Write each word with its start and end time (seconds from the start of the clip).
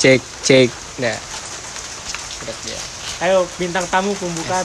cek 0.00 0.20
cek 0.42 0.68
nah 0.98 1.16
udah 2.40 2.56
Ayo 3.20 3.44
bintang 3.60 3.84
tamu 3.92 4.16
pembukaan. 4.16 4.64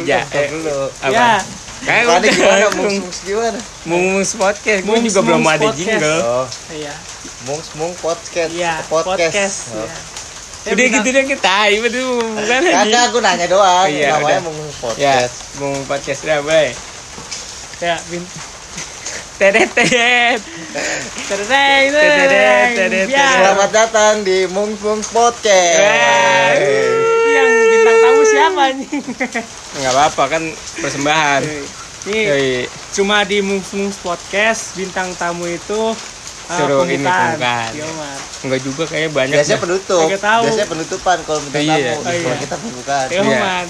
Iya, 0.00 0.24
eh, 0.32 0.48
dulu. 0.48 0.88
apa? 1.04 1.12
Ya, 1.12 1.44
Kayak 1.78 2.04
Tadi 2.08 2.16
udah 2.18 2.30
gimana 2.34 2.66
mungs 2.74 3.18
gimana? 3.22 3.60
Mungus 3.86 4.30
podcast, 4.34 4.80
gue 4.82 4.96
juga 5.04 5.20
belum 5.22 5.44
ada 5.46 5.68
podcast. 5.68 5.78
jingle. 5.78 6.20
Oh, 6.24 6.46
iya. 6.74 6.94
mungs 7.46 7.68
mung 7.78 7.94
podcast. 8.00 8.50
Iya, 8.50 8.80
podcast. 8.88 9.28
podcast. 9.30 9.56
Oh. 9.76 9.84
iya. 9.84 9.92
Ya, 9.92 10.70
Udah 10.74 10.74
bintang- 10.74 11.04
gitu 11.04 11.08
deh 11.14 11.24
kita, 11.28 11.56
itu 11.70 12.02
bukan 12.18 12.60
lagi. 12.64 12.74
Kagak 12.74 13.02
aku 13.12 13.18
nanya 13.22 13.46
doang. 13.46 13.86
Iya, 13.86 14.08
namanya 14.16 14.40
udah. 14.42 14.56
Ya, 14.58 14.74
podcast. 14.80 15.34
Mungus 15.60 15.84
podcast 15.86 16.20
dah, 16.24 16.38
boy. 16.40 16.66
Ya, 17.78 17.94
bin 18.10 18.22
tedet. 19.38 20.40
Tereng, 20.78 21.86
tereng. 21.90 21.90
Biar. 21.90 22.70
tedet. 22.70 23.08
Selamat 23.10 23.70
datang 23.74 24.22
di 24.22 24.46
Mungs 24.46 24.78
Podcast. 25.10 26.54
Ini 26.54 27.30
yang 27.34 27.50
bintang 27.66 27.96
tamu 27.98 28.22
siapa 28.22 28.62
nih? 28.72 28.88
Enggak 29.74 29.92
apa-apa 29.92 30.24
kan 30.28 30.42
persembahan. 30.78 31.42
Ini 32.06 32.20
Yoi. 32.24 32.50
cuma 32.94 33.26
di 33.26 33.42
Mungs 33.42 33.66
Podcast 33.98 34.78
bintang 34.78 35.10
tamu 35.18 35.44
itu 35.44 35.74
uh, 35.74 36.54
Suruh 36.54 36.86
ini 36.86 37.02
pembukaan. 37.02 37.34
pembukaan. 37.34 37.70
Iya. 37.74 37.86
Enggak 38.38 38.60
juga 38.62 38.82
kayaknya 38.86 39.10
banyak. 39.10 39.34
Biasanya 39.34 39.50
dah. 39.50 39.62
penutup. 39.66 40.06
Biasanya 40.14 40.68
penutupan 40.70 41.16
kalau 41.26 41.40
bintang 41.42 41.62
Iya. 41.64 41.74
tamu. 41.74 41.90
Oh, 41.90 42.02
Kalau 42.06 42.14
iya. 42.14 42.38
kita 42.38 42.56
pembukaan. 42.56 43.06
Iya, 43.08 43.20
Iya. 43.20 43.38
Man. 43.42 43.66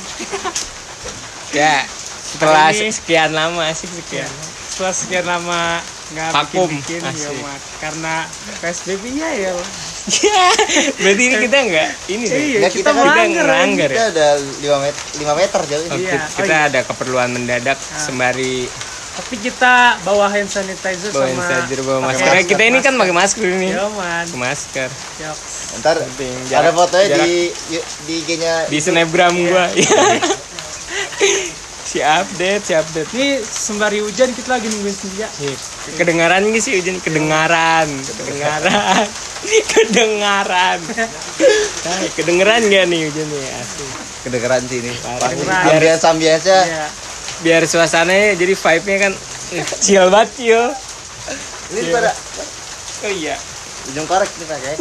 Ya, 1.48 1.76
setelah 2.20 2.68
sekian 2.68 3.32
lama 3.32 3.64
sih 3.72 3.88
sekian. 3.88 4.28
Setelah 4.68 4.92
sekian 4.92 5.24
lama 5.24 5.80
nggak 6.08 6.30
Vakum. 6.30 6.68
bikin-bikin, 6.72 7.00
ya, 7.00 7.10
Asik. 7.28 7.38
Mar. 7.38 7.60
Karena 7.78 8.14
PSBB 8.58 9.04
ya 9.12 9.28
ya. 9.30 9.50
Ya, 10.08 10.44
berarti 10.98 11.22
ini 11.22 11.36
kita 11.38 11.56
enggak 11.60 11.88
ini 12.06 12.24
dong. 12.24 12.38
Iya, 12.38 12.58
Nggak, 12.58 12.72
kita 12.72 12.74
kita 12.74 12.88
kan 12.88 12.96
melanggar. 12.98 13.20
udah 13.20 13.28
ngelanggar. 13.28 13.90
Kita 13.90 14.04
udah 14.08 14.30
5 14.58 14.78
meter, 14.80 15.02
5 15.14 15.34
meter 15.36 15.60
jauh 15.62 15.82
ini. 15.82 15.86
Oh, 15.86 15.98
Iya. 15.98 16.08
kita, 16.08 16.24
kita 16.24 16.40
Oh, 16.40 16.48
iya. 16.48 16.66
ada 16.66 16.80
keperluan 16.82 17.28
mendadak 17.30 17.78
sembari 17.98 18.66
Tapi 19.10 19.34
kita 19.36 19.98
bawa 20.00 20.28
hand 20.28 20.46
sanitizer 20.46 21.10
bawa 21.10 21.26
sama 21.26 21.42
saja 21.44 21.74
bawa 21.82 21.98
pakai 22.06 22.22
masker. 22.22 22.46
kita 22.48 22.62
ini 22.64 22.78
kan 22.78 22.94
pakai 22.94 23.12
masker 23.12 23.44
ini. 23.44 23.68
Ya, 23.68 23.84
Man. 23.90 24.24
Pakai 24.24 24.40
masker. 24.40 24.88
Yok. 25.18 25.36
Ntar 25.76 25.94
Penting, 26.00 26.34
ada 26.38 26.48
jarak- 26.48 26.72
fotonya 26.72 27.06
jarak- 27.10 27.26
di 27.26 27.34
di 28.06 28.14
IG-nya 28.16 28.54
di 28.64 28.78
snapgram 28.78 29.34
Iya. 29.34 29.44
gua. 29.44 29.64
si 31.88 32.04
update, 32.04 32.62
si 32.62 32.72
update. 32.76 33.08
Ini 33.16 33.40
sembari 33.40 34.04
hujan 34.04 34.28
kita 34.36 34.52
lagi 34.52 34.68
nungguin 34.68 34.92
senja. 34.92 35.24
Ih, 35.40 35.56
Kedengaran 35.96 36.44
gak 36.52 36.60
sih 36.60 36.76
hujan? 36.76 37.00
Kedengaran, 37.00 37.88
kedengaran, 37.88 39.06
kedengaran. 39.72 40.78
Nah, 40.84 41.96
kedengeran 42.20 42.60
gak 42.68 42.84
nih 42.86 43.08
hujannya? 43.08 43.40
Asik. 43.56 43.88
kedengeran 44.28 44.62
sini. 44.68 44.92
Parah. 45.00 45.32
Kedengeran. 45.32 45.64
Ambience 45.72 46.04
ambience 46.04 46.44
Iya. 46.44 46.84
Biar 47.38 47.62
suasananya 47.64 48.34
jadi 48.36 48.52
vibe-nya 48.52 48.98
kan 49.08 49.12
eh, 49.54 49.64
chill 49.80 50.10
banget 50.12 50.28
chill. 50.36 50.64
Ini 51.72 51.80
pada 51.88 52.10
Oh 52.98 53.12
iya. 53.14 53.36
ujung 53.88 54.04
korek 54.04 54.28
nih 54.28 54.44
pakai. 54.44 54.74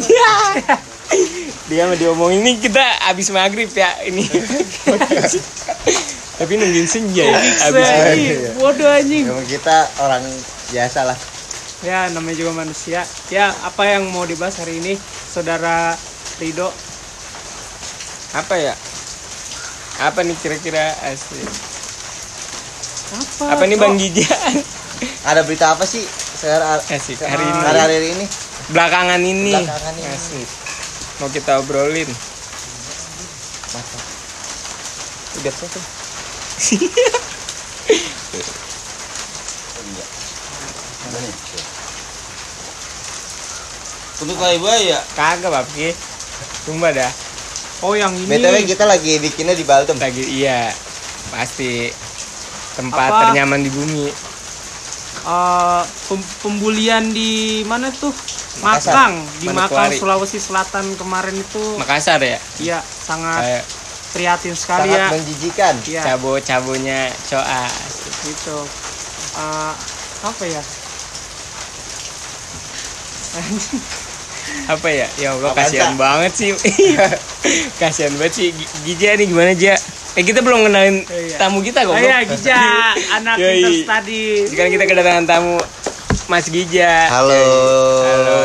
Dia 1.71 1.87
mau 1.87 1.95
diomongin 1.95 2.43
ini 2.43 2.59
kita 2.59 2.83
abis 3.07 3.31
maghrib 3.31 3.71
ya 3.71 3.93
ini. 4.03 4.25
Tapi 6.37 6.53
nungguin 6.53 6.85
senja 6.85 7.25
ya. 7.25 7.39
Abis 7.69 7.89
ini 8.13 8.53
bodoh 8.61 8.85
anjing. 8.85 9.25
Emang 9.25 9.47
kita 9.49 9.89
orang 10.05 10.21
biasa 10.69 11.09
lah. 11.09 11.17
Ya 11.81 12.09
namanya 12.13 12.37
juga 12.37 12.53
manusia. 12.53 13.01
Ya 13.33 13.49
apa 13.65 13.85
yang 13.89 14.09
mau 14.13 14.25
dibahas 14.25 14.61
hari 14.61 14.77
ini, 14.77 14.93
saudara 15.29 15.97
Rido? 16.37 16.69
Apa 18.37 18.53
ya? 18.61 18.73
Apa 19.97 20.21
nih 20.21 20.37
kira-kira 20.37 20.93
asli? 21.09 21.41
Apa? 23.17 23.57
Apa 23.57 23.63
nih 23.65 23.77
Bang 23.81 23.97
Gijan? 23.97 24.61
Ada 25.29 25.41
berita 25.45 25.73
apa 25.73 25.85
sih 25.85 26.01
sekarang 26.37 26.81
Asik 26.89 27.17
hari 27.21 27.45
ini. 27.45 27.61
hari-hari 27.65 28.07
ini? 28.13 28.25
Belakangan 28.69 29.21
ini. 29.21 29.53
Belakangan 29.57 29.93
ini. 29.97 30.09
Asik. 30.13 30.49
Mau 31.17 31.29
kita 31.33 31.57
obrolin. 31.61 32.09
Mantap. 33.73 34.03
Udah 35.41 35.53
selesai. 35.53 35.96
Untuk 44.17 44.35
kali 44.35 44.57
ya. 44.83 44.99
Kagak 45.13 45.53
papi. 45.53 45.93
Sumpah 46.65 46.91
dah. 46.91 47.11
Oh 47.85 47.93
yang 47.93 48.09
ini. 48.11 48.25
BTW 48.25 48.65
kita 48.65 48.89
lagi 48.89 49.21
bikinnya 49.21 49.53
di 49.53 49.61
Baltem. 49.61 49.95
Lagi 49.95 50.25
iya. 50.25 50.73
Pasti 51.29 51.93
tempat 52.73 53.09
Apa? 53.09 53.21
ternyaman 53.29 53.61
di 53.61 53.69
bumi. 53.69 54.07
eh, 55.27 55.83
pem- 56.07 56.31
pembulian 56.39 57.11
di 57.11 57.61
mana 57.63 57.91
tuh? 57.91 58.15
Makassar. 58.57 59.11
Makang 59.11 59.13
di 59.37 59.47
Makang. 59.51 59.91
Sulawesi 59.93 60.39
Selatan 60.39 60.95
kemarin 60.95 61.35
itu 61.35 61.61
Makassar 61.77 62.17
ya. 62.17 62.39
iya 62.57 62.79
sangat 62.81 63.37
Kayak 63.37 63.63
prihatin 64.09 64.53
sekali 64.53 64.87
Sangat 64.87 64.99
ya. 64.99 65.07
menjijikan. 65.11 65.73
Iya. 65.83 66.01
cabo-cabonya 66.05 66.99
coa. 67.25 67.63
gitu 68.23 68.57
Eh, 69.37 69.73
apa 70.23 70.43
ya 70.43 70.61
Apa 74.67 74.87
ya? 74.89 75.07
Ya 75.15 75.29
Allah 75.31 75.51
kasihan 75.53 75.93
banget 75.93 76.31
sih. 76.33 76.49
kasihan 77.81 78.15
banget 78.15 78.33
sih. 78.33 78.47
Gi- 78.49 78.71
Gija 78.83 79.13
nih 79.13 79.27
gimana 79.27 79.51
Ja? 79.53 79.75
Eh 80.15 80.23
kita 80.23 80.41
belum 80.41 80.65
kenalin 80.65 81.05
Iya. 81.05 81.37
tamu 81.37 81.61
kita 81.61 81.83
kok. 81.83 81.93
oh 81.93 81.99
ya 81.99 82.25
Gija 82.25 82.57
anak. 83.17 83.35
Inter 83.37 83.69
Study 83.77 84.47
Sekarang 84.47 84.71
kita 84.71 84.85
kedatangan 84.85 85.25
tamu 85.25 85.55
Mas 86.27 86.51
Gija. 86.51 87.07
Halo. 87.07 87.39
Halo. 88.03 88.37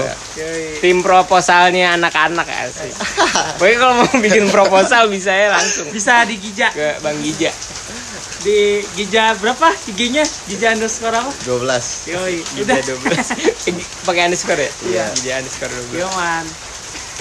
Tim 0.78 1.02
proposalnya 1.02 1.98
anak-anak 1.98 2.46
asik. 2.46 2.94
Pokoknya 3.58 3.76
kalau 3.76 3.94
mau 3.98 4.14
bikin 4.22 4.46
proposal 4.48 5.10
bisa 5.10 5.34
ya 5.34 5.50
langsung 5.50 5.90
bisa 5.90 6.22
di 6.22 6.38
Gija 6.38 6.70
ke 6.70 7.02
Bang 7.02 7.18
Gija. 7.18 7.50
di 8.42 8.82
Gija 8.98 9.38
berapa 9.38 9.70
IG-nya 9.86 10.26
Gija 10.50 10.74
underscore 10.74 11.14
apa 11.14 11.30
12. 11.46 12.10
Yoi 12.10 12.36
Gija 12.54 12.62
udah 12.66 12.78
12. 12.82 13.38
Eh, 13.70 13.74
Pakai 14.02 14.22
underscore 14.26 14.58
ya? 14.58 14.70
Iya. 14.82 15.04
Gija 15.14 15.32
underscore 15.42 15.70
12. 15.94 15.98
Yo 15.98 16.08
man 16.14 16.46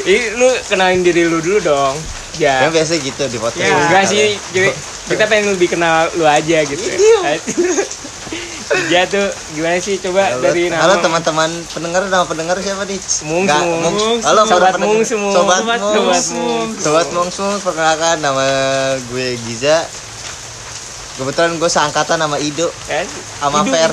Ih, 0.01 0.33
lu 0.33 0.49
kenalin 0.65 1.05
diri 1.05 1.29
lu 1.29 1.37
dulu 1.37 1.61
dong. 1.61 1.93
Ya. 2.37 2.65
Kan 2.65 2.73
biasa 2.73 2.97
gitu 2.97 3.21
di 3.27 3.37
podcast. 3.37 3.69
Ya. 3.69 3.75
Enggak 3.85 4.05
sih, 4.07 4.33
jadi 4.49 4.69
kita 5.13 5.29
pengen 5.29 5.53
lebih 5.53 5.67
kenal 5.69 6.09
lu 6.17 6.25
aja 6.25 6.63
gitu. 6.65 6.81
Gija 8.71 9.03
tuh 9.05 9.27
gimana 9.51 9.75
sih 9.77 9.99
coba 9.99 10.31
Halo, 10.31 10.39
dari 10.41 10.71
nama 10.71 10.79
halo 10.81 11.03
teman-teman 11.03 11.51
pendengar 11.69 12.07
nama 12.07 12.23
pendengar 12.23 12.55
siapa 12.57 12.87
nih? 12.87 12.95
Mung, 13.25 13.43
Nggak, 13.43 13.61
Mung. 13.61 14.19
Halo 14.23 14.41
Sobat. 14.47 14.73
Mung 14.79 15.03
semua. 15.03 15.31
Sobat 15.35 15.61
Mung. 15.67 15.79
Sobat 15.91 16.23
Mung. 16.31 16.67
Sobat 16.79 17.07
Mung 17.11 17.29
semua 17.29 17.59
perkenalkan 17.59 18.23
nama 18.23 18.45
gue 19.05 19.35
Giza. 19.43 19.83
Kebetulan 21.11 21.59
gue 21.59 21.67
seangkatan 21.67 22.17
sama 22.17 22.39
Ido, 22.39 22.71
Kan? 22.87 23.03
Sama 23.43 23.67
Fer. 23.67 23.91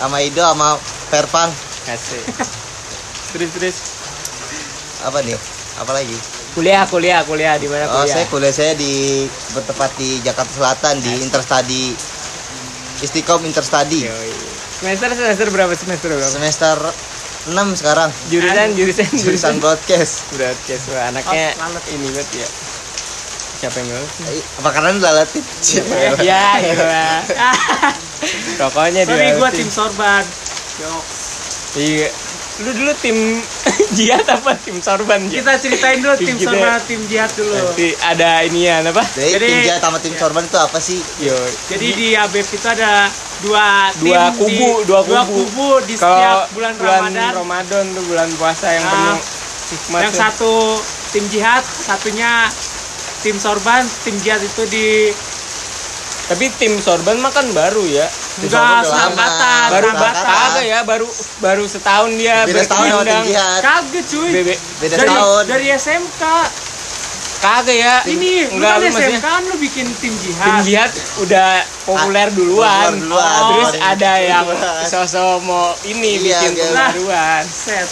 Sama 0.00 0.16
Ido 0.18 0.40
sama 0.40 0.68
Verpang. 1.10 1.52
Kasih. 1.84 2.24
terus 3.30 3.50
terus 3.52 3.76
Apa 5.04 5.20
nih? 5.20 5.36
Apa 5.76 5.92
lagi? 5.92 6.16
kuliah 6.54 6.86
kuliah 6.86 7.20
kuliah 7.20 7.58
di 7.58 7.66
mana 7.66 7.84
Oh, 7.84 8.00
kuliah? 8.00 8.14
saya 8.14 8.24
kuliah 8.30 8.54
saya 8.54 8.72
di 8.72 9.26
bertempat 9.52 9.90
di 9.98 10.22
Jakarta 10.22 10.54
Selatan 10.54 11.02
di 11.02 11.12
Interstudy 11.20 11.90
Istiqom 13.00 13.42
Interstudy. 13.42 14.06
Semester 14.74 15.08
semester 15.12 15.46
berapa 15.48 15.72
semester 15.72 16.08
berapa? 16.10 16.28
Semester 16.28 16.76
6 17.46 17.52
sekarang. 17.76 18.10
Jurusan 18.28 18.68
jurusan 18.78 19.06
Jurusan 19.12 19.54
broadcast. 19.58 20.28
broadcast 20.30 20.84
Wah, 20.88 21.08
anaknya 21.08 21.52
Oh, 21.54 21.62
lalat. 21.64 21.84
ini 21.90 22.08
banget 22.08 22.28
ya. 22.36 22.48
Siapa 23.56 23.76
yang 23.78 23.88
lalat? 23.90 24.10
Eh, 24.28 24.44
Apa 24.60 24.68
karena 24.70 24.88
lu 24.90 25.00
lalatin? 25.00 25.42
Ya, 26.20 26.44
iya. 26.58 27.04
Rokoknya 28.56 29.02
sorry 29.04 29.26
dia. 29.26 29.36
gua 29.36 29.50
tim 29.50 29.68
sorban 29.68 30.24
Yo. 30.76 30.92
Iya. 31.74 32.08
Lu 32.60 32.70
dulu 32.72 32.92
tim 32.96 33.16
jihad 33.96 34.24
apa 34.24 34.56
tim 34.56 34.78
sorban? 34.78 35.20
Ji? 35.24 35.38
kita 35.38 35.52
ceritain 35.56 35.98
dulu 35.98 36.14
tim 36.16 36.34
Kita- 36.34 36.46
sorban 36.46 36.80
tim 36.82 37.00
jihad 37.04 37.30
dulu 37.32 37.54
Nanti 37.54 37.88
ada 37.96 38.30
inian 38.42 38.82
apa? 38.86 39.04
Jadi, 39.08 39.30
Jadi- 39.32 39.48
tim 39.48 39.60
Jaya 39.64 39.78
sama 39.78 39.98
tim 39.98 40.14
Sorban 40.14 40.44
itu 40.44 40.56
apa 40.56 40.78
sih? 40.78 40.98
Yo. 41.18 41.34
jadi 41.66 41.86
di 41.92 42.08
ABF 42.12 42.48
itu 42.50 42.66
ada 42.66 43.08
dua 43.40 43.90
dua 43.96 44.22
tim 44.30 44.38
kubu, 44.38 44.70
di, 44.80 44.86
dua 44.86 45.00
kubu. 45.24 45.68
di 45.82 45.94
Kalau 45.94 46.14
setiap 46.14 46.38
bulan, 46.50 46.72
Ramadan 46.76 47.32
Ramadan 47.34 47.84
tuh 47.90 48.04
bulan 48.04 48.28
puasa 48.34 48.66
yang 48.70 48.84
Ah, 48.84 48.92
penuh 48.92 49.18
hikmat 49.66 50.00
yang 50.00 50.12
tuh. 50.12 50.20
satu 50.20 50.54
tim 51.10 51.24
jihad 51.26 51.62
satunya 51.64 52.48
tim 53.20 53.36
sorban 53.36 53.82
tim 54.02 54.16
jihad 54.18 54.40
itu 54.40 54.62
di 54.66 54.86
Tapi 56.24 56.48
tim 56.56 56.72
sorban 56.78 57.16
mah 57.16 57.28
kan 57.28 57.44
baru 57.50 57.84
ya. 57.84 58.08
Enggak, 58.36 58.82
seangkatan. 58.82 59.68
baru 59.70 59.88
kagak 59.94 60.64
ya 60.64 60.78
baru 60.82 61.06
baru 61.38 61.64
setahun 61.64 62.10
dia 62.16 62.42
Beda 62.42 62.64
jihad. 63.22 63.60
Kagak 63.60 64.04
cuy. 64.04 64.30
Bebe- 64.32 64.60
Beda 64.78 64.94
dari, 64.96 65.06
setahun. 65.06 65.42
dari 65.44 65.66
SMK. 65.70 66.22
kagak 67.36 67.76
ya 67.76 68.00
Ini 68.08 68.48
enggak 68.48 68.72
kan 68.72 68.80
lu 68.80 68.88
SMK 68.88 69.20
kan 69.20 69.42
lu 69.44 69.56
bikin 69.60 69.84
tim 70.00 70.14
jihad. 70.16 70.48
tim 70.48 70.56
jihad 70.64 70.90
udah 71.20 71.50
populer 71.84 72.28
duluan, 72.30 72.88
populer 72.88 73.04
duluan. 73.04 73.40
terus 73.52 73.70
Oh. 73.74 73.84
ada 73.84 74.12
yang 74.16 74.46
Duluan. 74.48 74.80
sosok 74.82 75.44
mau 75.44 75.66
ini 75.84 76.10
Iya, 76.16 76.40
bikin 76.40 76.50
iya. 76.50 76.64
pembaruan 76.64 77.42
Set. 77.44 77.88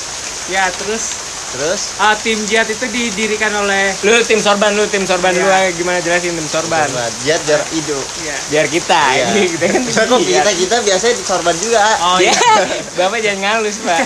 Ya, 0.49 0.73
terus 0.73 1.21
Terus 1.53 1.81
ah, 1.97 2.17
tim 2.17 2.41
jihad 2.43 2.65
itu 2.65 2.87
didirikan 2.87 3.53
oleh 3.55 3.93
lu 4.03 4.17
tim 4.23 4.39
sorban 4.39 4.73
lu 4.73 4.89
tim 4.89 5.03
sorban 5.03 5.31
Iya. 5.31 5.39
dulu 5.39 5.51
ah, 5.51 5.69
gimana 5.71 5.99
jelasin 5.99 6.33
tim 6.33 6.47
sorban 6.47 6.89
Sorban. 6.89 7.13
Jihad 7.21 7.41
biar 7.45 7.63
ido. 7.71 7.99
ya. 8.23 8.37
biar 8.49 8.67
kita 8.67 9.01
Iya. 9.13 9.25
ini 9.31 9.43
kita 9.51 9.65
kan 9.69 9.83
Bisa 9.83 10.01
kok 10.07 10.19
jihad. 10.19 10.41
kita 10.41 10.53
kita 10.59 10.77
biasanya 10.83 11.15
di 11.15 11.25
sorban 11.25 11.55
juga. 11.57 11.79
Oh 12.03 12.19
ya 12.19 12.29
iya. 12.29 12.35
bapak 12.99 13.19
jangan 13.21 13.39
ngalus 13.39 13.77
pak 13.79 13.99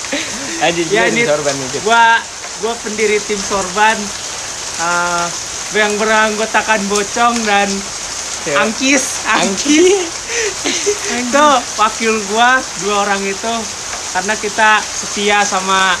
aja 0.66 0.82
Ya, 0.88 1.02
tim 1.06 1.24
sorban 1.24 1.54
itu 1.56 1.78
gua 1.80 2.18
gua 2.58 2.74
pendiri 2.76 3.16
tim 3.20 3.38
sorban 3.38 3.96
eh, 4.80 5.26
yang 5.72 5.94
beranggotakan 5.96 6.80
bocong 6.86 7.34
dan 7.44 7.70
Ya. 8.40 8.56
angkis 8.58 9.20
Angki 9.28 10.00
itu 11.20 11.46
wakil 11.76 12.14
gua 12.26 12.56
dua 12.80 13.04
orang 13.04 13.20
itu 13.20 13.52
karena 14.10 14.32
kita 14.34 14.70
setia 14.80 15.44
sama 15.44 15.92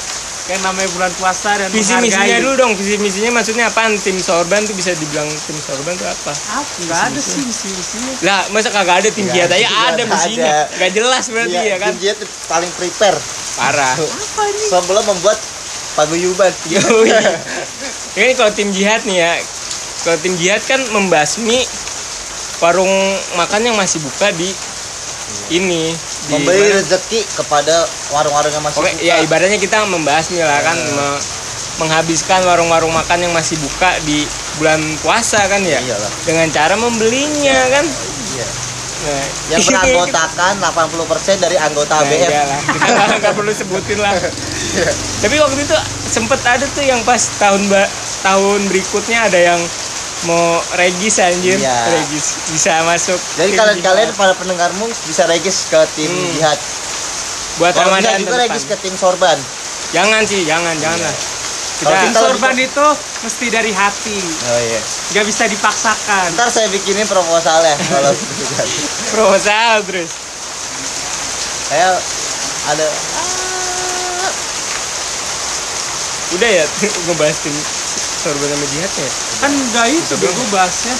yang 0.50 0.62
namanya 0.66 0.90
bulan 0.98 1.12
puasa 1.14 1.54
dan 1.54 1.70
visi 1.70 1.94
misinya 2.02 2.36
dulu 2.42 2.54
dong. 2.58 2.72
Visi 2.74 2.98
misinya 2.98 3.30
maksudnya 3.38 3.70
apaan 3.70 3.94
tim 4.02 4.18
sorban 4.18 4.66
tuh 4.66 4.74
bisa 4.74 4.90
dibilang 4.98 5.30
tim 5.46 5.54
sorban 5.62 5.94
tuh 5.94 6.10
apa? 6.10 6.32
Apa? 6.34 6.74
Nggak 6.82 7.00
ada 7.14 7.20
sih 7.22 7.42
misi 7.46 7.70
misinya. 7.70 8.12
Lah 8.26 8.40
masa 8.50 8.68
kagak 8.74 9.06
ada 9.06 9.08
tim 9.14 9.30
jihad 9.30 9.46
aja 9.46 9.68
ada, 9.94 10.02
misinya. 10.02 10.66
nggak 10.74 10.90
jelas 10.90 11.24
berarti 11.30 11.54
Iya, 11.54 11.62
ya 11.70 11.76
kan? 11.78 11.94
Tim 11.94 11.98
jihad 12.02 12.16
tuh 12.18 12.28
paling 12.50 12.70
prepare. 12.74 13.18
Parah. 13.54 13.94
Apa 13.94 14.42
ini? 14.50 14.62
Sebelum 14.66 15.04
membuat 15.06 15.38
paguyuban. 15.94 16.52
Yoi. 16.74 17.10
Ini 18.18 18.32
kalau 18.34 18.50
tim 18.50 18.74
jihad 18.74 19.06
nih 19.06 19.16
ya, 19.22 19.32
kalau 20.02 20.18
tim 20.18 20.34
jihad 20.34 20.62
kan 20.66 20.82
membasmi 20.90 21.62
warung 22.60 22.92
makan 23.38 23.72
yang 23.72 23.76
masih 23.78 24.02
buka 24.02 24.34
di 24.36 24.50
ini 25.48 25.92
Memberi 26.28 26.70
rezeki 26.72 27.26
kepada 27.34 27.82
warung-warung 28.08 28.50
yang 28.50 28.62
masih 28.62 28.78
Oke, 28.78 28.90
buka. 28.92 29.02
ya 29.02 29.18
ibaratnya 29.18 29.56
kita 29.56 29.82
membahasmi 29.84 30.38
lah 30.38 30.60
kan 30.62 30.76
Ya. 30.76 30.90
me- 30.90 31.22
menghabiskan 31.80 32.44
warung-warung 32.44 32.92
makan 32.92 33.18
yang 33.20 33.32
masih 33.32 33.56
buka 33.56 33.96
di 34.00 34.28
bulan 34.56 34.78
puasa 35.00 35.40
kan 35.44 35.58
ya 35.60 35.80
Iyalah. 35.80 36.12
dengan 36.22 36.46
cara 36.48 36.76
membelinya 36.76 37.56
kan 37.72 37.84
Iya. 38.30 38.46
nah, 39.00 39.24
Yang 39.50 39.60
beranggotakan 39.66 40.52
80% 40.60 41.40
dari 41.40 41.56
anggota 41.56 41.96
Nah, 41.96 42.04
ABF. 42.04 42.28
iya 42.28 42.42
lah. 42.44 42.60
Kita 42.76 42.86
nggak- 43.16 43.32
perlu 43.32 43.50
sebutin 43.50 43.98
lah. 43.98 44.12
Tapi 45.18 45.36
waktu 45.36 45.56
itu 45.58 45.76
sempet 46.06 46.38
ada 46.44 46.68
tuh 46.68 46.84
yang 46.84 47.00
pas 47.02 47.18
tahun 47.38 47.64
tahun 48.20 48.60
berikutnya 48.68 49.24
ada 49.24 49.40
yang 49.40 49.60
mau 50.22 50.44
regis 50.74 51.16
anjir, 51.18 51.56
Iya. 51.56 51.76
regis 51.90 52.26
bisa 52.48 52.82
masuk. 52.82 53.16
Jadi 53.34 53.50
tim 53.50 53.58
kalian-kalian 53.58 54.08
jihad. 54.08 54.18
para 54.18 54.34
pendengarmu 54.34 54.84
bisa 55.02 55.24
regis 55.26 55.64
ke 55.66 55.80
tim 55.94 56.08
Hmm. 56.08 56.32
jihad. 56.34 56.58
buat 57.56 57.72
Kalau 57.72 57.88
bisa 57.90 58.08
Ramadan 58.08 58.20
juga 58.20 58.36
regis 58.38 58.64
ke 58.64 58.76
tim 58.78 58.94
sorban. 58.94 59.38
Jangan 59.90 60.22
sih, 60.22 60.44
jangan, 60.44 60.76
jangan 60.76 60.96
lah. 60.98 61.16
Kalau 61.80 61.96
Kita 61.96 62.04
kita 62.06 62.20
lebih 62.20 62.20
sorban 62.30 62.54
ke- 62.54 62.64
itu 62.66 62.86
mesti 63.20 63.46
dari 63.48 63.72
hati 63.72 64.18
Oh 64.46 64.60
iya. 64.60 64.80
nggak 65.10 65.24
bisa 65.24 65.44
dipaksakan 65.46 66.28
Ntar 66.30 66.48
saya 66.48 66.68
bikinin 66.68 67.04
proposalnya 67.04 67.72
kalau 67.80 68.12
jihad. 68.38 68.68
proposal 69.10 69.74
terus. 69.82 70.10
Saya 71.66 71.96
ada 72.66 72.86
Udah 76.30 76.46
ya 76.48 76.64
ngebahas 77.08 77.36
tim 77.40 77.56
sorban 78.20 78.48
sama 78.48 78.66
jihad 78.68 78.92
ya. 78.94 79.10
kan 79.38 79.50
nggak 79.50 79.86
itu 79.90 80.14
bego 80.16 80.42
bahasnya 80.48 80.94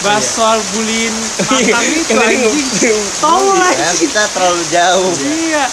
bahas 0.00 0.22
Iya. 0.22 0.32
soal 0.32 0.58
bullying 0.70 1.16
mantan 1.44 1.84
itu 1.84 2.14
anjing 2.16 2.40
nge- 2.72 3.04
tolol 3.20 3.60
ya, 3.60 3.90
kita 3.92 4.22
terlalu 4.32 4.62
jauh. 4.66 5.12
iya 5.20 5.64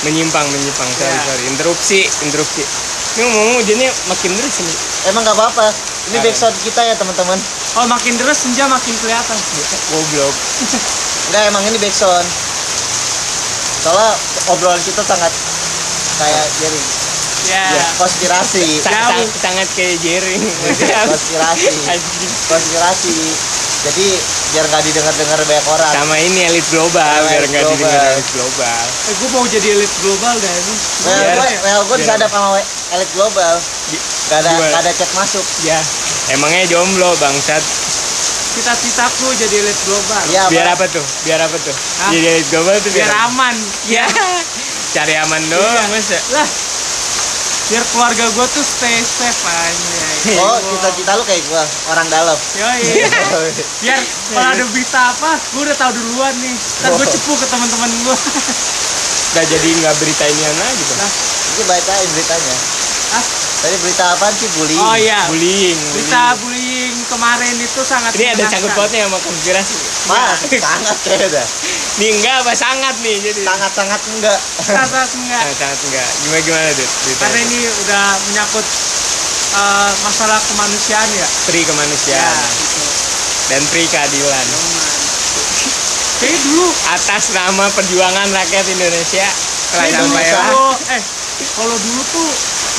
menyimpang, 0.00 0.48
menyimpang. 0.48 0.88
Sorry, 0.96 1.12
Ya. 1.12 1.20
sorry. 1.22 1.42
Interupsi, 1.46 2.00
interupsi. 2.24 2.64
Ini 3.12 3.28
ngomong 3.28 3.60
hujannya 3.60 3.84
makin 4.08 4.32
deras 4.32 4.56
ini. 4.56 4.72
Emang 5.04 5.20
nggak 5.20 5.36
apa-apa. 5.36 5.68
Ini 6.08 6.16
Ada. 6.16 6.24
backsound 6.24 6.56
kita 6.64 6.80
ya 6.80 6.94
teman-teman. 6.96 7.36
kalau 7.70 7.84
makin 7.86 8.16
deras 8.16 8.40
senja 8.40 8.64
makin 8.64 8.96
kelihatan 8.96 9.36
Goblok. 9.92 10.32
Enggak 11.28 11.42
emang 11.46 11.62
ini 11.62 11.76
backsound. 11.76 12.24
Soalnya 13.80 14.12
obrolan 14.46 14.80
kita 14.80 15.00
sangat 15.00 15.32
kayak 16.16 16.44
jadi 16.56 16.80
ya 17.46 17.64
ya, 17.72 17.84
konspirasi. 17.96 18.64
Sa- 18.78 18.90
Jauh. 18.90 19.24
sa- 19.24 19.38
sangat 19.40 19.68
kayak 19.72 19.96
jering. 19.98 20.42
konspirasi. 21.08 21.72
Konspirasi. 22.46 23.16
Jadi 23.80 24.06
biar 24.52 24.64
nggak 24.66 24.82
didengar-dengar 24.82 25.40
banyak 25.40 25.66
orang. 25.70 25.88
sama 25.90 26.16
ini 26.18 26.40
elit 26.44 26.66
global 26.68 27.00
Sama 27.00 27.24
biar 27.24 27.40
elit 27.40 27.48
nggak 27.48 27.64
global. 27.64 27.78
didengar 27.80 28.04
elit 28.12 28.28
global 28.30 28.82
eh, 28.84 29.14
gue 29.14 29.28
mau 29.30 29.44
jadi 29.46 29.68
elit 29.72 29.92
global 29.96 30.34
dah 30.36 30.52
ini 30.52 30.74
Well, 31.00 31.16
Biar- 31.16 31.36
gue, 31.38 31.50
well, 31.62 31.82
gue 31.86 31.96
disadap 31.96 32.28
sama 32.28 32.60
elit 32.90 33.10
global. 33.14 33.54
Gak 34.28 34.38
ada, 34.38 34.50
gak 34.52 34.80
ada 34.84 34.90
cek 34.92 35.10
masuk. 35.12 35.44
ya 35.62 35.78
emangnya 36.28 36.68
jomblo 36.68 37.08
bangsat 37.16 37.62
cita-citaku 38.50 39.32
jadi 39.38 39.54
elit 39.56 39.78
global 39.82 40.22
Iya, 40.28 40.42
biar 40.50 40.66
apa 40.68 40.84
tuh 40.86 41.04
biar 41.24 41.40
apa 41.40 41.56
tuh 41.56 41.72
Hah? 41.72 42.10
jadi 42.10 42.26
elit 42.36 42.46
global 42.48 42.74
tuh 42.76 42.90
biar 42.90 43.08
biar, 43.08 43.24
aman 43.24 43.54
ya 43.86 44.04
cari 44.94 45.14
aman 45.16 45.40
doang 45.46 45.72
Iya. 45.80 45.88
masa 45.88 46.18
lah 46.30 46.48
biar 47.70 47.84
keluarga 47.88 48.24
gue 48.26 48.46
tuh 48.50 48.64
stay 48.66 48.98
safe 49.00 49.42
aja 49.46 49.98
Oh, 50.42 50.58
cita-cita 50.60 51.16
lu 51.16 51.24
kayak 51.24 51.40
gue, 51.40 51.64
orang 51.88 52.04
dalam. 52.12 52.36
Yoi. 52.60 53.00
biar 53.80 54.00
kalau 54.28 54.48
ada 54.52 54.64
berita 54.68 55.00
apa 55.10 55.32
gue 55.48 55.62
udah 55.64 55.76
tahu 55.78 55.90
duluan 55.94 56.34
nih 56.36 56.52
ntar 56.52 56.92
gue 56.92 57.06
cepu 57.08 57.32
ke 57.32 57.46
teman-teman 57.46 57.88
gue 58.04 58.16
nggak 59.32 59.46
jadi 59.46 59.68
nggak 59.80 59.94
berita 59.96 60.24
inian 60.26 60.56
lagi 60.58 60.82
tuh 60.84 60.96
Nah. 60.98 61.12
Ini 61.50 61.62
bacain 61.66 62.08
beritanya. 62.14 62.56
Hah? 63.10 63.24
Tadi 63.60 63.76
berita 63.82 64.04
apaan 64.14 64.32
sih 64.32 64.48
bullying? 64.54 64.80
oh 64.80 64.96
iya 64.96 65.20
bullying 65.26 65.76
berita 65.92 66.32
bullying 66.40 66.69
kemarin 67.10 67.54
itu 67.58 67.80
sangat 67.82 68.14
ini 68.14 68.30
ada 68.30 68.46
sangkut 68.46 68.70
pautnya 68.78 69.10
sama 69.10 69.18
konspirasi. 69.18 69.74
Mas, 70.06 70.38
sangat 70.46 70.96
kayak 71.02 71.28
dah. 71.34 71.46
nih 71.98 72.08
enggak 72.14 72.34
apa 72.46 72.52
sangat 72.54 72.94
nih 73.02 73.16
jadi. 73.18 73.42
Sangat-sangat 73.42 74.00
enggak. 74.14 74.38
sangat 74.62 75.10
enggak. 75.18 75.42
Sangat, 75.42 75.56
sangat 75.58 75.78
enggak. 75.90 76.08
Gimana 76.22 76.40
gimana 76.46 76.68
deh 76.78 76.88
karena 77.18 77.38
ini 77.50 77.58
udah 77.66 78.04
menyangkut 78.30 78.66
eh, 79.58 79.92
masalah 80.06 80.38
kemanusiaan 80.46 81.08
ya? 81.10 81.26
Pri 81.50 81.60
ya 81.60 81.66
kemanusiaan 81.66 82.50
gitu. 82.54 82.82
dan 83.50 83.60
pri 83.74 83.84
keadilan. 83.90 84.46
Kayaknya 86.22 86.38
dulu 86.46 86.66
atas 86.94 87.32
nama 87.32 87.64
perjuangan 87.72 88.28
rakyat 88.28 88.66
Indonesia 88.76 89.28
Kayak 89.70 90.02
dulu 90.02 90.18
kalau 90.18 90.70
eh 90.90 91.02
kalau 91.54 91.76
dulu 91.78 92.02
tuh 92.10 92.28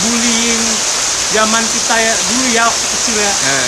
bullying 0.04 0.64
zaman 1.32 1.64
kita 1.64 1.96
ya 1.96 2.14
dulu 2.28 2.46
ya 2.52 2.64
waktu 2.68 2.86
kecil 3.00 3.16
ya. 3.16 3.32
Nah, 3.32 3.68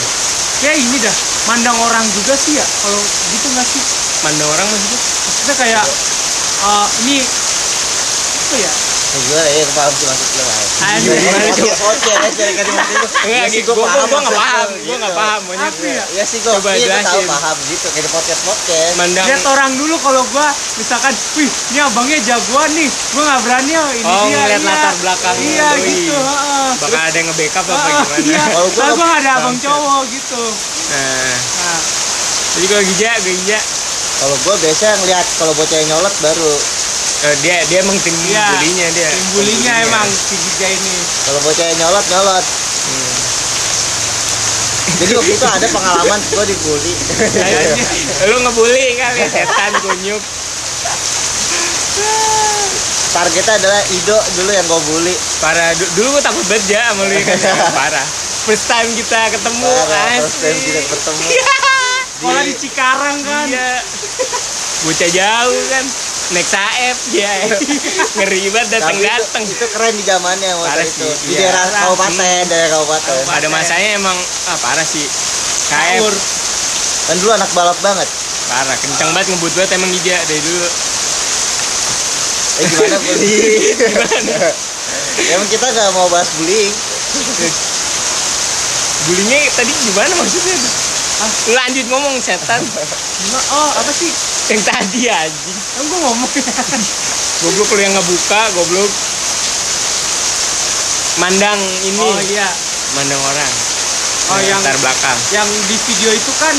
kayak 0.63 0.79
ini 0.79 0.97
dah. 1.03 1.15
Mandang 1.43 1.75
orang 1.75 2.07
juga 2.15 2.39
sih 2.39 2.55
ya 2.55 2.63
kalau 2.79 3.01
gitu 3.35 3.47
nggak 3.51 3.67
sih? 3.67 3.83
Mandang 4.23 4.47
orang 4.47 4.67
maksudnya? 4.71 4.99
Maksudnya 5.27 5.55
kayak 5.59 5.83
eh, 6.63 6.87
ini 7.03 7.17
apa 8.43 8.55
ya 8.55 8.71
Ya 8.71 8.82
gue 9.13 9.41
gue 13.61 13.73
gua 13.77 13.93
gue 13.93 14.05
gue 14.09 14.19
nggak 14.25 14.33
paham, 14.33 14.69
gue 14.73 14.95
nggak 14.97 15.13
paham 15.13 15.41
gue, 15.45 15.57
gue 17.13 17.23
paham 17.29 17.57
gitu 17.69 17.87
lihat 19.29 19.45
orang 19.45 19.71
dulu 19.77 19.95
kalau 20.01 20.21
gua 20.33 20.47
misalkan 20.81 21.13
wih 21.37 21.49
ini 21.73 21.79
abangnya 21.81 22.17
jagoan 22.25 22.69
nih 22.73 22.89
gua 23.13 23.21
nggak 23.21 23.41
berani 23.45 23.73
oh, 23.77 23.89
ini 23.93 24.13
Oh, 24.13 24.25
dia 24.29 24.41
iya. 24.45 24.57
latar 24.59 24.95
belakang 24.97 25.35
iya 25.41 25.67
gitu 25.77 26.17
bakal 26.81 26.99
ada 27.05 27.17
yang 27.17 27.27
nge-backup 27.29 27.65
apa 27.69 27.87
gimana. 28.17 28.43
Kalau 28.49 28.69
gua 28.73 28.87
gua 28.97 29.05
nggak 29.05 29.21
ada 29.21 29.31
abang 29.37 29.57
cowok 29.61 30.01
gitu 30.09 30.43
Nah, 30.93 31.81
jadi 32.53 32.65
kalau 32.69 32.83
Gija, 32.85 33.11
gue 33.25 33.33
Gija, 33.33 33.59
Kalau 34.21 34.35
gue 34.39 34.55
biasanya 34.61 34.93
ngeliat 35.01 35.27
kalau 35.41 35.53
bocah 35.57 35.79
nyolot 35.89 36.15
baru. 36.21 36.53
Eh, 37.23 37.35
dia 37.39 37.57
dia 37.65 37.79
emang 37.79 37.95
tim 37.97 38.11
Iya. 38.21 38.47
bulinya 38.53 38.87
dia. 38.91 39.09
tim 39.09 39.25
bulinya 39.31 39.73
emang 39.81 40.07
si 40.07 40.35
Giga 40.35 40.67
ini 40.69 40.95
Kalau 41.23 41.39
bocah 41.41 41.65
nyolot 41.73 42.05
nyolot. 42.07 42.45
Hmm. 42.83 43.15
Jadi 44.93 45.11
waktu 45.13 45.31
itu 45.33 45.45
ada 45.45 45.67
pengalaman 45.69 46.19
gue 46.21 46.43
dibully. 46.45 46.93
Lu 48.29 48.35
ngebully 48.39 48.83
kali 48.93 49.23
setan 49.25 49.71
kunyuk. 49.79 50.21
Targetnya 53.13 53.53
adalah 53.55 53.81
Ido 53.87 54.17
dulu 54.35 54.49
yang 54.49 54.65
gue 54.65 54.81
bully. 54.83 55.15
Parah, 55.37 55.69
Du- 55.73 55.91
dulu 55.93 56.17
gue 56.17 56.23
takut 56.23 56.45
banget 56.45 56.65
ya 56.71 56.81
sama 56.89 57.05
lu 57.05 57.13
kan. 57.15 57.37
Parah. 57.79 58.07
First 58.43 58.65
time 58.67 58.89
kita 58.91 59.31
ketemu, 59.31 59.69
Parah, 59.69 60.17
asli. 60.17 60.19
first 60.19 60.41
time 60.41 60.59
kita 60.59 60.81
ketemu. 60.89 61.23
Iya. 61.23 61.41
sekolah 62.13 62.43
di 62.43 62.55
Cikarang 62.55 63.17
kan 63.21 63.45
Iya. 63.45 63.83
bocah 64.81 65.09
jauh 65.09 65.61
kan 65.67 65.85
naik 66.33 66.43
saep 66.43 66.97
dia 67.07 67.29
ngeri 68.17 68.49
banget 68.49 68.69
datang 68.73 68.97
Tapi 68.97 69.45
itu, 69.45 69.65
keren 69.69 69.93
di 69.93 70.03
zamannya 70.03 70.49
Parah 70.57 70.81
itu. 70.81 70.97
sih, 70.99 71.11
Di 71.23 71.33
iya. 71.33 71.49
daerah 71.49 71.65
kabupaten, 71.69 72.43
daerah 72.45 72.69
kabupaten. 72.71 73.21
pada 73.23 73.47
masanya 73.47 73.89
emang 73.93 74.17
ah 74.47 74.57
parah 74.59 74.83
sih 74.83 75.05
saep. 75.63 76.01
Kan 77.03 77.15
dulu 77.17 77.31
anak 77.31 77.49
balap 77.53 77.77
banget. 77.79 78.09
parah 78.43 78.75
kencang 78.75 79.09
banget 79.11 79.31
ngebut 79.31 79.53
banget 79.53 79.71
emang 79.73 79.89
Gija 79.89 80.17
dari 80.23 80.41
dulu 80.41 80.67
Eh 82.53 82.65
gimana 82.67 82.97
bullying? 82.99 83.61
Emang 85.33 85.47
kita 85.47 85.65
nggak 85.65 85.89
mau 85.91 86.05
bahas 86.05 86.29
bullying. 86.37 86.69
bullyingnya 89.03 89.49
tadi 89.53 89.73
gimana 89.81 90.13
maksudnya? 90.15 90.53
Ah, 91.15 91.31
lanjut 91.51 91.85
ngomong 91.87 92.13
setan 92.19 92.61
Gimana? 93.21 93.41
Oh, 93.49 93.69
apa 93.73 93.91
sih? 93.91 94.11
Yang 94.53 94.61
tadi 94.63 95.01
anjing 95.07 95.57
Kan 95.73 95.83
gue 95.83 95.99
ngomong 95.99 96.29
goblok 97.43 97.69
lu 97.69 97.81
yang 97.81 97.93
ngebuka 97.93 98.41
goblok 98.53 98.91
mandang 101.15 101.59
ini 101.83 101.99
Oh 101.99 102.17
iya. 102.23 102.49
mandang 102.93 103.19
orang 103.19 103.53
Oh, 104.23 104.39
yang 104.39 104.55
ntar 104.57 104.79
belakang 104.79 105.17
yang 105.29 105.45
di 105.67 105.75
video 105.83 106.09
itu 106.09 106.31
kan 106.37 106.55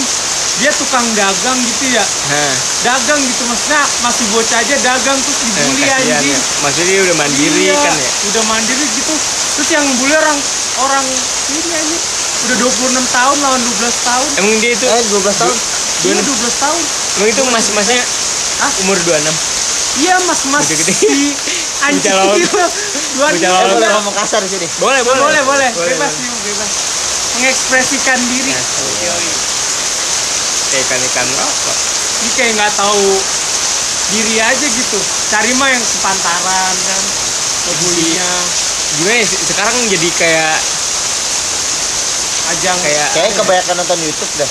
dia 0.55 0.71
tukang 0.71 1.03
dagang 1.19 1.59
gitu 1.59 1.91
ya. 1.91 2.05
Hah, 2.31 2.55
Dagang 2.85 3.19
gitu 3.19 3.43
maksudnya 3.43 3.83
masih 3.99 4.23
bocah 4.31 4.55
aja 4.55 4.77
dagang 4.79 5.19
terus 5.19 5.39
dibully 5.43 5.83
kasihan 5.83 6.15
anjing. 6.15 6.31
ya. 6.31 6.39
maksudnya 6.63 6.87
dia 6.87 7.01
udah 7.03 7.17
mandiri 7.19 7.63
Iya, 7.65 7.75
kan 7.75 7.95
ya 7.97 8.11
Udah 8.31 8.43
mandiri 8.47 8.85
gitu. 8.87 9.15
Terus 9.57 9.69
yang 9.73 9.83
bully 9.99 10.15
orang 10.15 10.39
orang 10.79 11.07
ini 11.51 11.71
anjing 11.73 12.03
udah 12.45 12.57
26 12.61 12.69
tahun 13.09 13.37
lawan 13.41 13.61
12 13.65 13.81
tahun. 14.05 14.29
emang 14.37 14.55
dia 14.61 14.71
itu 14.71 14.85
Eh 14.85 15.03
12 15.09 15.41
tahun. 15.41 15.57
Iya 16.05 16.13
12 16.21 16.31
tahun. 16.61 16.83
Emang 17.17 17.29
itu 17.29 17.43
mas 17.47 17.67
masnya 17.71 18.03
Hah? 18.59 18.73
umur 18.83 18.99
26 18.99 19.55
Iya 19.95 20.19
mas-mas 20.27 20.67
Gede-gede. 20.67 20.91
si 20.91 21.31
anjing 21.87 22.11
itu. 22.35 22.51
Dua 23.15 23.31
Eh 23.31 23.39
boleh 23.39 23.89
ngomong 23.95 24.15
kasar 24.19 24.43
di 24.43 24.51
sini. 24.51 24.67
boleh 24.83 25.07
boleh 25.07 25.21
boleh, 25.23 25.43
boleh, 25.47 25.71
boleh 25.71 25.87
bebas 25.95 26.11
boleh. 26.11 26.19
sih, 26.19 26.31
bebas. 26.51 26.71
Mengekspresikan 27.35 28.19
diri. 28.27 28.51
kayak 30.67 30.83
ikan 30.83 31.01
ikan 31.07 31.29
rokok 31.31 31.77
Ini 32.19 32.31
kayak 32.35 32.53
nggak 32.59 32.73
tahu 32.75 33.07
diri 34.11 34.37
aja 34.43 34.67
gitu. 34.67 34.99
Cari 35.31 35.55
mah 35.55 35.71
yang 35.71 35.83
sepantaran 35.83 36.75
kan. 36.75 37.03
Ngebulinya 37.65 38.31
gimana 38.95 39.15
ya, 39.15 39.27
se- 39.27 39.43
sekarang 39.47 39.75
jadi 39.87 40.09
kayak 40.19 40.55
ajang 42.51 42.79
kayak 42.83 43.07
Kayak 43.15 43.31
kebanyakan 43.39 43.75
nonton 43.79 43.99
YouTube 44.03 44.33
dah. 44.37 44.51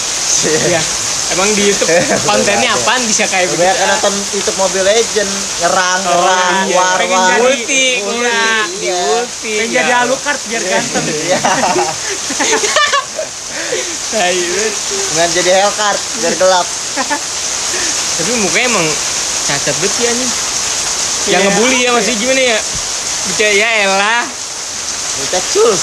ya 0.71 0.79
emang 1.33 1.49
di 1.51 1.63
YouTube 1.65 1.89
kontennya 2.23 2.69
apaan 2.71 3.01
bisa 3.03 3.25
kayak 3.25 3.47
begitu 3.47 3.63
Kebanyakan 3.63 3.87
nonton 3.91 4.13
YouTube 4.31 4.57
Mobile 4.57 4.85
Legend, 4.85 5.31
nyerang, 5.59 5.99
Oh, 5.99 6.11
nyerang, 6.13 6.55
iya. 6.63 6.75
war, 6.75 6.95
Pengen 6.95 7.17
war. 7.17 7.27
jadi- 7.27 7.41
multi 7.41 7.85
Multi, 7.99 8.15
iya 8.15 8.39
di 8.69 8.85
iya. 8.85 8.95
multi 9.03 9.51
pengen 9.55 9.67
ya. 9.67 9.75
jadi 9.79 9.91
Alucard 9.99 10.39
biar 10.45 10.63
ganteng. 10.63 11.05
Iya. 11.07 11.39
Dengan 14.13 15.29
jadi 15.31 15.49
Hellcard 15.55 15.99
biar 16.19 16.33
gelap. 16.35 16.67
tapi 18.13 18.31
mukanya 18.37 18.69
emang 18.69 18.85
cacat 19.43 19.73
banget 19.73 20.13
nih 20.13 20.29
yang 21.25 21.41
Iya. 21.41 21.49
ngebully 21.49 21.77
ya 21.79 21.89
masih 21.91 22.13
gimana 22.13 22.41
ya 22.43 22.57
bisa 23.25 23.47
ya 23.49 23.69
elah 23.81 24.21
Kita 25.13 25.39
cus. 25.49 25.81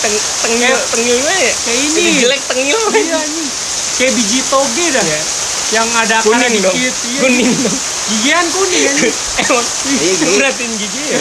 teng 0.00 0.14
tengil 0.42 0.74
tengil 0.90 1.14
gimana 1.16 1.38
ya 1.38 1.54
Kayak 1.54 1.78
ini. 1.84 2.02
Jelek 2.18 2.40
tengil 2.48 2.78
Iya 2.90 3.16
anjing. 3.16 3.48
Kayak 3.96 4.12
biji 4.16 4.38
toge 4.46 4.86
dah. 4.90 5.04
Iya. 5.04 5.20
Yang 5.72 5.88
ada 6.04 6.16
kuning 6.20 6.54
dong 6.60 6.74
dikit. 6.76 6.94
Iya. 7.08 7.20
kuning 7.24 7.48
dong 7.48 7.78
Gigian 8.02 8.46
kuning 8.52 8.82
anjing. 8.84 9.14
emang 9.40 9.66
Iya, 9.88 10.12
beratin 10.36 10.70
gigi 10.76 11.02
ya 11.08 11.20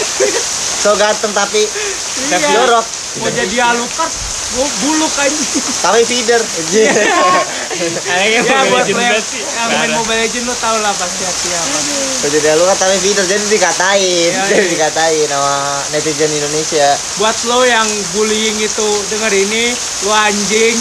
So 0.82 0.96
ganteng 0.96 1.32
tapi 1.36 1.68
Tapi 1.68 2.40
Iya. 2.40 2.56
jorok. 2.56 2.86
Mau 3.20 3.28
jadi 3.28 3.56
Alucard, 3.60 4.12
gua 4.54 4.64
buluk 4.80 5.12
anjing. 5.18 5.60
Tapi 5.82 6.00
feeder. 6.06 6.40
Ya 7.70 8.42
buat 8.66 8.82
lo 8.82 8.90
yang, 8.90 8.98
banget 8.98 9.24
sih. 9.24 9.40
yang 9.46 9.70
main. 9.70 9.90
Mobile 9.94 10.18
Legends 10.18 10.42
lo 10.44 10.54
tau 10.58 10.76
lah 10.76 10.90
pasti 10.90 11.22
siapa. 11.22 11.78
Kalau 12.20 12.28
jadi 12.28 12.48
lu 12.52 12.64
kan 12.66 12.76
tapi 12.76 12.98
feeder 12.98 13.22
jadi 13.24 13.46
dikatain, 13.46 14.30
Iya, 14.30 14.42
jadi 14.50 14.60
iya. 14.60 14.72
dikatain 14.74 15.26
sama 15.26 15.54
netizen 15.88 16.30
Indonesia. 16.30 16.88
Buat 17.16 17.36
lo 17.46 17.62
yang 17.62 17.86
bullying 18.10 18.58
itu 18.58 18.88
denger 19.08 19.32
ini, 19.38 19.70
lo 20.02 20.10
anjing, 20.10 20.76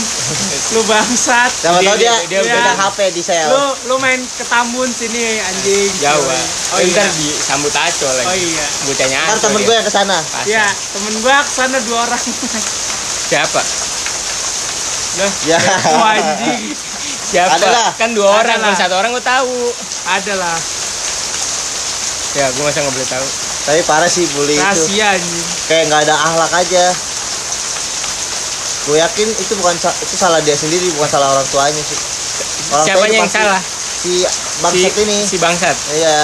lo 0.72 0.82
bangsat. 0.84 1.52
Sama 1.54 1.78
Dia- 1.80 1.88
tau 1.88 1.96
dia, 1.96 2.14
dia- 2.26 2.44
dia, 2.44 2.74
HP 2.76 3.00
di 3.14 3.22
sel. 3.22 3.48
Lo 3.48 3.78
lo 3.86 3.96
main 3.96 4.20
ke 4.20 4.44
Tambun 4.44 4.90
sini 4.90 5.38
anjing. 5.40 5.94
jauh 6.00 6.26
ah 6.26 6.46
Oh 6.70 6.78
oh, 6.78 6.80
iya. 6.80 6.94
ntar 6.96 7.08
disambut 7.12 7.72
aco 7.72 8.08
lagi 8.12 8.28
Oh 8.28 8.36
iya. 8.36 8.66
bocahnya 8.84 9.20
Ntar 9.26 9.38
temen 9.40 9.58
dia. 9.58 9.68
gue 9.68 9.76
yang 9.76 9.86
ke 9.86 9.94
sana. 9.94 10.18
Pasang. 10.20 10.46
Ya, 10.48 10.66
temen 10.90 11.14
gua 11.22 11.38
ke 11.40 11.52
sana 11.52 11.78
dua 11.82 11.98
orang. 12.04 12.22
siapa 13.30 13.62
Lah, 15.12 15.32
Ya. 15.44 15.58
oh, 15.90 16.06
anjing. 16.06 16.78
siapa 17.24 17.56
Ada 17.56 17.68
lah. 17.68 17.90
kan 17.96 18.10
dua 18.12 18.30
orang 18.36 18.58
lah. 18.58 18.70
kalau 18.70 18.78
satu 18.78 18.96
orang 18.96 19.10
gue 19.12 19.22
tahu 19.22 19.54
Ada 20.08 20.34
lah. 20.36 20.58
ya 22.32 22.46
gue 22.48 22.62
masa 22.62 22.80
nggak 22.80 22.94
boleh 22.94 23.10
tahu 23.10 23.28
Tapi 23.62 23.82
parah 23.84 24.06
sih 24.08 24.26
bully 24.30 24.54
itu. 24.54 24.62
Rahasia 24.62 25.06
anjing. 25.12 25.46
Kayak 25.66 25.84
nggak 25.88 26.02
ada 26.04 26.16
akhlak 26.16 26.52
aja. 26.56 26.86
Gue 28.82 28.98
yakin 28.98 29.28
itu 29.32 29.54
bukan 29.56 29.76
itu 29.76 30.16
salah 30.16 30.40
dia 30.40 30.54
sendiri, 30.54 30.90
bukan 30.92 31.06
salah 31.08 31.30
orang 31.32 31.46
tuanya 31.48 31.78
sih. 31.80 32.00
Orang 32.70 32.86
siapanya 32.88 33.18
yang 33.18 33.26
pasti 33.28 33.38
salah 33.40 33.62
Si 34.00 34.14
bangsat 34.58 34.94
si, 34.94 35.02
ini. 35.04 35.18
si 35.20 35.36
bangsat 35.38 35.76
Iya, 35.92 36.18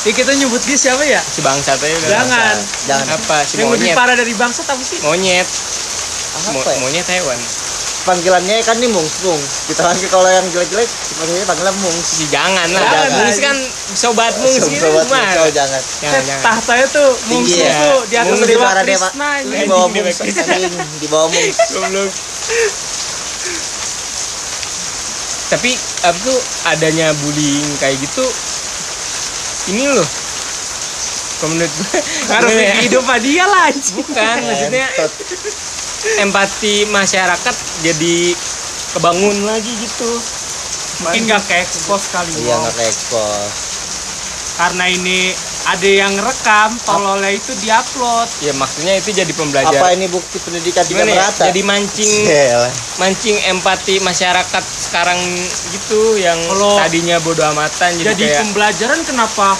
Ya 0.00 0.12
kita 0.12 0.32
nyebut 0.32 0.58
dia 0.60 0.74
siapa 0.74 1.02
ya? 1.02 1.20
si 1.22 1.40
bangsat 1.40 1.76
aja 1.76 1.94
udah 1.94 2.10
Jangan. 2.10 2.54
jangan. 2.86 3.06
apa 3.14 3.36
si 3.42 3.54
yang 3.54 3.68
lebih 3.68 3.84
monyet 3.84 3.94
parah 3.94 4.16
dari 4.16 4.32
bangsat 4.32 4.66
apa 4.66 4.80
sih? 4.80 4.98
monyet 5.00 5.46
Mo- 6.48 6.58
Apa 6.58 6.70
ya? 6.70 6.78
monyet 6.80 7.06
hewan 7.06 7.38
Panggilannya 8.08 8.64
kan 8.64 8.80
nih 8.80 8.88
mungs 8.88 9.20
mungs. 9.20 9.68
Kita 9.68 9.84
panggil 9.84 10.08
kalau 10.08 10.24
yang 10.26 10.48
jelek-jelek, 10.48 10.88
panggilnya 11.14 11.44
panggilan 11.44 11.76
mungs. 11.76 12.06
si 12.08 12.24
jangan 12.26 12.64
lah 12.66 12.80
Jangan. 12.80 13.10
mungs 13.20 13.36
kan 13.38 13.56
sobat 13.92 14.32
mungs 14.40 14.64
gitu 14.64 14.80
Sobat 14.80 15.04
mungs, 15.04 15.36
oh, 15.36 15.50
jangan. 15.52 15.82
jangan 16.00 16.16
Set 16.16 16.24
jangan 16.24 16.42
tahtanya 16.42 16.86
tuh 16.88 17.10
Tinggi 17.28 17.60
ya. 17.60 17.72
tuh 17.76 17.98
di 18.08 18.16
atas 18.16 18.32
Mungs 18.32 18.40
di 18.40 18.54
Dewa. 18.56 18.70
Krishna 18.80 19.30
Di 19.44 19.66
bawah 19.68 19.88
mungs, 19.92 20.16
di 20.96 21.06
bawah 21.06 21.28
mungs. 21.28 22.16
Tapi 25.48 25.70
apa 26.04 26.18
tuh 26.18 26.38
adanya 26.66 27.12
bullying 27.20 27.64
kayak 27.76 27.96
gitu 27.98 28.24
ini 29.68 29.84
loh 29.84 30.08
kalau 31.38 31.54
menurut 31.54 31.70
gue 31.70 32.00
Ngaruh 32.28 32.50
ya? 32.50 32.72
kehidupan 32.74 33.18
dia 33.22 33.44
lah 33.46 33.68
bukan 33.94 34.36
maksudnya. 34.42 34.88
Empati 36.18 36.86
masyarakat 36.86 37.54
jadi 37.82 38.16
kebangun 38.94 39.44
lagi 39.44 39.72
gitu 39.76 40.10
Mungkin 40.98 41.30
nggak 41.30 41.42
ke 41.46 41.54
expose 41.62 42.10
kali 42.10 42.32
Iya 42.42 42.58
nggak 42.58 42.74
ke 42.74 42.82
expose. 42.82 43.54
Karena 44.58 44.90
ini 44.90 45.30
ada 45.62 45.86
yang 45.86 46.10
rekam, 46.18 46.74
tololnya 46.82 47.30
itu 47.30 47.54
diupload. 47.62 48.26
ya 48.42 48.50
maksudnya 48.50 48.98
itu 48.98 49.14
jadi 49.14 49.28
Apa 49.28 49.38
pembelajaran 49.38 49.94
ini 49.94 50.06
bukti 50.08 50.42
pendidikan 50.42 50.82
tidak 50.82 51.06
ya 51.06 51.14
merata? 51.14 51.44
jadi 51.46 51.60
mancing 51.62 52.12
Yalah. 52.26 52.72
mancing 52.98 53.36
empati 53.46 54.00
masyarakat 54.00 54.64
sekarang 54.64 55.20
gitu 55.70 56.16
yang 56.16 56.40
Kalau- 56.48 56.80
tadinya 56.80 57.20
bodoh 57.20 57.46
amatan 57.46 57.94
jadi, 57.94 58.16
Jadi 58.16 58.24
kayak 58.24 58.38
pembelajaran 58.42 59.00
kenapa 59.04 59.54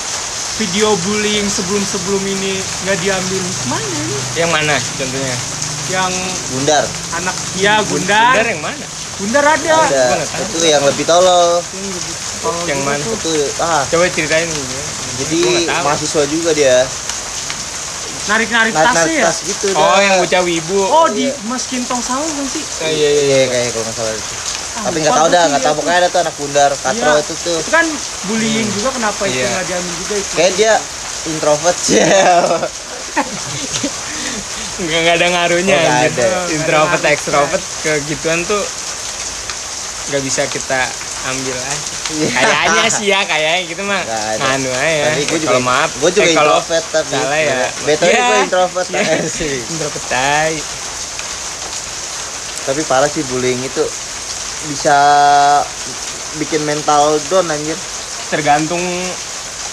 video 0.58 0.90
bullying 1.06 1.46
sebelum-sebelum 1.46 2.22
ini 2.24 2.58
nggak 2.82 2.98
diambil 2.98 3.42
mana 3.68 3.86
ini? 3.86 4.16
yang 4.34 4.50
mana 4.50 4.74
contohnya 4.74 5.57
Yang 5.88 6.12
Bundar. 6.52 6.84
anak 7.14 7.34
ya 7.56 7.80
Gundar, 7.82 8.36
Bundar 8.36 8.46
yang 8.46 8.60
mana 8.60 8.86
Gundar 9.16 9.42
ada. 9.42 9.74
Ada. 9.82 10.04
Itu 10.44 10.62
yang 10.62 10.84
lebih 10.84 11.02
tolol. 11.02 11.58
Yang 12.68 12.78
lebih- 12.78 12.84
mana? 12.84 13.02
Itu 13.02 13.32
ah, 13.58 13.82
coba 13.84 14.06
ceritain 14.06 14.46
gimana. 14.46 14.82
jadi 15.18 15.38
mahasiswa 15.80 16.22
juga 16.24 16.50
dia. 16.52 16.86
Narik-narik 18.28 18.70
Narik 18.70 18.86
tasnya 18.92 19.16
ya? 19.16 19.24
tas 19.26 19.40
gitu 19.40 19.66
oh 19.72 19.80
dah. 19.80 19.98
yang 19.98 20.14
bocah 20.20 20.42
wibu 20.44 20.78
Oh 20.84 21.08
di 21.08 21.32
Mas 21.42 21.64
Kintong 21.64 21.98
Sawah 21.98 22.22
kan 22.22 22.46
sih? 22.46 22.60
Oh, 22.60 22.86
iya 22.86 23.08
iya 23.08 23.24
Iya 23.24 23.48
kayak 23.48 23.72
kalau 23.72 23.82
nggak 23.82 23.96
salah 23.96 24.12
itu. 24.12 24.34
Ah, 24.70 24.82
Tapi 24.84 24.96
nggak 25.00 25.16
tahu 25.16 25.28
dah, 25.28 25.44
nggak 25.48 25.54
ya 25.54 25.58
tahu 25.58 25.66
tuh. 25.66 25.78
pokoknya 25.80 25.98
ada 25.98 26.08
tuh 26.08 26.20
anak 26.20 26.34
bundar, 26.36 26.70
katro 26.76 27.10
Iya. 27.10 27.18
itu 27.18 27.34
tuh. 27.40 27.58
Itu 27.58 27.70
kan 27.72 27.86
bullying 28.28 28.68
juga 28.70 28.88
kenapa 28.92 29.22
itu 29.24 29.34
Iya. 29.34 29.48
nggak 29.48 29.66
diambil 29.66 29.94
juga 29.96 30.14
itu? 30.14 30.32
Kayak 30.36 30.52
dia 30.54 30.80
introvert 31.26 31.78
sih. 31.82 31.98
nggak 34.78 35.00
nggak 35.00 35.16
ada 35.16 35.26
ngaruhnya 35.28 35.74
Oh, 35.74 35.90
anjir. 35.90 36.10
ada. 36.12 36.26
introvert 36.48 36.86
Nggak 36.88 37.02
ada 37.02 37.10
extrovert 37.10 37.64
ke 37.82 37.92
gituan 38.06 38.40
tuh 38.44 38.62
nggak 40.08 40.22
bisa 40.22 40.42
kita 40.46 40.80
ambil 41.26 41.56
aja 41.58 41.84
kayaknya 42.32 42.84
sih 42.88 43.06
ya 43.06 43.20
kayaknya 43.22 43.60
gitu 43.66 43.82
mah 43.82 44.00
ada. 44.00 44.38
nganu 44.38 44.70
aja 44.70 45.04
Tapi 45.10 45.22
gue 45.26 45.38
juga 45.38 45.50
kalau 45.50 45.62
maaf 45.62 45.90
gue 45.92 46.10
juga 46.10 46.24
eh, 46.24 46.32
kalau 46.32 46.54
introvert 46.56 46.86
tapi 46.88 47.10
salah 47.10 47.38
ya 47.38 47.58
Betul 47.82 48.06
Iya. 48.08 48.22
gue 48.24 48.38
introvert 48.40 48.88
Iya. 48.88 49.02
eh, 49.04 49.28
sih. 49.28 49.54
introvert 49.66 50.04
tai. 50.06 50.54
Tapi 52.64 52.80
parah 52.84 53.08
sih 53.08 53.24
bullying 53.26 53.60
itu 53.60 53.84
bisa 54.66 54.96
bikin 56.36 56.62
mental 56.62 57.16
down 57.26 57.48
anjir 57.48 57.76
tergantung 58.28 58.80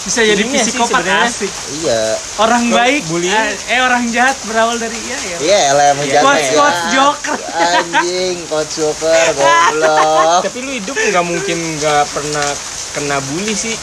bisa 0.06 0.22
jadi 0.22 0.38
Ininya 0.38 0.62
sih 0.62 0.70
psikopat 0.70 1.02
asik. 1.20 1.50
Iya. 1.76 2.00
Orang 2.38 2.62
Kalau 2.64 2.78
baik 2.78 3.02
bullying- 3.04 3.34
eh, 3.34 3.74
eh 3.74 3.80
orang 3.80 4.06
jahat 4.06 4.38
berawal 4.46 4.78
dari 4.78 4.94
iya 4.96 5.18
ya? 5.18 5.36
Iya 5.36 5.58
LM 5.72 5.96
Iya. 5.98 6.06
jahat 6.12 6.22
Coach- 6.22 6.46
ya. 6.46 6.54
coach 6.56 6.80
joker. 6.88 7.38
anjing 7.52 8.36
coach 8.46 8.72
joker 8.72 9.26
goblok. 9.36 10.40
Tapi 10.46 10.58
lu 10.60 10.70
hidup 10.72 10.94
nggak 10.94 11.24
mungkin 11.24 11.58
nggak 11.76 12.02
pernah 12.08 12.46
kena 12.92 13.16
bully 13.26 13.52
sih. 13.52 13.74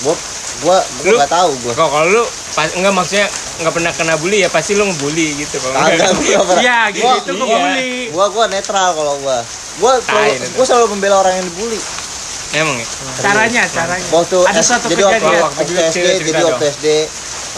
Gua 0.00 0.14
gua 0.60 0.78
gua 1.02 1.12
nggak 1.18 1.32
tahu 1.32 1.50
gua. 1.60 1.72
kok 1.74 1.88
kalau 1.88 2.06
lu 2.08 2.22
pas 2.54 2.70
enggak 2.72 2.90
maksudnya 2.92 3.26
nggak 3.58 3.74
pernah 3.74 3.92
kena 3.92 4.14
bully 4.16 4.38
ya 4.40 4.48
pasti 4.48 4.72
lu 4.72 4.82
ngebully 4.84 5.26
gitu 5.36 5.58
kalau 5.58 5.74
enggak 5.76 6.06
gua 6.08 6.22
nggak 6.24 6.46
pernah. 6.46 6.62
Iya 6.62 6.78
Gua- 6.92 7.16
gitu 7.18 7.30
iya. 7.32 7.38
gue 7.40 7.46
bully. 7.52 7.92
gua 8.10 8.26
gua 8.28 8.44
netral 8.46 8.94
kalau 8.94 9.14
gua. 9.18 9.38
Gua 9.76 9.92
selalu, 10.00 10.30
gua 10.54 10.64
selalu 10.64 10.86
membela 10.88 11.16
orang 11.18 11.34
yang 11.34 11.46
dibully 11.46 11.78
emang 12.54 12.76
ya? 12.80 12.86
Caranya 13.18 13.62
caranya. 13.68 14.08
Waktu 14.08 14.36
ada 14.44 14.60
S- 14.60 14.68
suatu 14.68 14.86
jadi 14.88 15.02
waktu, 15.04 15.20
kejadian. 15.20 15.42
waktu 15.42 15.62
SD 15.62 15.92
cerita 15.92 16.24
jadi 16.24 16.42
waktu 16.46 16.64
SD 16.70 16.86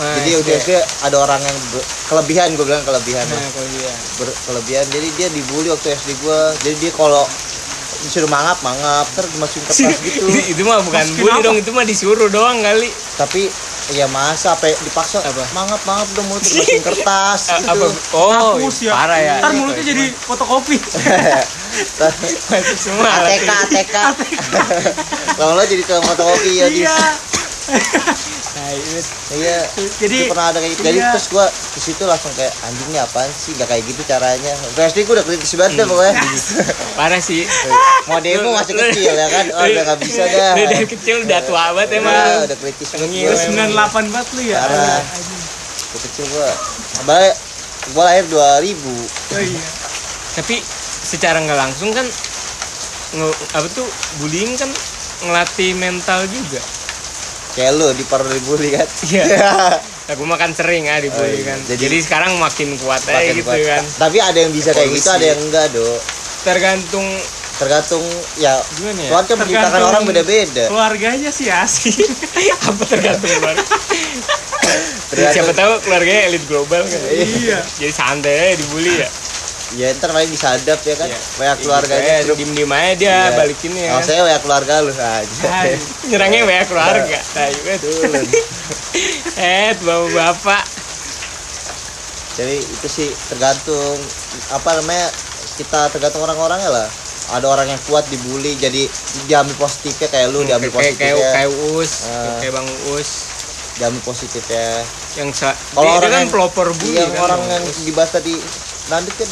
Ah, 0.00 0.16
jadi 0.16 0.30
waktu 0.40 0.50
SD 0.56 0.70
ada 1.04 1.16
orang 1.20 1.40
yang 1.44 1.56
kelebihan 2.08 2.56
gua 2.56 2.64
bilang 2.64 2.84
kelebihan. 2.88 3.20
Nah 3.28 3.52
kelebihan. 4.48 4.86
Jadi 4.88 5.08
dia 5.18 5.28
dibully 5.28 5.68
waktu 5.68 5.92
SD 5.92 6.16
gua. 6.24 6.56
Jadi 6.64 6.76
dia 6.80 6.92
kalau 6.94 7.28
disuruh 8.00 8.30
mangap 8.32 8.64
mangap 8.64 9.04
terus 9.12 9.28
masukin 9.36 9.60
kertas 9.68 10.00
gitu. 10.00 10.24
itu 10.56 10.62
mah 10.64 10.80
bukan 10.80 11.04
bully 11.20 11.38
dong 11.44 11.56
itu 11.60 11.68
mah 11.68 11.84
disuruh 11.84 12.32
doang 12.32 12.64
kali. 12.64 12.88
Tapi 13.20 13.52
ya 13.90 14.06
masa 14.06 14.54
apa 14.54 14.70
dipaksa 14.70 15.18
Apa? 15.20 15.42
mangap 15.50 15.80
mangap 15.82 16.08
dong 16.14 16.26
mau 16.30 16.38
terus 16.38 16.62
masukin 16.62 16.82
kertas 16.82 17.50
A- 17.50 17.58
gitu. 17.58 17.68
Apa 17.70 17.86
oh 18.14 18.30
Hapus 18.30 18.76
ya. 18.80 18.92
Parah 18.94 19.20
ya. 19.20 19.34
Ntar 19.42 19.52
mulutnya 19.54 19.84
jadi 19.84 20.04
fotokopi. 20.14 20.76
Masuk 20.78 22.76
semua 22.86 23.10
ATK 23.26 23.50
ATK 23.70 23.96
kalau 25.34 25.54
lo 25.54 25.62
jadi 25.62 25.82
tukang 25.82 26.02
fotokopi 26.02 26.50
ya 26.58 26.66
di 26.66 26.82
iya 26.82 26.96
Nah, 28.50 28.70
iya 29.38 29.58
jadi 29.96 30.26
pernah 30.26 30.50
ada 30.50 30.58
kayak 30.58 30.74
gitu. 30.74 30.82
Jadi 30.82 30.98
iya. 30.98 31.10
terus 31.14 31.26
gua 31.30 31.46
di 31.46 31.80
situ 31.80 32.02
langsung 32.02 32.34
kayak 32.34 32.50
anjingnya 32.66 33.06
apaan 33.06 33.30
sih? 33.30 33.54
Gak 33.54 33.70
kayak 33.70 33.86
gitu 33.86 34.02
caranya. 34.04 34.52
SD 34.74 35.06
gua 35.06 35.22
udah 35.22 35.26
kritis 35.26 35.52
banget 35.54 35.72
dah 35.78 35.86
pokoknya. 35.86 36.14
parah 36.98 37.22
sih. 37.22 37.46
Mau 38.10 38.18
demo 38.18 38.50
masih 38.50 38.74
kecil 38.74 39.14
ya 39.14 39.28
kan? 39.30 39.46
Oh 39.54 39.64
udah 39.64 39.82
gak 39.86 40.00
bisa 40.02 40.22
dah. 40.26 40.52
dari 40.58 40.86
kecil 40.86 41.22
udah 41.24 41.40
tua 41.46 41.64
banget 41.72 42.02
emang. 42.02 42.10
Udah, 42.10 42.46
udah 42.50 42.58
kritis 42.58 42.88
banget 42.90 43.06
Tengil, 43.06 43.30
gua. 43.30 43.38
sembilan. 43.38 43.68
98 44.10 44.14
banget 44.14 44.28
lu 44.34 44.42
ya. 44.42 44.58
Parah. 44.60 45.00
Gua 45.94 46.00
kecil 46.10 46.24
gua. 46.34 46.50
Balik 47.06 47.34
gua 47.94 48.02
lahir 48.12 48.24
2000 48.28 48.36
oh 48.36 49.40
iya. 49.40 49.62
Tapi 50.36 50.56
secara 51.00 51.40
nggak 51.42 51.58
langsung 51.58 51.90
kan 51.90 52.06
nge- 53.16 53.38
apa 53.56 53.66
tuh 53.72 53.86
bullying 54.20 54.54
kan 54.54 54.70
ngelatih 55.20 55.74
mental 55.74 56.22
juga 56.30 56.60
kayak 57.60 57.72
lu 57.74 57.92
di 57.92 58.04
parah 58.04 58.24
dibully 58.26 58.72
kan? 58.72 58.88
Iya. 59.04 59.36
aku 60.10 60.24
makan 60.24 60.50
sering 60.50 60.88
ah 60.88 60.96
dibully 60.96 61.22
Oh, 61.22 61.36
iya. 61.36 61.44
kan. 61.46 61.58
Jadi- 61.68 61.80
jadi, 61.82 61.96
sekarang 62.00 62.32
makin 62.34 62.74
kuat 62.76 63.04
aja 63.04 63.20
Makin 63.20 63.34
gitu 63.36 63.46
kuat. 63.46 63.60
kan. 63.62 63.82
Tapi 64.00 64.16
ada 64.18 64.38
yang 64.38 64.50
bisa 64.50 64.72
kayak 64.72 64.90
gitu 64.90 65.08
ada 65.08 65.26
yang 65.26 65.40
enggak 65.40 65.66
do 65.70 65.86
tergantung 66.40 67.04
tergantung 67.54 68.00
ya 68.34 68.56
gimana 68.72 68.96
ya? 68.98 69.10
kan 69.20 69.36
menciptakan 69.36 69.80
orang 69.84 70.02
beda-beda. 70.02 70.64
keluarganya 70.66 71.28
sih 71.28 71.46
asik 71.46 72.00
apa 72.66 72.82
tergantung 72.86 73.28
keluarga? 73.30 73.60
Tergantung- 75.10 75.34
siapa 75.36 75.52
tahu 75.52 75.72
keluarganya 75.80 76.22
elit 76.26 76.44
global 76.46 76.80
kan. 76.82 77.00
Iya. 77.06 77.60
Jadi 77.76 77.92
santai 77.92 78.32
aja 78.32 78.54
dibully 78.56 78.92
ya 78.96 79.08
ya 79.72 79.86
ntar 79.94 80.10
paling 80.10 80.26
disadap 80.26 80.78
ya 80.80 80.94
kan? 80.94 81.06
Iya. 81.06 81.20
banyak 81.36 81.58
keluarganya 81.60 82.12
ya, 82.18 82.22
diem 82.28 82.50
diem 82.52 82.72
aja 82.72 82.90
dia 82.92 83.06
Iya. 83.08 83.34
balikin 83.34 83.70
ya. 83.72 83.88
Kalau 83.88 84.02
saya 84.02 84.20
banyak 84.24 84.42
keluarga 84.42 84.72
lu 84.80 84.90
aja 84.90 85.46
Hai. 85.46 85.78
nyerangnya 86.06 86.42
banyak 86.44 86.66
keluarga. 86.66 87.18
Dulu. 87.78 88.20
eh 89.36 89.70
bapak 89.78 90.10
bapak 90.10 90.62
jadi 92.32 92.56
itu 92.56 92.86
sih 92.88 93.08
tergantung 93.28 93.94
apa 94.50 94.70
namanya 94.74 95.06
kita 95.54 95.90
tergantung 95.90 96.24
orang-orangnya 96.24 96.70
lah. 96.72 96.88
Ada 97.30 97.46
orang 97.46 97.68
yang 97.68 97.80
kuat 97.84 98.02
dibully 98.08 98.56
jadi 98.56 98.88
diambil 99.28 99.54
positifnya 99.56 100.08
kayak 100.08 100.26
lu 100.30 100.42
diambil 100.42 100.72
kayak 100.72 100.96
kayak 100.96 101.14
positifnya. 101.14 101.30
kayak 101.36 101.50
us 101.76 101.92
Ah. 102.08 102.38
kayak 102.40 102.52
bang 102.54 102.68
us. 102.90 103.10
Diambil 103.76 104.02
positifnya. 104.02 104.66
Yang 105.14 105.28
Kalau 105.70 105.90
orang 105.92 106.10
kan 106.10 106.20
yang- 106.20 106.32
pelopor 106.32 106.66
bully 106.72 106.96
yang 106.96 107.12
kan, 107.12 107.22
orang 107.22 107.40
yang 107.46 107.64
dibahas 107.84 108.10
tadi 108.10 108.34
Nandit 108.88 109.14
kan 109.14 109.28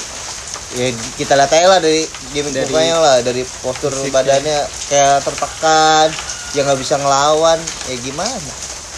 ya 0.70 0.88
kita 1.14 1.32
lihat 1.32 1.48
aja 1.50 1.66
lah 1.66 1.80
dari 1.80 2.04
dia 2.28 2.42
Dari- 2.42 2.60
mukanya 2.62 2.96
lah 2.98 3.16
dari 3.20 3.40
postur 3.58 3.88
fisiknya. 3.90 4.12
badannya 4.12 4.58
kayak 4.86 5.16
tertekan 5.22 6.08
yang 6.52 6.64
nggak 6.64 6.76
bisa 6.78 6.94
ngelawan 6.94 7.58
ya 7.86 7.96
gimana 7.98 8.36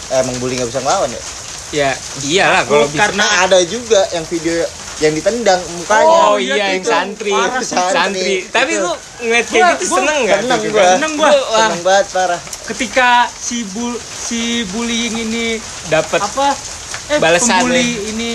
eh, 0.09 0.19
emang 0.19 0.35
bully 0.37 0.55
nggak 0.55 0.67
bisa 0.69 0.81
ngelawan 0.81 1.09
ya 1.09 1.23
ya 1.71 1.91
iyalah 2.21 2.63
kalau 2.65 2.83
Oh, 2.83 2.89
bisa 2.89 2.99
karena 3.01 3.27
ada 3.41 3.59
juga 3.63 4.03
yang 4.11 4.25
video 4.25 4.67
yang 4.99 5.13
ditendang 5.13 5.63
mukanya 5.73 6.05
Oh, 6.05 6.27
Oh, 6.27 6.37
iya, 6.37 6.53
iya 6.53 6.65
yang 6.69 6.83
itu 6.83 6.91
santri, 6.91 7.31
parah 7.31 7.63
santri. 7.63 7.95
Santri. 7.95 8.35
Tapi 8.47 8.73
Itu. 8.73 8.83
lu 8.83 8.93
ngeliat 9.23 9.47
kayak 9.47 9.55
Gua- 9.57 9.73
gitu 9.73 9.85
gua 9.87 9.97
seneng 9.97 10.19
nggak? 10.21 10.39
seneng 10.43 10.61
gua. 10.61 10.77
kan? 10.77 10.91
Seneng 10.93 11.13
gua. 11.15 11.31
Seneng 11.33 11.81
banget 11.81 12.07
parah 12.11 12.41
ketika 12.67 13.11
si 13.33 13.57
bul 13.67 13.93
si 13.97 14.41
bullying 14.67 15.15
ini 15.21 15.47
dapet 15.87 16.21
apa 16.21 16.49
eh 17.09 17.19
Balasan 17.19 17.65
pembuli 17.65 17.81
ya. 17.81 17.99
ini 18.09 18.30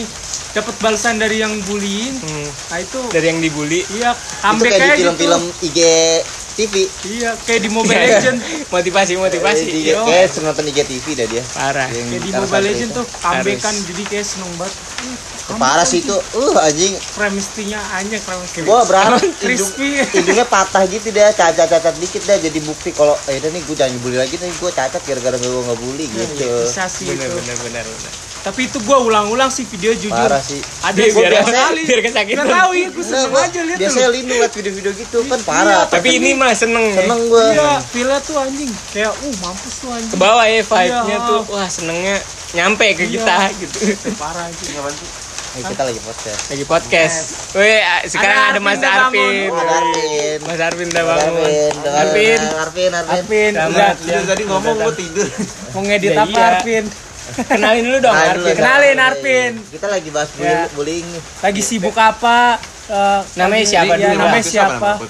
dapat 0.56 0.76
balasan 0.80 1.20
dari 1.20 1.44
yang 1.44 1.52
bullying 1.68 2.16
hmm, 2.16 2.48
nah 2.72 2.80
itu 2.80 3.00
dari 3.12 3.26
yang 3.28 3.40
dibully. 3.44 3.84
iya 3.92 4.16
itu 4.16 4.40
comeback 4.40 4.72
kayak 4.72 4.80
di 4.80 4.88
aja 4.88 4.96
film-film 4.96 5.42
gitu 5.44 5.66
IG 5.68 5.80
TV 6.56 6.74
iya 7.12 7.32
kayak 7.44 7.62
di 7.62 7.70
Mobile 7.70 8.00
Legend 8.00 8.38
motivasi 8.72 9.20
motivasi. 9.20 9.64
Di- 9.68 9.92
Yo, 9.92 10.08
kayak 10.08 10.32
nonton 10.40 10.64
IG 10.72 10.80
TV 10.88 11.06
dah 11.12 11.28
dia. 11.28 11.44
Parah. 11.52 11.88
Yang 11.92 12.08
kayak 12.08 12.24
di 12.24 12.32
Mobile 12.32 12.64
Legend 12.64 12.92
itu. 12.96 12.96
tuh 12.96 13.06
comeback 13.20 13.60
kan 13.60 13.76
jadi 13.76 14.04
kayak 14.08 14.24
seneng 14.26 14.52
banget. 14.56 14.72
Hmm, 14.72 15.16
comeback 15.52 15.60
parah 15.60 15.84
sih 15.86 16.00
itu. 16.00 16.16
uh 16.16 16.56
anjing. 16.64 16.94
premistinya 17.12 17.80
anjing 18.00 18.22
premisti 18.24 18.58
gua 18.64 18.88
berharap 18.88 19.20
crispy. 19.44 20.00
hidungnya 20.16 20.48
patah 20.48 20.88
gitu 20.88 21.12
deh 21.12 21.28
cacat 21.36 21.68
cacat 21.68 21.96
dikit 22.00 22.24
deh 22.24 22.38
jadi 22.40 22.60
bukti 22.64 22.96
kalau 22.96 23.20
eh 23.28 23.36
udah 23.36 23.52
nih 23.52 23.60
gue 23.60 23.76
jangan 23.76 24.00
bully 24.00 24.16
lagi 24.16 24.40
nih 24.40 24.48
gue 24.56 24.72
cacat 24.72 25.02
gara-gara 25.04 25.36
gue 25.36 25.52
nggak 25.60 25.80
bully 25.84 26.06
gitu. 26.08 26.40
ya, 26.40 26.64
bisa 26.64 26.88
sih 26.88 27.12
Bener 27.12 27.36
bener 27.36 27.56
bener 27.68 27.84
bener. 27.84 28.35
Tapi 28.46 28.62
itu 28.64 28.78
gua 28.80 29.02
ulang-ulang 29.02 29.50
sih 29.50 29.66
video 29.66 29.90
jujur 29.92 30.14
parah 30.14 30.38
sih 30.38 30.62
ada 30.80 30.94
Biar, 30.94 31.10
gua 31.12 31.22
biar, 31.26 31.44
kali 31.44 31.82
biar 31.84 32.00
kesakitan. 32.00 32.46
nggak 32.46 32.54
tahu 32.54 32.72
ya 32.72 32.88
gue 32.88 32.94
Nah, 32.96 33.10
seneng 33.10 33.28
gua 33.28 33.42
aja 33.42 33.60
lihat 33.60 33.80
biasanya 33.82 34.06
tuh 34.06 34.14
lindung 34.14 34.38
liat 34.38 34.54
video-video 34.54 34.92
gitu 34.94 35.18
kan 35.26 35.40
parah 35.42 35.82
Tapi 35.88 36.08
ini 36.14 36.30
mah 36.32 36.54
seneng 36.54 36.86
ya. 36.88 36.98
seneng 37.02 37.22
gue 37.26 37.46
iya 37.52 37.72
feel 37.82 38.10
tuh 38.22 38.36
anjing 38.38 38.72
kayak 38.94 39.12
uh 39.12 39.34
mampus 39.42 39.74
tuh 39.76 39.90
anjing 39.90 40.12
Ke 40.12 40.18
bawah 40.18 40.46
ya 40.46 40.62
vibe-nya 40.62 41.02
Iya. 41.12 41.18
tuh. 41.26 41.42
Wah 41.50 41.68
senengnya 41.68 42.16
nyampe 42.54 42.86
ke 42.94 43.04
Iya. 43.04 43.14
kita 43.18 43.36
gitu. 43.58 43.78
parah 44.16 44.46
anjing 44.46 44.78
Eh, 45.56 45.64
kita 45.64 45.88
lagi 45.88 46.02
podcast 46.04 46.42
Lagi 46.52 46.66
podcast. 46.68 47.16
Weh, 47.56 47.80
ah, 47.80 48.04
sekarang 48.04 48.40
Ada 48.44 48.52
ada, 48.52 48.60
Mas 48.60 48.76
Arvin 48.78 49.48
udah 49.48 49.64
Arvin. 49.64 49.96
Arvin. 49.96 50.38
Mas 50.44 50.60
Arvin 50.60 50.88
udah 50.92 51.04
bangun. 51.08 51.32
Arvin 51.32 51.72
Arvin. 51.80 52.40
Arvin 52.60 52.92
Arvin 52.92 52.92
Arvin 53.08 53.52
Selamat 53.56 53.96
udah 53.96 54.04
siang. 54.04 54.26
tadi 54.28 54.44
ngomong 54.44 54.76
gue 54.78 54.94
tidur 54.98 55.28
mau 55.72 55.82
ngedit 55.82 56.12
Ya, 56.12 56.20
apa 56.22 56.28
iya. 56.30 56.46
Arvin 56.52 56.84
Kenalin 57.26 57.84
dulu 57.84 57.98
dong 58.00 58.14
Kenalin 58.14 58.30
Arvin. 58.30 58.38
dulu, 58.38 58.56
Kenalin, 58.56 58.98
Arvin. 59.00 59.54
Kita 59.68 59.88
lagi 59.88 60.10
bahas 60.10 60.30
bullying 60.32 60.54
Ya. 60.56 60.70
bullying 60.72 61.08
lagi 61.42 61.62
sibuk 61.62 61.96
apa 61.96 62.62
Eh, 62.86 63.22
Namanya 63.34 63.66
siapa 63.66 63.98
dulu, 63.98 64.14
namanya 64.14 64.46
siapa? 64.46 65.02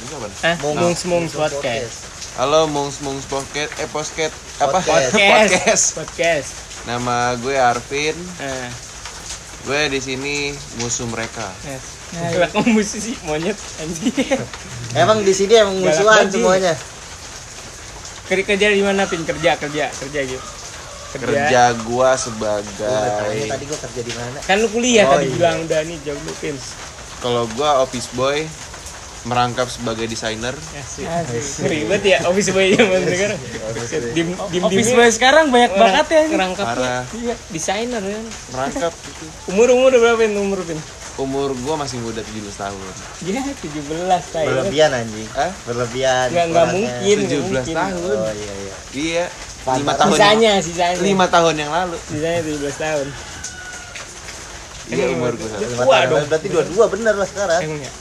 Hah? 0.41 0.55
Mungs- 0.63 0.79
Mungs 0.79 1.01
Mungs 1.03 1.33
Podcast. 1.35 1.97
halo 2.35 2.67
mongs 2.67 2.99
mongs 2.99 3.23
podcast 3.25 3.71
eh 3.77 3.87
podcast 3.87 4.31
apa 4.59 4.79
Podcast. 4.79 5.11
podcast 5.35 5.83
Podcast. 5.93 6.49
nama 6.83 7.35
gue 7.35 7.51
Arvin 7.51 8.15
Nah, 8.37 8.67
gue 9.65 9.81
di 9.87 9.99
sini 9.99 10.51
musuh 10.77 11.03
mereka 11.05 11.47
yes. 11.63 11.95
Lah 12.33 12.47
kamu 12.49 12.75
musisi 12.75 13.11
monyet 13.23 13.55
anjing. 13.77 14.11
emang 14.99 15.19
di 15.19 15.31
sini 15.31 15.53
emang 15.57 15.75
musuhan 15.77 16.27
semuanya 16.27 16.75
Kerja 18.25 18.43
kerja 18.45 18.67
di 18.69 18.81
mana 18.81 19.03
pin 19.05 19.21
kerja 19.21 19.55
kerja 19.55 19.85
kerja 19.91 20.19
gitu. 20.25 20.43
Kerja 21.17 21.61
gue 21.73 21.83
Gua 21.85 22.09
sebagai 22.13 22.71
udah 22.77 23.11
tanya 23.19 23.45
tadi 23.51 23.63
gue 23.63 23.79
kerja 23.79 24.01
di 24.01 24.13
mana 24.13 24.37
Kan 24.41 24.55
lu 24.57 24.67
kuliah 24.67 25.05
Oh, 25.05 25.11
tadi 25.15 25.25
iya. 25.25 25.33
bilang 25.33 25.57
udah 25.61 25.79
nih 25.81 25.97
jauh 26.01 26.19
lu 26.19 26.33
pin. 26.35 26.55
kalau 27.17 27.43
gue 27.47 27.69
office 27.79 28.09
boy 28.11 28.45
merangkap 29.23 29.65
sebagai 29.65 30.05
desainer 30.05 30.53
Asik. 30.75 31.01
Asik. 31.03 31.65
Ribet 31.65 32.03
ya 32.03 32.21
office 32.23 32.49
boy 32.49 32.69
zaman 32.69 33.01
sekarang. 33.09 33.39
Dim 34.13 34.27
dim 34.53 34.61
office 34.61 34.91
boy 34.91 35.09
sekarang 35.09 35.49
banyak 35.49 35.73
banget 35.73 36.05
ya 36.07 36.19
ini. 36.21 36.31
Ngerangkap 36.31 36.65
Parah. 36.67 37.01
Iya, 37.11 37.33
desainer 37.49 37.99
kan. 37.99 38.25
merangkap 38.51 38.93
gitu. 38.93 39.25
Umur 39.49 39.67
umur 39.71 39.91
berapa 39.91 40.15
pin 40.15 40.31
umur 40.31 40.61
pin? 40.61 40.77
umur 41.15 41.55
gue 41.55 41.75
masih 41.75 41.95
muda 41.97 42.19
17 42.19 42.27
tahun 42.53 42.75
Ya 43.23 43.39
17 43.39 43.63
tahun. 44.29 44.45
berlebihan 44.45 44.91
anjing 44.93 45.23
Hah? 45.31 45.47
berlebihan 45.63 46.27
Enggak 46.27 46.45
enggak 46.45 46.67
mungkin. 46.69 47.17
nggak 47.17 47.31
17 47.31 47.39
mungkin. 47.47 47.73
tahun. 47.73 48.17
oh 48.19 48.33
iya 48.35 48.53
iya 48.53 48.75
iya. 48.93 49.25
Lima 49.67 49.93
tahun 49.93 50.11
Sisanya 50.11 50.53
sisanya. 50.59 50.97
lima 50.99 51.25
tahun 51.25 51.55
yang 51.57 51.71
lalu 51.71 51.97
Sisanya 52.03 52.39
17 52.39 52.61
tahun. 52.77 53.07
iya 54.87 55.05
umur 55.09 55.33
gue 55.33 55.49
lima 55.49 55.81
tua 55.81 55.95
tahun 55.95 56.09
dong. 56.11 56.25
berarti 56.29 56.47
dua-dua 56.47 56.85
bener 56.87 57.13
lah 57.15 57.25
sekarang 57.25 57.61
Emang 57.63 57.81
ya? 57.81 57.91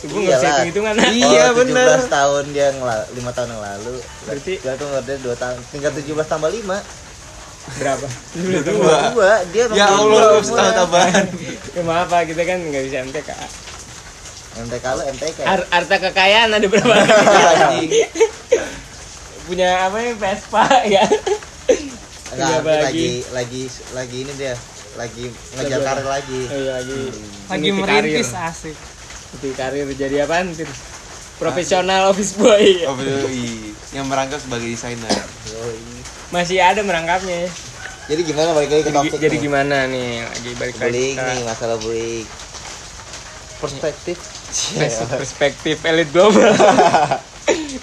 gue 0.00 0.08
nggak 0.08 0.24
Iyalah. 0.24 0.42
hitung-hitungan 0.64 0.94
Iya, 1.12 1.42
Oh, 1.44 1.54
bener. 1.54 1.88
17 1.94 2.08
tahun 2.10 2.44
dia 2.50 2.64
yang 2.68 2.78
5 2.80 3.30
tahun 3.30 3.48
yang 3.50 3.62
lalu. 3.62 3.94
Berarti- 4.24 4.58
dia 4.58 4.72
tuh 4.74 4.86
umurnya 4.88 5.16
2 5.20 5.36
tahun. 5.36 5.58
Tinggal 5.68 5.92
17 5.92 6.26
tambah 6.26 6.48
5. 6.48 6.76
berapa 7.70 8.06
Dua. 8.64 8.96
Dua. 9.12 9.32
Dia 9.52 9.64
Ya 9.70 9.86
Allah, 9.86 10.08
dua 10.24 10.24
lu 10.32 10.40
setahun 10.40 10.72
tambahan. 10.74 11.26
ya 11.68 11.82
maaf 11.84 12.08
pak 12.08 12.24
kita 12.26 12.42
kan 12.42 12.58
nggak 12.58 12.80
bisa 12.82 12.96
MTK 13.04 13.28
MTK 14.58 14.86
lu 14.88 15.02
MTK. 15.06 15.38
Ar 15.44 15.60
harta 15.68 15.96
kekayaan 16.00 16.48
ada 16.50 16.64
berapa. 16.64 16.88
punya 19.48 19.68
apa 19.82 19.96
ya 19.98 20.12
Vespa 20.14 20.64
ya 20.94 21.04
Enggak, 22.28 22.60
Punya 22.60 22.80
lagi 22.84 23.08
lagi 23.32 23.62
lagi 23.92 24.16
ini 24.20 24.32
dia. 24.36 24.54
Lagi 24.94 25.24
ngejar 25.54 25.64
Lagi 25.64 25.72
apa? 25.74 25.88
karir 25.88 26.06
lagi. 26.06 26.40
Oh 26.44 26.58
iya 26.58 26.72
lagi 26.76 27.00
lagi 27.48 27.68
meniti 27.70 27.80
merintis 27.80 28.30
karir. 28.30 28.48
asik 28.48 28.76
Meniti 29.30 29.48
karir 29.54 29.86
jadi 29.90 30.16
apaan 30.22 30.52
Tir? 30.52 30.68
profesional 31.36 32.10
office 32.10 32.34
boy 32.34 32.66
Oh, 32.88 32.98
iya. 32.98 33.72
Yang 33.90 34.06
merangkap 34.06 34.38
sebagai 34.38 34.68
desainer. 34.68 35.08
Masih 36.28 36.58
ada 36.58 36.82
merangkapnya 36.82 37.48
Jadi 38.04 38.20
gimana 38.22 38.52
balik 38.52 38.70
lagi 38.70 38.82
ke 38.82 38.88
jadi, 38.88 38.96
topik? 38.98 39.18
jadi 39.18 39.30
nih? 39.30 39.42
gimana 39.42 39.76
nih 39.86 40.10
lagi 40.24 40.50
balik 40.54 40.74
lagi 40.74 40.82
Bullying 40.82 41.14
ke 41.14 41.24
nih 41.24 41.42
masalah 41.44 41.76
bullying. 41.78 42.26
Perspektif. 43.58 44.16
pers- 44.72 45.08
perspektif 45.10 45.76
elit 45.82 46.08
global. 46.08 46.50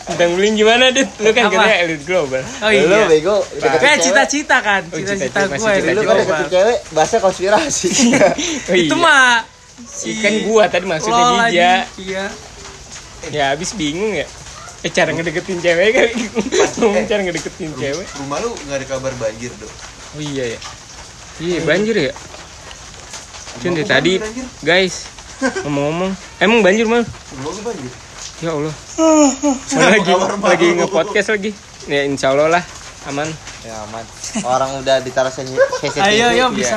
Tentang 0.05 0.29
bullying 0.31 0.53
gimana 0.55 0.89
dit? 0.89 1.09
Lu 1.17 1.29
kan 1.29 1.49
katanya 1.49 1.77
elit 1.81 2.03
global. 2.03 2.41
Oh 2.61 2.69
Lu 2.69 2.77
iya 2.85 3.05
bego 3.05 3.41
deketin 3.51 3.81
kayak 3.81 3.97
cita-cita 3.99 4.57
kan 4.61 4.81
Oh, 4.85 4.95
cita-cita 4.95 5.41
cita-cita, 5.41 5.49
gue 5.49 5.57
Lu 5.57 5.65
cita-cita. 5.73 6.01
kan 6.05 6.15
deketin 6.15 6.47
cewek, 6.51 6.77
bahasa 6.93 7.15
konspirasi. 7.17 7.89
oh, 8.63 8.75
itu 8.77 8.93
iya. 8.93 9.01
mah 9.01 9.41
si 9.83 10.15
Ikan 10.15 10.35
gua 10.45 10.63
tadi 10.65 10.85
maksudnya 10.85 11.17
Lol 11.17 11.25
Dija 11.25 11.41
anjing. 11.41 12.05
iya. 12.05 12.23
Ya 13.27 13.43
habis 13.51 13.73
bingung 13.73 14.13
ya. 14.13 14.27
Eh 14.79 14.91
cara 14.93 15.09
ngedeketin 15.09 15.57
cewek 15.57 15.89
kan 15.91 16.07
ngomong 16.77 17.05
cara 17.05 17.21
ngedeketin 17.21 17.71
cewek. 17.73 18.05
Rumah 18.15 18.37
lu 18.39 18.49
nggak 18.63 18.77
ada 18.77 18.85
kabar 18.87 19.13
banjir, 19.17 19.49
Dok. 19.51 19.71
oh 20.13 20.21
iya 20.21 20.53
ya. 20.53 20.59
Iya 21.41 21.59
banjir 21.65 21.95
ya. 21.99 22.13
Cun 23.57 23.73
tadi 23.81 24.21
guys 24.61 25.09
ngomong-ngomong. 25.63 26.11
Emang 26.37 26.59
banjir 26.61 26.85
lu 27.51 27.61
banjir. 27.61 27.91
ya 28.37 28.51
Allah. 28.51 28.73
Mana 29.71 29.87
lagi? 29.91 30.11
Lagi 30.41 30.67
nge-podcast 30.75 31.29
lagi? 31.31 31.51
Ya 31.85 32.01
insya 32.03 32.31
Allah 32.31 32.47
lah. 32.51 32.63
Aman. 33.05 33.29
Ya 33.61 33.75
aman. 33.83 34.01
Orang 34.41 34.81
udah 34.81 34.97
ditaruh 34.99 35.29
CCTV. 35.29 36.01
ayo 36.01 36.25
ayo 36.27 36.45
Iya. 36.47 36.47
bisa. 36.49 36.75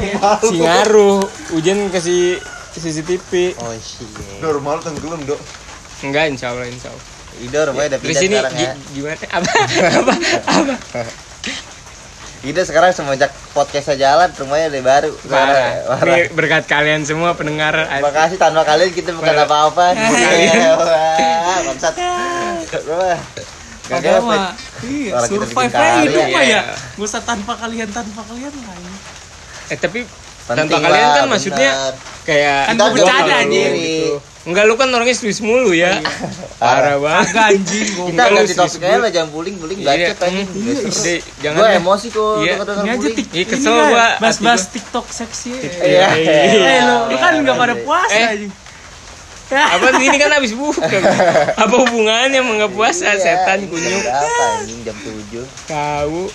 si 0.44 0.56
ngaruh 0.56 1.24
hujan 1.50 1.88
kasih 1.88 2.36
CCTV 2.70 3.56
Oh 3.58 3.72
rumah 4.52 4.76
lu 4.76 4.82
tenggelam, 4.82 5.20
Dok. 5.24 5.40
enggak 6.02 6.28
insya 6.28 6.52
Allah 6.52 6.64
insya 6.64 6.88
Allah. 6.88 7.06
Ido 7.40 7.58
rumahnya 7.64 7.96
udah 7.96 7.98
terus 7.98 8.16
pindah 8.18 8.40
sekarang 8.44 8.52
ya. 8.54 8.70
gi- 8.70 8.80
gimana? 8.92 9.16
Apa? 9.40 9.52
Apa? 9.90 10.14
Apa 10.44 10.74
Ido 12.40 12.64
sekarang 12.64 12.88
semenjak 12.90 13.28
podcast 13.52 13.84
saya 13.86 13.98
jalan 14.00 14.32
rumahnya 14.32 14.72
udah 14.72 14.82
baru. 14.82 15.12
parah 15.28 15.70
Parah. 15.92 16.16
Ini 16.16 16.32
berkat 16.32 16.64
kalian 16.64 17.04
semua 17.04 17.36
pendengar 17.36 17.76
Terima 17.76 18.08
kasih 18.10 18.40
tanpa 18.40 18.64
kalian 18.64 18.90
kita 18.90 19.12
bukan 19.12 19.36
apa-apa. 19.38 19.92
Wah, 19.92 21.58
Bangsat. 21.62 21.94
Wah. 22.88 23.20
Gak 23.82 23.98
Padahal 23.98 24.22
dapat. 24.22 24.30
mah 24.30 24.46
iya, 24.86 25.12
kita 25.18 25.26
survive 25.26 25.72
aja 25.74 25.98
hidup 26.00 26.24
mah 26.24 26.40
ya 26.40 26.46
Iya. 26.46 26.60
Gak 26.94 27.04
usah 27.04 27.20
tanpa 27.20 27.52
kalian 27.58 27.88
tanpa 27.90 28.22
kalian 28.22 28.52
lah 28.54 28.74
ini. 28.78 28.98
eh 29.66 29.76
tapi 29.76 30.00
Penting 30.42 30.68
tanpa 30.68 30.78
kalian 30.82 31.02
lah, 31.02 31.14
kan 31.14 31.24
maksudnya 31.26 31.70
bener. 31.70 31.94
kayak 32.22 32.60
Kan 32.62 32.72
Kita 32.72 32.82
gua 32.82 32.94
bercanda, 32.94 33.34
anjing. 33.36 33.64
sendiri. 33.66 34.28
Enggak 34.40 34.64
lu 34.64 34.74
kan 34.74 34.88
orangnya 34.88 35.12
serius 35.12 35.40
mulu 35.40 35.70
ya. 35.70 36.00
Parah 36.62 36.96
banget. 36.96 37.36
Anjing 37.36 37.86
Kita 37.86 38.22
Enggak, 38.24 38.44
serius 38.46 38.56
topik 38.56 38.80
aja 38.82 38.96
lah 38.98 39.10
jangan 39.10 39.28
bullying 39.30 39.56
bullying 39.56 39.78
Iya, 39.78 39.88
bacot 40.10 40.16
mm, 40.48 40.96
Dek, 40.96 41.20
jangan 41.38 41.56
Gue 41.56 41.66
deh. 41.66 41.76
emosi 41.78 42.06
kok 42.08 42.32
Iya. 42.40 42.54
aja 42.56 42.96
bullying. 42.96 43.14
tik 43.14 43.26
Iya, 43.30 43.44
kesel 43.46 43.74
gua, 43.86 44.06
hati 44.16 44.64
TikTok 44.70 45.06
seksi 45.06 45.48
ya. 45.52 45.70
Iya. 45.78 46.08
Eh 46.56 46.80
lu, 46.82 46.96
kan 47.16 47.32
nggak 47.36 47.56
pada 47.56 47.74
puasa 47.78 48.16
Eh. 48.16 48.28
anjing. 48.30 48.52
Apa 49.50 49.86
ini 49.98 50.14
kan 50.14 50.30
habis 50.30 50.52
buka. 50.52 50.86
Apa 51.62 51.74
hubungannya 51.76 52.38
sama 52.38 52.68
puasa 52.70 53.10
Iya, 53.10 53.18
setan 53.18 53.66
kunyuk 53.66 53.98
Berapa 54.00 54.44
anjing 54.56 54.78
jam 54.82 54.96
7. 54.96 55.42
tahu. 55.66 56.30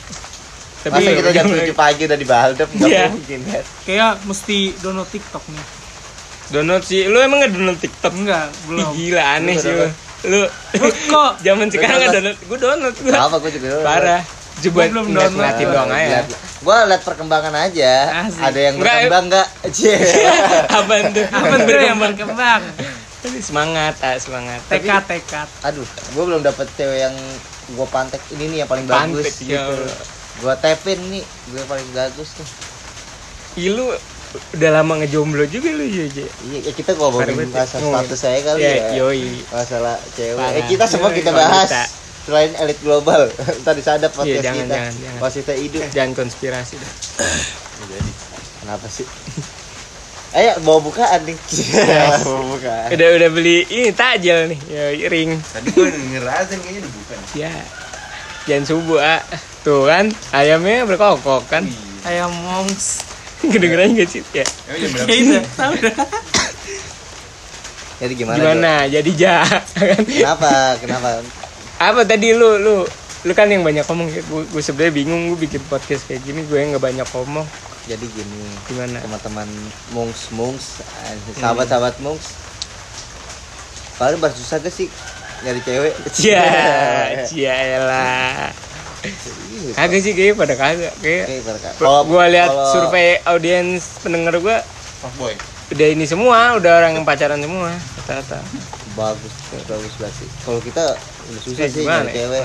Masa 0.87 1.09
kita 1.11 1.29
jam 1.31 1.45
jangan- 1.45 1.63
7 1.63 1.73
pagi 1.75 2.01
udah 2.03 2.17
di 2.17 2.27
Baldep 2.27 2.69
enggak 2.71 2.89
Iya. 2.89 3.05
mungkin 3.09 3.39
kan. 3.43 3.63
Kayak 3.83 4.11
mesti 4.23 4.57
download 4.77 5.09
TikTok 5.09 5.43
nih. 5.47 5.65
download 6.47 6.83
sih. 6.83 7.01
Lu 7.05 7.17
emang 7.17 7.37
nggak 7.39 7.51
download 7.51 7.79
TikTok? 7.79 8.13
Enggak, 8.13 8.45
Ih, 8.47 8.61
belum. 8.67 8.89
gila 8.93 9.23
aneh 9.33 9.55
sih 9.55 9.65
lu. 9.67 9.77
download? 9.79 9.93
Lu 10.23 10.39
Lu 10.75 10.87
kok 11.07 11.31
zaman 11.45 11.67
sekarang 11.67 11.97
nggak 11.97 12.11
download? 12.11 12.37
download. 12.37 12.37
Gue 12.45 12.57
download 12.59 12.95
gua. 12.99 13.17
Apa 13.19 13.35
gue 13.39 13.51
juga 13.51 13.67
dulu. 13.67 13.81
Parah. 13.83 14.21
Coba 14.55 14.71
Gua 14.71 14.85
belum 14.87 15.05
download. 15.07 15.33
ngeliatin 15.33 15.67
doang 15.67 15.91
aja. 15.91 16.19
Gua 16.61 16.77
lihat 16.85 17.01
perkembangan 17.01 17.53
aja. 17.61 17.93
Asik. 18.23 18.41
Ada 18.41 18.59
yang 18.61 18.75
berkembang 18.77 19.25
enggak? 19.27 19.47
Cie. 19.75 19.97
Apaan 20.69 21.05
tuh? 21.11 21.25
apa 21.25 21.55
tuh 21.59 21.75
yang 21.75 21.99
berkembang? 21.99 22.61
Semangat, 23.35 23.97
ah, 23.99 24.15
semangat. 24.15 24.61
Tekad, 24.69 25.01
tekad. 25.03 25.49
Aduh, 25.61 25.81
gua 26.13 26.23
belum 26.25 26.41
dapet 26.41 26.69
cewek 26.71 26.99
yang 27.01 27.15
gua 27.73 27.85
pantek 27.85 28.21
ini 28.31 28.47
nih 28.47 28.57
yang 28.61 28.69
paling 28.69 28.85
bagus 28.85 29.25
Pantek, 29.33 29.49
ya 29.49 29.65
gitu. 29.65 29.85
Gua 30.39 30.53
tepin 30.55 30.99
nih, 31.09 31.23
gua 31.51 31.57
yang 31.57 31.69
paling 31.69 31.89
bagus 31.91 32.29
nih. 32.35 32.49
Ih, 33.55 33.67
lu 33.71 33.87
udah 34.51 34.71
lama 34.73 34.99
ngejomblo 34.99 35.47
juga 35.47 35.71
lu 35.71 35.87
ya, 35.87 36.11
Je. 36.11 36.27
Iya, 36.45 36.59
ya 36.67 36.71
kita 36.75 36.91
ngomongin 36.95 37.47
masalah 37.47 38.03
status 38.03 38.19
saya 38.19 38.39
kali 38.43 38.59
Ya, 38.59 38.71
ya. 38.75 38.87
yoi. 38.99 39.39
Masalah 39.47 39.95
cewek. 40.11 40.35
Parah. 40.35 40.59
Eh, 40.59 40.63
kita 40.67 40.85
semua 40.85 41.09
Yoi, 41.09 41.17
kita 41.23 41.31
bahas. 41.31 41.71
Selain 42.25 42.51
elit 42.57 42.79
global, 42.81 43.29
tadi 43.63 43.79
disadap 43.79 44.11
podcast 44.11 44.41
Iya, 44.41 44.43
jangan, 44.43 44.65
kita. 44.65 44.75
jangan, 44.75 44.93
jangan. 44.97 45.31
Kita 45.31 45.53
hidup. 45.55 45.81
Jangan 45.93 46.11
konspirasi 46.17 46.73
dah. 46.75 46.91
Kenapa 48.59 48.87
sih? 48.89 49.07
Ayo 50.35 50.51
bawa 50.67 50.79
bukaan 50.83 51.21
nih. 51.23 51.37
bawa 52.27 52.43
bukaan. 52.51 52.87
Udah 52.91 53.07
udah 53.15 53.29
beli 53.31 53.63
ini 53.71 53.95
takjil 53.95 54.51
nih, 54.51 54.59
ya 54.67 55.07
ring. 55.07 55.39
Tadi 55.39 55.69
gua 55.71 55.87
denger 55.87 56.23
azan 56.27 56.59
kayaknya 56.59 56.79
udah 56.83 56.91
bukan. 56.91 57.17
Ya. 57.39 57.53
Jangan 58.43 58.63
subuh, 58.67 58.99
ah. 58.99 59.21
Tuh 59.65 59.89
kan, 59.89 60.05
ayamnya 60.29 60.85
berkokok 60.85 61.49
kan. 61.49 61.65
Ayam 62.05 62.29
mongs. 62.45 63.01
Kedengeran 63.41 63.97
gak 63.97 64.09
sih? 64.13 64.21
Ya. 64.29 64.45
Kayak 64.45 65.09
itu, 65.09 65.41
tahu 65.59 65.73
dah. 65.81 65.95
Jadi 67.97 68.13
gimana? 68.13 68.37
Gimana? 68.37 68.73
Jadi 68.85 69.11
ja. 69.17 69.41
Jo? 69.41 69.57
Kenapa? 70.21 70.77
Kenapa? 70.77 71.09
Apa 71.81 72.05
tadi 72.05 72.37
lu 72.37 72.61
lu 72.61 72.85
lu 73.25 73.33
kan 73.33 73.49
yang 73.49 73.65
banyak 73.65 73.81
ngomong 73.89 74.05
gue, 74.13 74.43
gue 74.53 74.61
sebenarnya 74.61 74.93
bingung 74.93 75.33
gue 75.33 75.49
bikin 75.49 75.65
podcast 75.65 76.05
kayak 76.05 76.21
gini 76.21 76.45
gue 76.45 76.61
yang 76.61 76.77
nggak 76.77 76.85
banyak 76.85 77.07
ngomong 77.09 77.47
Jadi 77.89 78.05
gini, 78.17 78.41
gimana 78.65 78.97
teman-teman 78.97 79.45
mungs 79.93 80.33
mungs, 80.33 80.81
sahabat-sahabat 81.37 82.01
mungs. 82.01 82.33
Paling 84.01 84.17
baru 84.17 84.33
susah 84.33 84.57
gak 84.57 84.73
sih 84.73 84.89
nyari 85.45 85.61
cewek? 85.61 85.93
cia 86.09 86.45
cia 87.29 87.55
elah 87.77 88.49
kagak 89.73 89.99
sih 89.99 90.11
kayak 90.11 90.33
pada 90.35 90.53
kagak 90.53 90.93
kayak. 90.99 91.25
Kalau 91.75 92.03
gua 92.03 92.25
lihat 92.25 92.47
kalau- 92.47 92.71
survei 92.71 93.19
audiens 93.23 93.99
pendengar 93.99 94.37
gua 94.37 94.61
Fuckboy. 94.99 95.33
udah 95.67 95.87
ini 95.87 96.05
semua, 96.05 96.55
udah 96.55 96.71
orang 96.77 96.91
yang 96.93 97.03
pacaran 97.03 97.37
semua 97.37 97.73
rata-rata. 97.99 98.39
bagus, 98.93 99.33
bagus 99.65 99.93
banget 99.97 100.15
sih. 100.15 100.29
Kalau 100.41 100.59
kita 100.59 100.83
udah 100.95 101.41
susah 101.41 101.65
sih 101.65 101.83
gimana 101.83 102.03
nyari 102.03 102.09
ya? 102.09 102.15
cewek. 102.23 102.43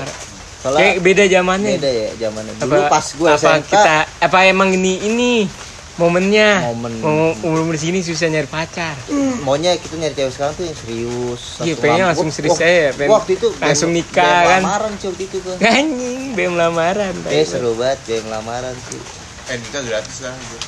Soalnya 0.61 0.79
Kayak 0.83 0.97
beda 1.01 1.23
zamannya. 1.25 1.71
beda 1.73 1.89
ya 1.89 2.09
zamannya. 2.19 2.53
Dulu 2.59 2.79
pas 2.85 3.05
gue 3.07 3.29
apa 3.29 3.39
SMK, 3.57 3.65
kita 3.67 3.95
apa 4.19 4.37
emang 4.45 4.69
ini 4.71 4.93
ini 5.03 5.31
momennya 6.01 6.49
Momen. 6.67 6.93
mau 6.97 7.17
umur 7.43 7.71
di 7.71 7.79
sini 7.79 7.99
susah 7.99 8.27
nyari 8.27 8.45
pacar. 8.45 8.97
maunya 9.41 9.71
kita 9.73 9.95
nyari 9.95 10.11
cewek 10.11 10.31
sekarang 10.31 10.53
tuh 10.53 10.63
yang 10.63 10.73
serius. 10.75 11.41
Iya, 11.59 11.73
lampu. 11.77 12.01
langsung 12.03 12.29
serius 12.29 12.57
aja, 12.57 12.89
pengen 12.91 13.09
waktu 13.11 13.31
itu 13.35 13.47
langsung 13.55 13.89
BM 13.89 13.97
nikah, 13.99 14.25
BM 14.35 14.49
kan. 14.49 14.61
lamaran 14.61 14.91
cuy 14.93 15.07
waktu 15.07 15.23
itu 15.23 15.37
gua. 15.39 15.55
Anjing, 15.71 16.19
BM 16.33 16.53
lamaran. 16.55 17.13
Eh 17.27 17.43
seru 17.43 17.71
banget 17.73 17.99
BM 18.03 18.25
lamaran 18.27 18.75
sih. 18.83 19.01
Eh 19.47 19.57
nikah 19.57 19.81
gratis 19.83 20.17
lah. 20.19 20.33
Bro. 20.33 20.59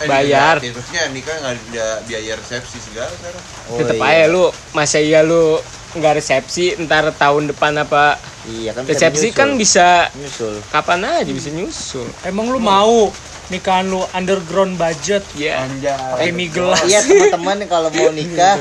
Eh, 0.00 0.08
Bayar. 0.08 0.56
gratis. 0.56 0.72
Maksudnya 0.72 1.04
nikah 1.10 1.34
nggak 1.36 1.54
ada 1.68 1.86
biaya 2.02 2.32
resepsi 2.34 2.78
segala 2.80 3.10
sekarang. 3.12 3.42
Oh, 3.68 3.76
Tetep 3.76 3.96
iya. 3.96 4.08
aja 4.16 4.26
lu, 4.26 4.44
masa 4.70 4.96
iya 4.96 5.20
lu 5.20 5.60
nggak 5.90 6.14
resepsi 6.16 6.78
ntar 6.80 7.10
tahun 7.12 7.50
depan 7.50 7.74
apa 7.76 8.14
Iya 8.42 8.70
kan 8.72 8.82
bisa 8.82 8.96
resepsi 9.02 9.26
nyusul. 9.26 9.36
kan 9.36 9.48
bisa 9.54 9.88
nyusul. 10.14 10.54
kapan 10.70 11.00
aja 11.04 11.28
bisa 11.28 11.50
nyusul. 11.50 12.06
Emang 12.22 12.46
lu 12.46 12.56
mau 12.56 13.10
nikahan 13.50 13.84
lu 13.84 14.06
underground 14.10 14.74
budget 14.74 15.22
Ya. 15.34 15.66
pakai 16.14 16.30
mie 16.30 16.48
gelas? 16.48 16.80
Iya 16.82 17.02
teman-teman 17.02 17.56
kalau 17.66 17.88
mau 17.88 18.10
nikah 18.10 18.56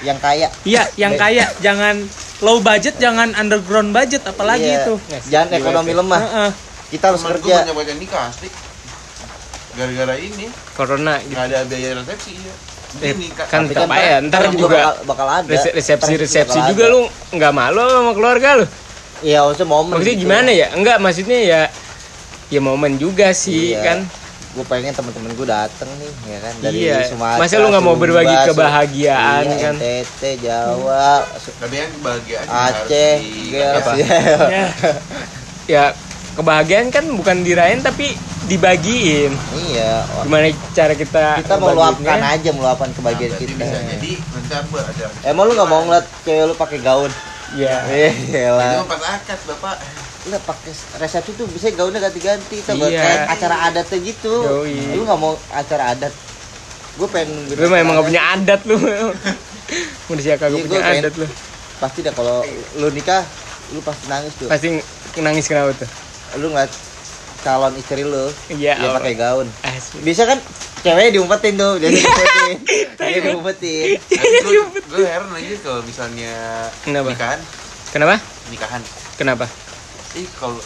yang 0.00 0.18
kaya. 0.18 0.48
Iya, 0.62 0.82
yang 0.96 1.14
kaya 1.14 1.44
jangan 1.58 2.04
low 2.38 2.60
budget, 2.60 2.96
jangan 2.96 3.32
underground 3.32 3.92
budget, 3.92 4.20
apalagi 4.22 4.66
Iya. 4.66 4.80
itu. 4.82 4.94
Jangan 5.26 5.48
ekonomi 5.54 5.92
lemah. 5.92 6.20
Heeh. 6.20 6.50
Kita 6.88 7.04
harus 7.10 7.20
Temen 7.20 7.32
gue 7.34 7.40
kerja. 7.42 7.54
banyak 7.62 7.74
banyak 7.74 7.96
nikah 7.98 8.22
asli. 8.26 8.48
Gara-gara 9.72 10.16
ini 10.16 10.48
Corona 10.72 11.20
gitu. 11.20 11.30
nggak 11.30 11.44
ada 11.46 11.58
biaya 11.64 11.90
resepsi 11.94 12.32
iya. 12.32 12.54
Eh, 12.96 13.12
kan 13.44 13.68
tetap 13.68 13.84
ntar- 13.84 14.00
aja 14.00 14.24
ntar 14.24 14.40
ntar 14.40 14.56
juga 14.56 14.72
bakal, 14.72 14.94
bakal 15.04 15.26
ada 15.28 15.48
resepsi 15.68 16.12
resepsi 16.16 16.58
juga 16.64 16.84
ada. 16.88 16.94
lu 16.96 17.00
nggak 17.30 17.52
malu 17.52 17.84
sama 17.84 18.12
keluarga 18.16 18.48
lu 18.56 18.64
iya 19.20 19.44
maksudnya 19.44 19.68
momen 19.68 19.92
maksudnya 19.92 20.16
gitu. 20.16 20.24
gimana 20.24 20.48
ya 20.48 20.66
enggak 20.72 20.96
maksudnya 20.96 21.38
ya 21.44 21.60
ya 22.46 22.60
momen 22.60 22.96
juga 22.96 23.30
sih 23.30 23.72
Iya. 23.72 23.82
kan. 23.82 23.98
Gue 24.52 24.64
pengen 24.64 24.88
temen-temen 24.90 25.36
gue 25.36 25.44
dateng 25.44 25.90
nih 25.94 26.12
ya 26.26 26.38
kan 26.40 26.54
dari 26.58 26.78
Iya. 26.82 26.96
Sumatera 27.06 27.38
Masa 27.38 27.56
lu 27.56 27.68
nggak 27.68 27.84
mau 27.84 27.92
Sumba, 27.92 28.02
berbagi 28.02 28.34
Su- 28.34 28.46
kebahagiaan, 28.48 29.42
iya, 29.44 29.56
kan? 29.60 29.74
NTT 29.76 30.22
Jawa 30.40 31.08
Tapi 31.60 31.74
yang 31.76 31.90
kebahagiaan 31.92 32.46
Aceh 32.48 33.12
harus 33.52 33.86
di- 33.92 34.00
ya. 34.00 34.20
ya, 34.48 34.64
ya 35.66 35.84
kebahagiaan 36.32 36.88
kan 36.88 37.04
bukan 37.10 37.42
dirayain 37.42 37.80
tapi 37.80 38.16
dibagiin. 38.46 39.32
Iya 39.68 40.06
gimana 40.22 40.46
cara 40.70 40.94
kita 40.94 41.24
kita 41.36 41.54
mau 41.56 41.74
luapkan 41.74 42.16
aja 42.22 42.50
meluapkan 42.50 42.88
Nah, 42.88 42.96
kebahagiaan 42.96 43.30
berarti 43.34 43.44
kita. 43.44 43.58
bisa 43.58 43.78
jadi 43.90 44.12
ada 44.48 45.06
emang 45.26 45.44
lu 45.44 45.52
nggak 45.52 45.68
mau 45.68 45.82
ngeliat 45.82 46.06
cewek 46.22 46.44
lu 46.46 46.54
pakai 46.54 46.78
gaun? 46.80 47.12
Ya 47.52 47.76
iya 47.86 48.08
itu 48.24 48.56
lah. 48.56 48.88
pas 48.88 49.02
akad 49.12 49.38
bapak 49.44 49.76
lu 50.26 50.36
pakai 50.42 50.72
resepsi 50.98 51.32
tuh 51.32 51.46
bisa 51.46 51.70
gaunnya 51.70 52.00
ganti-ganti 52.00 52.58
tuh 52.60 52.74
Iya. 52.80 52.98
kayak 52.98 53.20
acara 53.30 53.56
adatnya 53.64 53.98
gitu. 54.00 54.34
Yoi. 54.34 54.94
lu 54.94 55.02
nggak 55.02 55.16
mau 55.16 55.38
acara 55.48 55.94
adat? 55.94 56.10
Gue 56.96 57.06
pengen 57.06 57.30
lu 57.48 57.66
mah 57.66 57.78
emang 57.78 57.94
gak 57.94 58.06
punya 58.08 58.22
adat 58.32 58.60
lu. 58.64 58.74
Manusia 60.08 60.34
kagak 60.34 60.56
Iya, 60.56 60.64
punya 60.64 60.82
adat 60.82 61.14
lu. 61.14 61.26
Pasti 61.76 62.00
dah 62.00 62.10
kalau 62.10 62.42
lu 62.74 62.88
nikah 62.90 63.22
lu 63.70 63.78
pasti 63.80 64.06
nangis 64.06 64.32
tuh. 64.34 64.48
Pasti 64.48 64.82
nangis 65.16 65.44
kenapa 65.44 65.70
tuh? 65.76 65.88
Lu 66.38 66.50
ngeliat 66.50 66.72
calon 67.40 67.72
istri 67.76 68.02
lu 68.02 68.26
Iya, 68.48 68.74
dia 68.74 68.82
Allah. 68.82 68.98
pakai 68.98 69.14
gaun. 69.14 69.46
Asli. 69.62 70.02
bisa 70.02 70.26
kan 70.26 70.42
cewek 70.82 71.14
diumpetin 71.14 71.54
tuh 71.54 71.76
dia 71.80 71.90
diumpetin. 71.90 72.56
Dia 72.98 73.18
diumpetin. 73.22 74.00
Gue 74.88 75.06
heran 75.06 75.30
aja 75.30 75.54
kalau 75.62 75.80
misalnya 75.82 76.34
Kenapa? 76.82 77.12
nikahan. 77.12 77.40
Kenapa? 77.92 78.14
Nikahan. 78.50 78.82
Kenapa 79.14 79.46
ih 80.16 80.28
kalau 80.32 80.58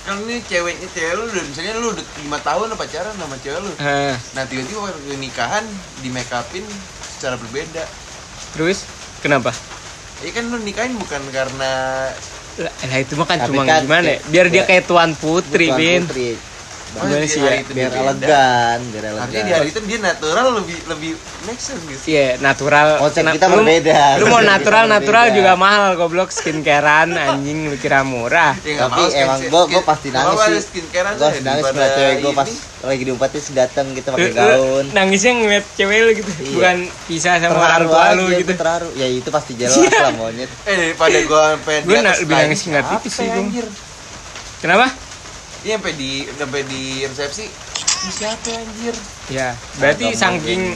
kan 0.00 0.16
ini 0.24 0.40
ceweknya 0.44 0.88
cewek 0.92 1.12
lu 1.16 1.24
udah 1.28 1.44
misalnya 1.44 1.72
lu 1.76 1.88
udah 1.92 2.04
lima 2.16 2.38
tahun 2.40 2.72
pacaran 2.76 3.14
sama 3.16 3.36
cewek 3.36 3.60
lu. 3.60 3.72
Hah, 3.76 4.16
nah 4.32 4.44
tiba-tiba 4.44 4.80
waktu 4.80 5.16
nikahan 5.16 5.64
di 5.96 6.08
make 6.08 6.32
upin 6.32 6.64
secara 7.08 7.36
berbeda. 7.36 7.84
Terus 8.52 8.84
kenapa? 9.20 9.52
Ya 10.20 10.30
kan 10.32 10.48
lu 10.48 10.60
nikahin 10.60 10.96
bukan 10.96 11.22
karena 11.32 11.72
lah 12.60 12.98
itu 13.00 13.16
mah 13.16 13.24
kan 13.24 13.40
cuma 13.48 13.64
kan 13.64 13.88
gimana 13.88 14.04
ya? 14.04 14.18
biar 14.28 14.46
dia 14.48 14.64
kayak- 14.64 14.68
kayak 14.68 14.84
tuan 14.84 15.10
putri 15.16 15.66
Tuan 15.68 15.78
Bin. 15.80 16.02
putri. 16.04 16.28
Oh, 16.92 17.00
Gimana 17.00 17.16
di 17.16 17.26
sih 17.26 17.38
ya? 17.38 17.52
itu 17.56 17.70
biar 17.70 17.92
elegan 17.92 18.78
biar 18.84 19.04
artinya 19.12 19.22
di 19.22 19.38
elegan 19.40 19.54
hari 19.56 19.68
itu 19.68 19.80
dia 19.82 19.98
natural 20.00 20.46
lebih 20.56 20.78
lebih 20.86 21.10
make 21.40 21.58
sense 21.58 21.82
gitu 21.84 22.02
Iya, 22.06 22.26
natural. 22.38 22.86
konsep 22.98 23.20
Kena- 23.20 23.34
kita 23.34 23.46
lu- 23.46 23.54
berbeda 23.58 24.00
Lu 24.16 24.24
mau 24.26 24.42
natural, 24.42 24.84
natural 24.86 25.24
berbeda. 25.24 25.38
juga 25.38 25.52
mahal 25.56 25.82
goblok 25.94 26.30
skincarean 26.30 27.10
anjing 27.12 27.58
lu 27.64 27.76
kira 27.76 28.02
murah. 28.02 28.52
Ya, 28.60 28.84
tapi 28.84 29.02
emang 29.14 29.40
gua 29.46 29.62
gua 29.66 29.82
pasti 29.82 30.08
nangis 30.08 30.38
sih 30.40 30.60
skincarean 30.64 31.14
gua 31.14 31.24
aja 31.24 31.30
pasti 31.30 31.42
nangis 31.42 31.64
ngeliat 31.66 31.92
cewek 31.92 32.14
gua 32.20 32.32
pas 32.34 32.48
lagi 32.82 33.02
diumpetin 33.04 33.40
sih 33.40 33.54
dateng 33.54 33.86
gitu 33.92 34.08
pakai 34.08 34.24
lu 34.24 34.32
gaun 34.32 34.84
nangisnya 34.90 35.32
ngeliat 35.32 35.64
cewek 35.74 35.96
lu 36.00 36.10
gitu, 36.16 36.30
Iya. 36.32 36.52
bukan 36.52 36.76
pisah 37.06 37.34
sama 37.38 37.56
orang 37.56 37.80
tua 37.84 38.04
lu 38.12 38.24
gua 38.26 38.36
gitu. 38.36 38.52
terharu 38.52 38.88
ya 38.94 39.06
itu 39.06 39.28
pasti 39.28 39.52
jelas 39.54 39.76
lah 39.76 40.12
monyet 40.12 40.50
eh 40.64 40.74
daripada 40.90 41.18
gua 41.22 41.42
di 41.54 41.86
Gua 41.86 41.98
na- 42.00 42.16
lebih 42.16 42.34
nangis 42.34 42.60
ngeliat 42.64 42.86
itu 42.96 43.08
sih, 43.10 43.22
ya, 43.22 43.30
gua. 43.30 43.42
anjir 43.42 43.66
Kenapa? 44.58 44.86
Dia 45.60 45.76
sampai 45.76 45.92
di 45.96 46.24
sampai 46.36 46.62
di 46.64 47.04
resepsi. 47.04 47.44
Ini 48.00 48.12
siapa 48.16 48.48
anjir? 48.48 48.94
Ya, 49.28 49.52
berarti 49.76 50.16
saking 50.16 50.72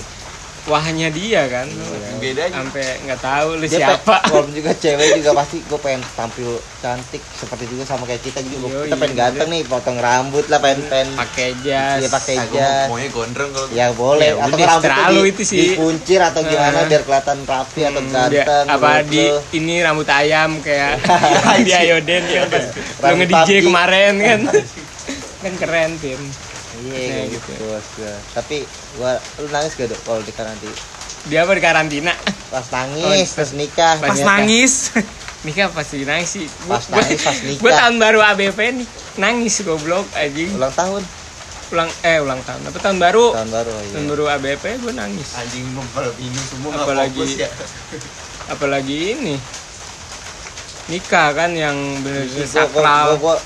wahnya 0.64 1.09
dia 1.09 1.44
kan. 1.46 1.68
beda 2.16 2.40
aja 2.42 2.57
Sampai 2.57 2.85
nggak 3.00 3.20
tahu 3.20 3.48
lu 3.55 3.64
dia 3.64 3.79
siapa. 3.79 4.16
walaupun 4.24 4.48
juga 4.57 4.72
cewek 4.72 5.09
juga 5.14 5.31
pasti 5.35 5.61
gue 5.61 5.77
pengen 5.77 6.00
tampil 6.11 6.48
cantik 6.74 7.20
seperti 7.31 7.64
juga 7.66 7.85
sama 7.85 8.05
kayak 8.05 8.22
kita 8.22 8.40
juga 8.40 8.66
Yoi, 8.70 8.85
kita 8.85 8.96
pengen 8.96 9.14
ganteng 9.14 9.48
nih 9.50 9.62
potong 9.62 9.98
rambut 9.98 10.44
lah 10.46 10.59
pengen 10.59 10.81
pengen 10.87 11.09
Pakai 11.14 11.53
jas. 11.61 11.98
Iya, 11.98 12.09
pakai 12.09 12.37
jas. 12.48 12.87
maunya 12.87 13.09
gondrong 13.11 13.50
kalau 13.50 13.68
ya 13.70 13.87
boleh 13.90 14.31
Ya 14.31 14.40
atau 14.40 14.57
rambutnya 14.57 14.79
terlalu 14.81 15.20
di, 15.20 15.29
itu 15.29 15.42
sih. 15.44 15.59
dikuncir 15.66 16.20
atau 16.22 16.40
gimana 16.42 16.77
Ah. 16.77 16.87
biar 16.87 17.03
kelihatan 17.03 17.38
rapi 17.44 17.81
atau 17.83 18.00
Hmm, 18.00 18.11
dia- 18.27 18.46
ganteng 18.46 18.64
apa 18.66 18.90
di 19.05 19.22
ini 19.53 19.74
rambut 19.79 20.09
ayam 20.09 20.50
kayak 20.59 20.96
di 21.66 21.72
Ayoden 21.72 22.24
ya 22.24 22.42
pas 22.46 22.64
lu 22.64 22.81
Rambut 23.03 23.20
nge 23.22 23.37
DJ 23.38 23.50
kemarin 23.62 24.12
kan 24.18 24.40
kan 25.42 25.53
keren 25.57 25.92
tim 25.98 26.20
iya 26.87 27.16
Nah, 27.16 27.27
gitu. 27.27 27.49
gitu 27.49 27.62
bos 27.62 27.87
gua. 27.94 28.14
tapi 28.33 28.57
gua 28.94 29.12
lu 29.38 29.49
nangis 29.49 29.73
gak 29.73 29.88
dok 29.88 30.01
kalau 30.03 30.20
nikah 30.20 30.44
nanti 30.44 30.68
dia 31.25 31.40
apa 31.40 31.53
di 31.53 31.62
karantina? 31.62 32.12
Pas 32.49 32.68
nangis 32.68 33.33
Oh, 33.33 33.35
pas 33.35 33.51
nikah. 33.55 33.92
pas 33.97 34.09
Pas 34.11 34.20
nangis. 34.20 34.92
nikah 35.47 35.73
pasti 35.73 36.05
nangis 36.05 36.29
sih. 36.31 36.47
Pas 36.62 36.85
nangis, 36.87 37.16
pas 37.18 37.33
nikah. 37.38 37.61
gue 37.61 37.73
tahun 37.75 37.97
baru 37.97 38.20
ABP 38.23 38.59
nih. 38.75 38.87
Nangis 39.16 39.57
goblok 39.61 40.05
anjing. 40.12 40.53
Ulang 40.53 40.68
tahun? 40.70 41.01
Ulang 41.70 41.88
eh 42.03 42.20
ulang 42.20 42.44
tahun. 42.44 42.61
Apa 42.66 42.77
tahun 42.79 42.99
baru? 42.99 43.33
Tahun 43.33 43.51
baru 43.51 43.73
iya. 43.73 43.90
tahun 43.90 44.07
baru 44.07 44.25
ABP 44.31 44.64
gue 44.79 44.92
nangis. 44.92 45.29
Anjing 45.35 45.64
pada 45.90 46.12
minum 46.14 46.44
semua 46.44 46.70
Apalagi- 46.77 47.16
fokus 47.16 47.33
ya. 47.38 47.49
apalagi 48.47 48.97
ini. 49.14 49.35
Nikah 50.85 51.29
kan 51.33 51.51
yang 51.51 51.77
bener-bener 51.99 52.44
Gua- 52.44 52.68
gua, 52.68 52.68
sakral. 52.68 53.07
gua, 53.16 53.33
gua, 53.33 53.37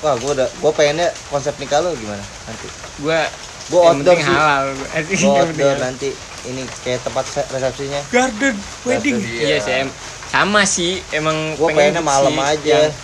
wah 0.00 0.14
gua 0.14 0.30
udah 0.32 0.48
gua 0.58 0.72
pengennya 0.72 1.08
konsep 1.26 1.54
nikah 1.56 1.80
lu 1.80 1.92
gimana 1.94 2.22
nanti 2.44 2.66
gue 2.98 3.20
Gua 3.68 3.80
yang 3.84 4.00
outdoor 4.00 4.16
sih. 4.16 4.24
halal 4.24 4.64
penting 4.96 5.28
outdoor 5.28 5.68
halal. 5.68 5.82
nanti 5.82 6.08
ini 6.44 6.62
kayak 6.80 7.00
tempat 7.02 7.24
se- 7.26 7.48
resepsinya 7.48 8.00
Garden 8.08 8.56
wedding. 8.82 9.20
Iya 9.20 9.56
sih, 9.58 9.74
em- 9.78 9.92
sama 10.26 10.64
sih 10.64 11.04
emang 11.10 11.36
gua 11.54 11.68
pengennya 11.70 11.98
gitu 11.98 12.06
malam 12.06 12.32
sih, 12.32 12.48
aja 12.48 12.78
yang- 12.82 12.96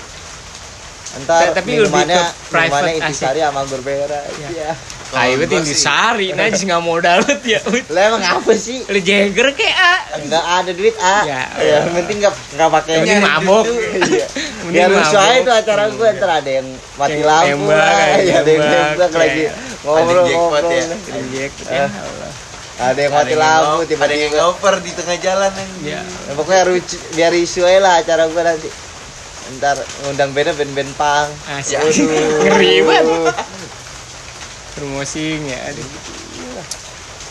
ntar 1.17 1.53
Tapi 1.53 1.71
lebih 1.71 1.85
minumannya 1.85 2.17
ke 2.17 2.27
private 2.49 2.91
intisari 2.97 3.39
sama 3.39 3.61
merah 3.79 4.25
Iya. 4.35 4.49
iya 4.51 4.71
Ah, 5.13 5.31
itu 5.31 5.37
gua 5.39 5.47
tinggi 5.47 5.71
sih- 5.71 5.79
sari, 5.81 6.27
najis 6.33 6.65
nggak 6.65 6.83
modal 6.83 7.23
lu 7.23 7.35
ya. 7.45 7.61
Lah 7.95 8.03
emang 8.09 8.25
apa 8.25 8.53
sih 8.57 8.83
Lu 8.83 8.99
Jagger 8.99 9.53
kayak 9.53 9.77
ah. 9.77 10.01
nggak 10.19 10.45
ada 10.59 10.71
duit 10.73 10.97
ah 10.99 11.23
Ya, 11.23 11.43
ya, 11.55 11.61
ya. 11.61 11.77
yang 11.79 11.95
penting 11.95 12.17
nggak 12.19 12.35
nggak 12.51 12.71
pakai 12.73 12.93
Yang 12.97 13.05
penting 13.05 13.23
mabok. 13.23 13.65
Iya 14.67 14.85
lucu 14.87 15.01
mabok. 15.07 15.21
aja 15.21 15.39
tuh 15.41 15.55
acara 15.55 15.83
gue 15.89 16.09
ntar 16.15 16.31
ada 16.35 16.51
yang 16.53 16.67
mati 16.95 17.21
lampu 17.21 17.69
lah 17.69 17.91
kayak 17.91 18.21
ya 18.23 18.35
ada 18.37 18.51
yang 18.51 18.63
kayak- 18.63 19.15
lagi 19.15 19.43
Ada 19.45 19.85
ngobrol 19.85 20.25
jackpot 20.25 20.63
ngobrol 20.63 20.71
ya. 20.71 20.85
Jackpot 21.31 21.67
Eh. 21.67 21.77
ya 21.77 21.87
ada 22.77 23.01
yang 23.01 23.13
mati 23.13 23.35
lampu 23.35 23.65
ngo- 23.65 23.75
ada 23.75 23.79
yang 23.79 23.87
tiba-tiba 23.87 24.29
ngoper 24.41 24.75
di 24.81 24.91
tengah 24.91 25.17
jalan 25.19 25.53
Ya. 25.81 26.01
Ya, 26.01 26.33
pokoknya 26.33 26.63
biar 27.13 27.33
isu 27.33 27.61
aja 27.63 27.79
lah 27.79 27.95
acara 27.99 28.25
gue 28.27 28.43
nanti 28.43 28.69
ntar 29.55 29.77
ngundang 30.01 30.33
bandnya 30.33 30.55
band-band 30.55 30.93
pang. 30.95 31.29
Waduh. 31.45 32.09
Ngeri 32.43 32.75
banget. 32.81 33.37
Promosinya 34.75 35.59
aduh. 35.65 35.87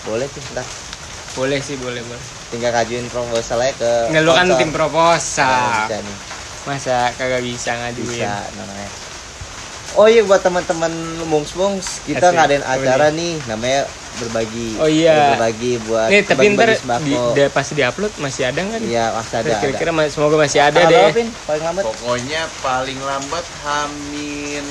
boleh 0.04 0.28
tuh 0.28 0.44
ntar 0.52 0.68
Boleh 1.34 1.58
sih, 1.58 1.74
boleh, 1.76 1.98
boleh. 2.00 2.22
tinggal 2.48 2.70
kajuin 2.70 3.10
proposal 3.10 3.58
aja 3.58 3.74
ke 3.74 3.92
Nggak 4.14 4.22
lu 4.22 4.32
kan 4.32 4.46
tim 4.54 4.70
Nah, 4.70 4.76
proposal. 4.76 5.90
nih 5.90 6.18
Masa 6.64 7.12
kagak 7.14 7.42
bisa 7.42 7.76
ngajuin? 7.76 8.08
bisa 8.08 8.32
namanya 8.56 8.90
oh 9.94 10.08
iya 10.08 10.26
buat 10.26 10.42
teman-teman 10.42 10.90
mungs 11.30 11.54
mungs 11.54 12.02
kita 12.02 12.26
Asik. 12.26 12.34
ngadain 12.34 12.66
acara 12.66 13.14
nih 13.14 13.38
namanya 13.46 13.86
berbagi 14.16 14.78
Oh, 14.78 14.86
iya. 14.86 15.34
berbagi 15.34 15.78
buat 15.86 16.10
Nih, 16.10 16.22
tapi 16.24 16.50
ntar 16.50 16.70
di, 17.00 17.14
da- 17.34 17.50
pas 17.50 17.66
di-upload 17.68 18.14
masih 18.18 18.46
ada 18.46 18.58
nggak 18.58 18.80
nih? 18.80 18.90
iya 18.90 19.10
masih 19.12 19.36
ada 19.42 19.54
Kira-kira 19.60 19.90
semoga 20.10 20.36
masih 20.40 20.60
ada 20.62 20.78
Tanggal 20.80 21.10
deh. 21.10 21.14
Pin? 21.14 21.30
paling 21.46 21.64
lambat 21.64 21.84
pokoknya 21.86 22.42
paling 22.62 23.00
lambat 23.00 23.46
hamin 23.62 24.66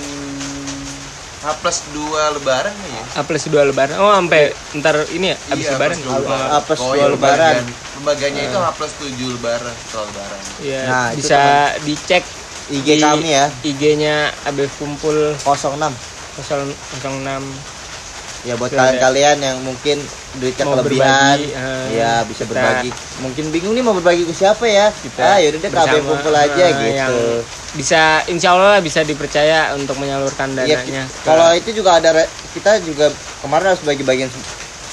H 1.42 1.58
plus 1.58 1.78
2 1.90 2.38
lebaran 2.38 2.74
ya? 2.86 3.02
A 3.18 3.22
plus 3.26 3.44
dua 3.50 3.62
lebaran. 3.66 3.98
Oh, 3.98 4.14
sampai 4.14 4.54
ntar 4.78 4.94
ini 5.10 5.34
ya 5.34 5.36
habis 5.50 5.66
Iya, 5.66 5.74
lebaran. 5.74 5.96
plus 5.98 6.06
dua 6.06 6.18
lebaran. 6.22 6.48
A 6.48 6.58
plus 6.62 6.80
dua 6.80 7.06
lebaran. 7.10 7.56
Lembaganya 7.98 8.42
itu 8.46 8.56
H 8.62 8.68
plus 8.78 8.92
7 8.94 9.34
lebaran 9.34 9.74
setelah 9.74 10.06
lebaran. 10.06 10.40
Iya, 10.62 10.80
Nah, 10.86 11.06
bisa 11.18 11.42
dicek 11.82 12.22
IG 12.70 12.88
di 12.94 13.02
kami 13.02 13.28
ya. 13.34 13.46
IG-nya 13.58 14.16
AB 14.46 14.58
Kumpul. 14.78 15.34
06 15.42 15.98
006 16.38 17.81
ya 18.42 18.54
buat 18.54 18.70
kalian-kalian 18.70 19.38
yang 19.38 19.56
mungkin 19.62 20.02
duitnya 20.34 20.64
Mau 20.64 20.74
kelebihan 20.74 21.38
berbagi, 21.38 21.54
eh, 21.54 21.86
ya 21.94 22.12
bisa 22.24 22.42
kita- 22.42 22.50
berbagi 22.50 22.90
mungkin 23.18 23.44
bingung 23.48 23.72
nih 23.72 23.80
mau 23.80 23.94
berbagi 23.94 24.24
ke 24.24 24.34
siapa 24.34 24.64
ya 24.64 24.90
Kita 24.90 25.22
ah 25.22 25.38
yaudah 25.38 25.58
deh 25.58 25.70
KB 25.70 25.76
bersama, 25.76 26.02
kumpul 26.04 26.34
aja 26.34 26.58
eh, 26.60 26.72
gitu 26.72 26.90
yang 26.92 27.14
bisa 27.72 28.02
insya 28.26 28.48
Allah 28.52 28.80
bisa 28.80 29.00
dipercaya 29.00 29.72
untuk 29.72 29.96
menyalurkan 29.96 30.52
Iya, 30.54 30.76
dananya. 30.76 31.04
ki- 31.06 31.22
kalau 31.22 31.48
itu 31.54 31.70
juga 31.72 31.96
ada 31.96 32.10
kita 32.52 32.82
juga 32.82 33.08
kemarin 33.40 33.66
harus 33.68 33.82
bagi-bagian 33.82 34.28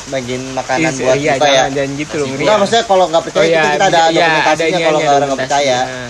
bagian 0.07 0.41
makanan 0.53 0.91
Iya, 0.91 1.01
buat 1.01 1.17
iya, 1.17 1.33
buka 1.35 1.47
ya 1.47 1.63
jangan, 1.69 1.89
gitu 1.95 2.15
loh. 2.17 2.27
ya. 2.39 2.55
maksudnya 2.55 2.83
kalau 2.83 3.05
nggak 3.07 3.23
percaya 3.23 3.39
Oh, 3.39 3.45
iya, 3.45 3.61
kita, 3.61 3.71
kita 3.71 3.85
ada 3.85 3.99
iya, 3.99 4.09
dokumentasinya 4.15 4.69
ada 4.69 4.85
kalau 4.85 4.99
orang 4.99 5.27
nggak 5.27 5.41
percaya. 5.43 5.79
Nah, 5.79 6.09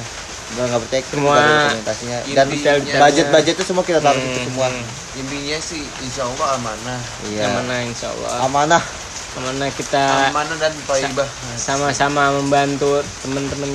kalau 0.50 0.68
nggak 0.68 0.82
percaya 0.82 1.04
Semua- 1.06 1.38
dokumentasinya 1.40 2.18
dan 2.28 2.46
Intinya- 2.50 3.00
budget-budget 3.00 3.54
itu 3.54 3.64
semua 3.64 3.84
kita 3.84 4.00
taruh 4.00 4.18
hmm, 4.18 4.30
itu 4.30 4.40
semua 4.50 4.68
hmm. 4.68 5.20
intinya 5.20 5.58
sih 5.60 5.84
insya 6.02 6.24
Allah 6.26 6.48
amanah 6.56 7.00
iya 7.30 7.42
Yang 7.46 7.54
mana 7.56 7.76
insya 7.84 8.08
Allah. 8.10 8.32
amanah 8.44 8.84
ke 9.30 9.40
mana 9.40 9.66
kita 9.70 10.04
Amanah 10.34 10.58
dan 10.58 10.74
Toibah. 10.84 11.30
sama-sama 11.54 12.34
membantu 12.34 13.06
teman-teman 13.22 13.70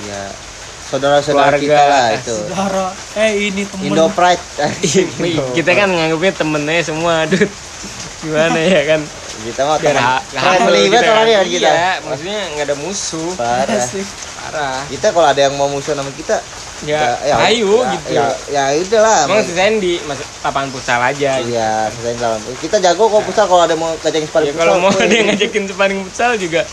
Iya. 0.00 0.22
Saudara-saudara 0.90 1.54
kita 1.54 1.82
lah 1.86 2.06
itu. 2.18 2.34
Saudara, 2.34 2.90
eh 3.14 3.46
ini 3.46 3.62
temen. 3.62 3.94
Indo 3.94 4.10
Pride. 4.10 4.42
kita 5.56 5.70
kan 5.70 5.86
nganggapnya 5.86 6.32
temennya 6.34 6.82
semua 6.82 7.30
dud 7.30 7.46
gimana 8.20 8.58
ya 8.60 8.80
kan 8.84 9.00
kita 9.40 9.62
mah 9.64 9.76
friendly 9.80 10.04
humble 10.36 10.76
banget 10.86 11.02
orangnya 11.08 11.40
kita. 11.42 11.70
iya 11.72 11.90
maksudnya 12.04 12.40
nggak 12.52 12.66
ada 12.68 12.76
musuh 12.76 13.30
Parah. 13.34 13.84
Parah 14.40 14.78
Kita 14.86 15.06
kalau 15.10 15.28
ada 15.28 15.40
yang 15.40 15.54
mau 15.54 15.68
musuh 15.68 15.92
sama 15.92 16.08
kita, 16.12 16.40
ya, 16.80 17.16
ayo 17.44 17.84
ya, 17.84 17.92
gitu 17.92 18.08
Ya, 18.12 18.26
ya 18.48 18.64
lah. 18.98 19.28
emang 19.28 19.44
selesai 19.44 19.76
di 19.78 20.00
mas- 20.04 20.24
lapangan 20.40 20.68
futsal 20.72 20.96
aja 20.98 21.40
gitu. 21.40 21.52
Iya, 21.52 21.92
selesai 21.92 22.14
dalam. 22.16 22.40
Kita 22.56 22.76
jago 22.80 23.04
kok 23.06 23.24
futsal 23.24 23.44
kalau 23.46 23.62
ada 23.64 23.76
mau 23.76 23.92
ngajakin 23.94 24.24
sparring 24.26 24.48
ya 24.48 24.56
kalau 24.56 24.80
mau 24.80 24.88
ada 24.90 25.12
yang 25.12 25.28
ngajakin 25.28 25.64
sparring 25.68 26.00
futsal 26.08 26.32
juga 26.36 26.64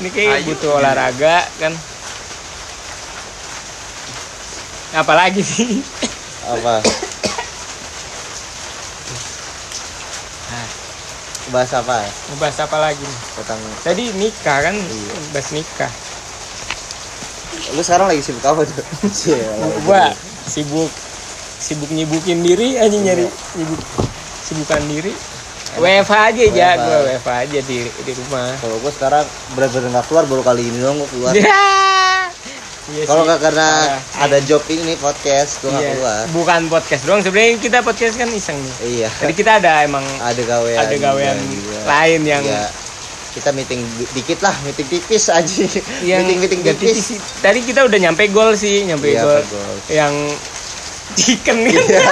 ini 0.00 0.08
kayak 0.08 0.32
Ayo. 0.38 0.46
butuh 0.54 0.70
olahraga 0.78 1.44
kan 1.58 1.74
apalagi 4.92 5.42
sih 5.44 5.82
apa? 6.46 6.82
Bahas 11.50 11.74
apa? 11.74 12.06
ngebahas 12.30 12.58
apa 12.62 12.76
lagi 12.78 13.02
nih? 13.02 13.18
Tentang 13.36 13.58
tadi 13.82 14.04
nikah 14.14 14.58
kan 14.62 14.74
Iya. 14.76 15.14
bahas 15.34 15.50
nikah 15.50 15.90
lu 17.70 17.82
sekarang 17.82 18.06
lagi 18.10 18.22
sibuk 18.22 18.42
apa 18.42 18.62
tuh? 18.64 18.78
Lagi 19.60 19.78
gua 19.84 20.10
sibuk 20.42 20.90
sibuk 21.60 21.90
nyibukin 21.90 22.40
diri 22.40 22.74
aja 22.74 22.94
nyari 22.94 23.26
Iya. 23.26 23.30
sibuk 23.52 23.80
sibukan 24.40 24.82
diri 24.86 25.12
WFH 25.76 26.12
aja 26.30 26.42
ya 26.50 26.70
gua 26.74 26.98
WFH 27.04 27.30
aja 27.46 27.58
di 27.62 27.78
di 27.86 28.12
rumah 28.14 28.54
Kalau 28.58 28.78
gua 28.78 28.90
sekarang 28.90 29.26
benar-benar 29.54 29.90
nggak 29.92 30.06
keluar 30.06 30.24
baru 30.26 30.42
kali 30.42 30.62
ini 30.64 30.78
dong 30.78 30.98
gua 30.98 31.08
keluar. 31.10 31.32
Iya 32.90 33.04
Kalau 33.04 33.22
nggak 33.22 33.40
karena 33.40 33.86
Parah. 33.86 34.24
ada 34.24 34.38
job 34.40 34.60
ini 34.66 34.82
nih 34.84 34.96
podcast, 34.96 35.60
gua 35.60 35.70
nggak 35.70 35.80
Iya. 35.80 35.92
keluar. 35.94 36.22
bukan 36.32 36.66
podcast 36.66 37.02
doang 37.04 37.20
sebenarnya 37.20 37.56
kita 37.56 37.80
podcast 37.80 38.14
kan 38.14 38.28
iseng 38.28 38.56
nih 38.56 38.74
Iya. 38.98 39.08
jadi 39.16 39.32
kita 39.32 39.50
ada 39.56 39.82
emang 39.82 40.04
Ada 40.18 40.42
gawean. 40.42 40.76
ada 40.76 40.94
gawean 40.96 41.36
juga. 41.46 41.76
lain 41.84 42.20
yang 42.24 42.42
Iya. 42.42 42.68
Kita 43.30 43.50
meeting 43.50 43.82
di- 43.94 44.10
dikit 44.12 44.40
lah, 44.40 44.52
meeting 44.60 44.86
tipis 44.90 45.30
aja. 45.30 45.62
yang 46.02 46.20
meeting 46.20 46.38
meeting 46.42 46.60
tipis. 46.66 47.14
tadi 47.38 47.62
kita 47.62 47.82
udah 47.82 47.98
nyampe 48.00 48.26
gol 48.28 48.52
sih 48.52 48.82
nyampe 48.82 49.08
Iya, 49.08 49.22
gol 49.22 49.40
gol. 49.44 49.76
yang 49.86 50.12
chicken 51.12 51.62
kan 51.62 51.78
Iya. 51.78 52.02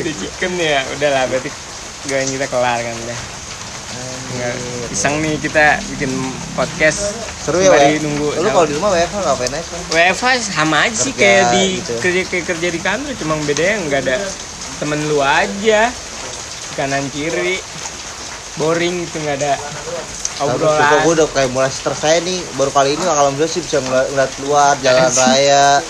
udah 0.00 0.12
chicken 0.16 0.50
ya 0.56 0.80
udahlah 0.90 1.28
berarti 1.28 1.48
gawean 2.04 2.26
kita 2.26 2.46
kelar 2.48 2.80
kan 2.80 2.94
udah 2.98 3.18
Nggak, 4.32 4.54
iseng 4.88 5.20
nih 5.20 5.36
kita 5.36 5.76
bikin 5.92 6.08
podcast. 6.56 7.12
Seru 7.44 7.60
ya, 7.60 7.68
Wek? 7.68 8.00
nunggu 8.00 8.40
Lu 8.40 8.48
kalau 8.48 8.64
di 8.64 8.74
rumah 8.80 8.96
WFH 8.96 9.16
ngapain 9.20 9.52
aja? 9.52 9.76
WFH 9.92 10.26
sama 10.56 10.88
aja 10.88 10.96
sih 10.96 11.12
kayak 11.12 11.52
di 11.52 11.82
gitu. 11.82 11.92
kerja 12.00 12.22
kayak 12.30 12.44
kerja 12.48 12.68
di 12.72 12.80
kantor 12.80 13.12
cuma 13.20 13.36
bedanya 13.44 13.76
nggak 13.88 14.00
ada 14.08 14.16
temen 14.80 15.00
lu 15.12 15.20
aja. 15.20 15.92
Kanan 16.78 17.04
kiri. 17.12 17.60
Boring 18.56 19.08
gitu 19.08 19.16
nggak 19.24 19.36
ada 19.40 19.56
Tapi 19.56 20.60
suka 20.60 20.60
gue 20.60 20.68
obrolan 20.68 21.16
udah 21.16 21.26
kayak 21.32 21.50
mulai 21.52 21.72
stres 21.72 22.00
saya 22.00 22.20
nih. 22.24 22.40
Baru 22.56 22.72
kali 22.72 22.96
ini 22.96 23.04
alhamdulillah 23.04 23.52
sih 23.52 23.62
bisa 23.64 23.80
ngeliat, 23.84 24.32
luar 24.44 24.76
jalan 24.80 25.12
raya. 25.24 25.80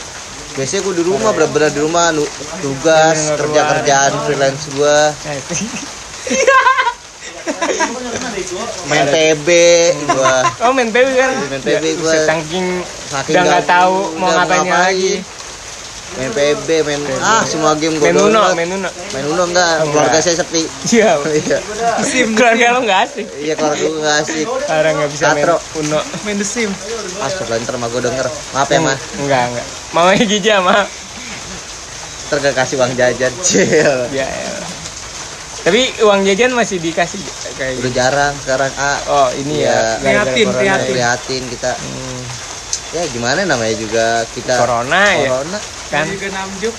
Biasanya 0.59 0.81
gue 0.85 0.94
di 0.98 1.05
rumah 1.07 1.31
bener-bener 1.33 1.70
di 1.72 1.81
rumah 1.81 2.12
tugas 2.61 3.18
kerja 3.38 3.61
kerjaan 3.76 4.12
freelance 4.26 4.66
gue 4.74 4.98
itu. 5.31 5.55
main 8.87 9.07
PB 9.07 9.48
gue 10.05 10.37
oh 10.64 10.72
main 10.72 10.88
PB 10.88 11.09
kan? 11.12 11.31
Main 11.46 11.61
PB 11.61 11.85
Ya, 11.85 11.92
gua. 11.96 12.12
saking 12.24 12.66
Saking 13.09 13.35
udah 13.35 13.42
nggak 13.44 13.64
tahu 13.64 13.96
mau 14.16 14.28
ngapain. 14.31 14.64
lagi. 14.64 15.14
Main 16.12 16.28
PB 16.28 16.68
main 16.85 17.00
ah 17.18 17.40
semua 17.42 17.72
game 17.74 17.96
gue 17.96 18.05
main 18.05 18.20
Uno 18.20 18.52
main 18.52 18.68
Uno. 18.68 18.90
Main 19.12 19.24
Uno 19.26 19.42
enggak 19.48 19.81
Enggak. 19.81 19.88
keluarga 19.88 20.18
saya 20.20 20.37
sepi. 20.38 20.62
Iya. 20.90 21.16
Iya. 21.40 21.59
Keluarga 22.33 22.64
lo 22.72 22.81
nggak 22.85 23.00
asik? 23.07 23.26
Iya 23.38 23.52
keluarga 23.57 23.81
gue 23.81 24.00
nggak 24.00 24.18
asik. 24.20 24.46
Orang 24.68 24.92
nggak 24.98 25.11
bisa 25.11 25.24
main. 25.33 25.46
Uno. 25.78 26.00
Main 26.22 26.37
The 26.37 26.44
Sim. 26.44 26.70
Astagfirullah 27.16 27.64
ntar 27.64 27.76
mah 27.76 27.88
gue 27.88 28.02
denger. 28.02 28.26
Maaf 28.52 28.68
ya 28.68 28.78
mah 28.78 28.96
enggak 29.18 29.42
enggak 29.50 29.66
mau 29.92 30.09
Gija 30.12 30.57
mah 30.61 30.85
ntar 32.28 32.40
gak 32.40 32.57
kasih 32.57 32.81
uang 32.81 32.96
jajan 32.96 33.28
cil 33.44 33.68
ya, 34.09 34.24
ya. 34.24 34.52
Tapi 35.62 35.81
uang 36.01 36.20
jajan 36.22 36.51
masih 36.51 36.77
dikasih 36.77 37.22
kayak 37.55 37.79
udah 37.79 37.92
jarang 37.92 38.35
sekarang 38.37 38.72
ah 38.77 38.98
oh 39.07 39.29
ini 39.37 39.62
ya 39.62 39.96
gara-gara 39.96 40.27
Prihatin, 40.27 40.46
corona 40.48 40.59
prihatin. 40.59 40.83
ya. 40.83 40.92
prihatin 40.92 41.42
kita 41.48 41.70
Hmm, 41.72 42.20
ya 42.90 43.03
gimana 43.09 43.40
namanya 43.44 43.75
juga 43.77 44.05
kita 44.29 44.55
corona 44.57 45.03
ya 45.12 45.29
corona 45.31 45.59
kan 45.88 46.05
Juga 46.09 46.29
namjuk. 46.31 46.75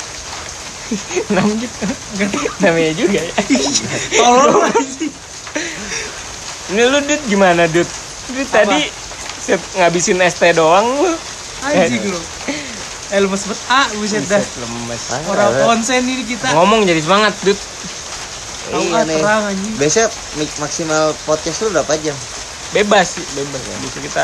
enam 1.31 1.47
juta 1.57 1.85
namanya 2.59 2.93
juga 2.93 3.19
ya 3.19 3.33
Tolong. 4.19 4.67
ini 6.69 6.81
lu 6.83 6.99
dud 6.99 7.21
gimana 7.25 7.63
dud 7.65 7.87
dud 8.29 8.47
tadi 8.47 8.83
set 9.37 9.63
ngabisin 9.75 10.19
ST 10.21 10.43
doang 10.53 10.85
lu 10.99 11.13
Anjing 11.63 12.03
lu. 12.03 12.19
Eh 13.07 13.19
lemes 13.21 13.39
banget. 13.41 13.61
Ah, 13.69 13.87
buset 13.95 14.19
dah. 14.25 14.35
Lemes 14.35 15.03
Ah, 15.07 15.21
Orang 15.23 15.51
konsen 15.63 16.03
ini 16.03 16.27
kita. 16.27 16.51
ngomong 16.51 16.83
jadi 16.83 16.99
semangat 16.99 17.31
dud 17.39 17.55
Tahu 18.63 18.79
iya 18.81 18.95
ah 18.95 19.03
nih. 19.03 19.19
terang 19.19 19.43
anjing. 19.45 19.73
biasanya 19.75 20.07
mik- 20.35 20.57
maksimal 20.57 21.03
podcast 21.23 21.57
lu 21.61 21.69
berapa 21.71 21.93
jam? 21.99 22.15
Bebas 22.71 23.07
sih 23.13 23.25
bebas. 23.33 23.61
Bisa 23.81 23.99
kita 23.99 24.23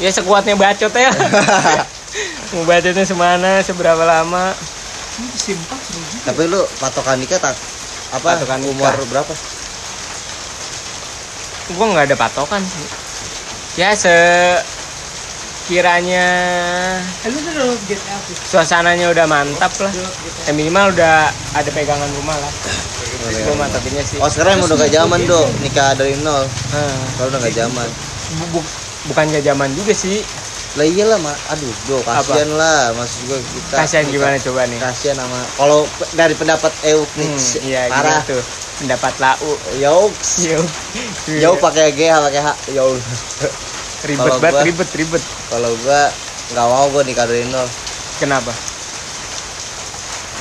ya 0.00 0.10
sekuatnya 0.10 0.56
bacot 0.56 0.90
ya. 0.90 1.10
Mau 2.52 2.64
bacotnya 2.64 3.04
semana 3.04 3.60
seberapa 3.60 4.02
lama? 4.02 4.52
Tapi 6.24 6.42
lu 6.48 6.60
patokan 6.78 7.16
nikah 7.16 7.38
tak 7.38 7.54
apa 8.12 8.36
Patokan 8.36 8.60
nikah. 8.60 8.92
umur 8.92 8.94
berapa? 9.08 9.32
Gua 11.72 11.86
nggak 11.88 12.06
ada 12.12 12.16
patokan 12.18 12.60
sih. 12.60 12.86
Ya 13.80 13.96
sekiranya 13.96 14.60
Download 17.62 17.78
GTA 17.86 18.16
tuh. 18.18 18.34
suasananya 18.42 19.06
udah 19.08 19.26
mantap 19.26 19.70
lah. 19.78 19.92
Ya 20.42 20.52
minimal 20.52 20.90
udah 20.92 21.30
ada 21.54 21.70
pegangan 21.70 22.10
rumah 22.12 22.36
lah. 22.36 22.52
Gua 23.46 23.54
mantapinnya 23.56 24.02
sih. 24.02 24.18
Oh 24.18 24.26
sekarang 24.26 24.58
emang 24.58 24.68
udah 24.68 24.78
gak 24.82 24.92
zaman 24.92 25.20
do 25.24 25.40
nikah 25.62 25.94
dari 25.94 26.18
nol. 26.18 26.50
Kalau 27.16 27.28
udah 27.30 27.40
gak 27.40 27.54
zaman. 27.54 27.88
Bu- 28.34 28.58
bu- 28.58 28.70
bukan 29.06 29.24
gak 29.30 29.44
zaman 29.44 29.70
juga 29.72 29.94
sih. 29.94 30.26
Lah 30.72 30.88
iyalah 30.88 31.20
mah 31.20 31.36
aduh 31.48 31.70
do 31.86 32.00
kasihan 32.02 32.50
lah. 32.50 32.90
Maksud 32.96 33.20
gue 33.28 33.38
kita 33.38 33.74
kasihan 33.76 34.04
gimana 34.08 34.36
coba 34.40 34.64
nih? 34.64 34.80
kasihan 34.80 35.16
sama 35.20 35.44
kalau 35.54 35.84
dari 36.16 36.32
pendapat 36.32 36.72
Euk 36.82 37.12
nih 37.12 37.28
hmm, 37.28 37.60
iya 37.60 37.82
parah. 37.92 38.24
gitu 38.24 38.40
pendapat 38.80 39.14
lau. 39.20 39.52
Yauks. 39.76 40.42
Yo. 40.42 40.64
Yau 41.28 41.54
pakai 41.60 41.92
G 41.92 42.08
pakai 42.08 42.40
H. 42.40 42.48
Yau 42.72 42.96
ribet 44.02 44.32
banget 44.38 44.52
gua- 44.52 44.64
ribet 44.66 44.90
ribet. 44.94 45.22
kalau 45.48 45.70
gua 45.82 46.00
nggak 46.52 46.66
mau 46.68 46.84
gua 46.90 47.02
nikah 47.06 47.26
nol. 47.48 47.68
Kenapa? 48.18 48.52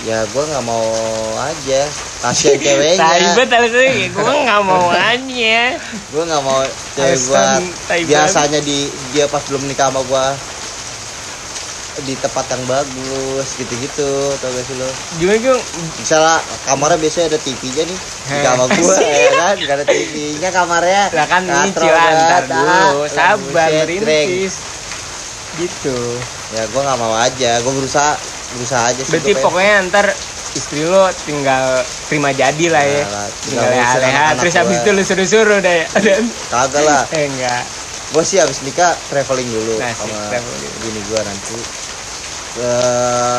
Ya 0.05 0.25
gua 0.33 0.43
nggak 0.49 0.65
mau 0.65 0.85
aja. 1.37 1.81
Kasihan 2.21 2.57
ceweknya. 2.65 3.33
Ribet 3.33 3.49
alasannya 3.49 4.09
gue 4.09 4.33
nggak 4.45 4.61
mau 4.65 4.85
aja. 4.89 5.61
Gua 6.09 6.23
nggak 6.25 6.43
mau 6.43 6.59
cewek 6.97 7.17
gua 7.29 7.43
biasanya 8.05 8.59
di 8.61 8.89
dia 9.13 9.25
pas 9.29 9.41
belum 9.45 9.65
nikah 9.65 9.89
sama 9.89 10.01
gua 10.05 10.33
di 11.93 12.15
tempat 12.15 12.47
yang 12.47 12.63
bagus 12.63 13.51
gitu-gitu 13.53 14.09
tau 14.39 14.49
gak 14.49 14.63
sih 14.63 14.79
lo? 14.79 14.87
Gimana 15.11 15.37
gue 15.37 15.55
misalnya 15.99 16.35
kamarnya 16.63 16.95
biasanya 16.97 17.35
ada 17.35 17.39
TV-nya 17.39 17.83
nih. 17.83 17.99
Di 17.99 18.37
kamar 18.39 18.67
gua 18.71 18.95
ya 19.19 19.31
kan? 19.35 19.55
Gak 19.59 19.75
ada 19.75 19.85
TV-nya 19.85 20.49
kamarnya. 20.49 21.03
Lah 21.11 21.27
kan 21.27 21.43
Katro 21.43 21.87
antar 21.91 21.91
banget, 21.91 22.43
dulu. 22.47 22.71
Ah. 22.71 23.09
sabar 23.11 23.67
merintis. 23.83 24.53
Gitu. 25.51 25.97
Ya 26.49 26.63
gua 26.71 26.81
nggak 26.85 26.97
mau 26.97 27.13
aja. 27.13 27.59
Gua 27.59 27.73
berusaha 27.75 28.15
berusaha 28.51 28.83
aja 28.87 29.01
sih 29.01 29.11
berarti 29.11 29.33
pokoknya 29.37 29.75
ntar 29.87 30.07
istri 30.51 30.83
lo 30.83 31.07
tinggal 31.23 31.83
terima 32.07 32.31
jadi 32.31 32.65
lah 32.67 32.83
ya. 32.83 33.03
Nah, 33.03 33.27
tinggal 33.37 33.67
tinggal 33.67 33.67
ngurusin 33.67 33.99
leha 33.99 34.07
anak-anak 34.11 34.39
terus 34.39 34.55
habis 34.55 34.77
gua. 34.77 34.83
itu 34.83 34.89
lu 34.91 35.03
suruh-suruh 35.03 35.59
deh. 35.59 35.81
Dan- 35.99 36.31
kagak 36.47 36.83
lah. 36.87 37.03
Eh 37.11 37.27
enggak. 37.27 37.63
Gue 38.11 38.23
sih 38.27 38.43
abis 38.43 38.59
nikah 38.61 38.99
traveling 39.07 39.47
dulu 39.47 39.79
Nah, 39.79 39.95
sama 39.95 40.27
traveling. 40.27 40.71
bini 40.83 40.99
gue 40.99 41.19
nanti 41.23 41.55
ke 42.51 42.71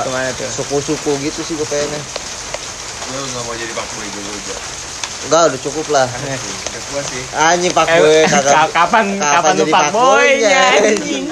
ke 0.03 0.11
mana 0.11 0.31
tuh? 0.33 0.49
Suku-suku 0.51 1.11
gitu 1.21 1.41
sih 1.43 1.55
gue 1.55 1.67
pengennya 1.67 2.01
Gue 3.03 3.21
nggak 3.21 3.43
mau 3.45 3.55
jadi 3.55 3.73
pak 3.73 3.87
boy 3.91 4.07
dulu 4.09 4.31
aja. 4.33 4.57
enggak 5.23 5.43
udah 5.49 5.61
cukup 5.63 5.87
lah. 5.93 6.07
Puas 6.91 7.07
sih. 7.07 7.25
anjing 7.33 7.73
pak 7.73 7.87
eh, 7.89 7.99
boy 7.99 8.21
kagak 8.33 8.69
kapan 8.71 9.07
kapan 9.17 9.53
lu 9.53 9.61
jadi 9.61 9.73
pak 9.73 9.85
boynya 9.91 10.49
fuckboynya, 10.51 10.63
anjing? 10.83 11.25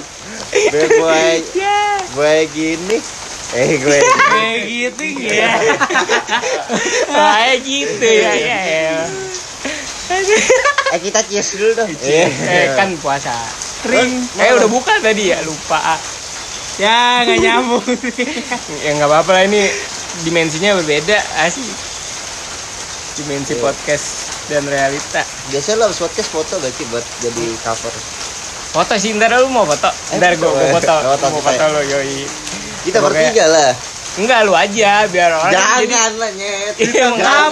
Gue 0.71 0.87
boy 0.95 1.33
ya. 1.53 1.81
gue 2.11 2.35
gini. 2.51 2.99
Eh 3.51 3.71
gue 3.77 3.99
Kayak 3.99 4.61
gitu 4.63 5.05
ya. 5.27 5.51
kayak 7.19 7.57
gitu 7.61 8.07
ya 8.07 8.33
ya 8.37 8.59
ya. 8.63 8.99
Eh 10.91 10.99
kita 11.01 11.21
cheers 11.25 11.51
dulu 11.55 11.73
dong. 11.75 11.91
Iya. 11.99 12.27
eh 12.29 12.67
kan 12.75 12.95
puasa. 12.99 13.35
Kering. 13.81 14.13
eh 14.37 14.51
udah 14.55 14.69
buka 14.69 15.01
tadi 15.01 15.33
ya? 15.33 15.41
Lupa 15.43 15.97
Ya, 16.81 16.99
nggak 17.23 17.39
nyambung. 17.39 17.85
ya 18.85 18.91
nggak 18.95 19.05
apa-apa 19.07 19.31
lah 19.31 19.43
ini 19.45 19.69
dimensinya 20.21 20.75
berbeda 20.75 21.13
asli 21.39 21.69
dimensi 23.13 23.53
Iya. 23.53 23.61
podcast 23.61 24.07
dan 24.47 24.65
realita 24.65 25.21
Biasanya 25.47 25.77
lo 25.77 25.85
harus 25.87 25.99
podcast 25.99 26.29
foto 26.31 26.57
gak 26.57 26.73
sih 26.73 26.89
buat 26.89 27.05
jadi 27.21 27.45
cover? 27.61 27.93
foto 28.71 28.95
sih 28.97 29.13
ntar 29.13 29.35
lu 29.35 29.47
mau 29.47 29.63
foto 29.65 29.91
Eh, 30.09 30.17
ntar 30.17 30.35
gua, 30.37 30.51
gua 30.51 30.73
foto 30.73 30.95
foto 31.05 31.27
mau 31.29 31.39
kita 31.39 31.53
foto 31.53 31.61
ya. 31.61 31.69
lo 31.69 31.81
yoi 31.85 32.23
Kita 32.81 32.99
Oke. 32.99 33.05
bertiga 33.05 33.45
lah. 33.47 33.71
enggak 34.13 34.41
lu 34.43 34.53
aja 34.53 34.93
biar 35.07 35.31
orang 35.33 35.53
jadi 35.53 35.85
Jangan 35.87 36.13
lah 36.17 36.31
nyet. 36.33 36.75
Iya, 36.77 37.07
jangan, 37.13 37.51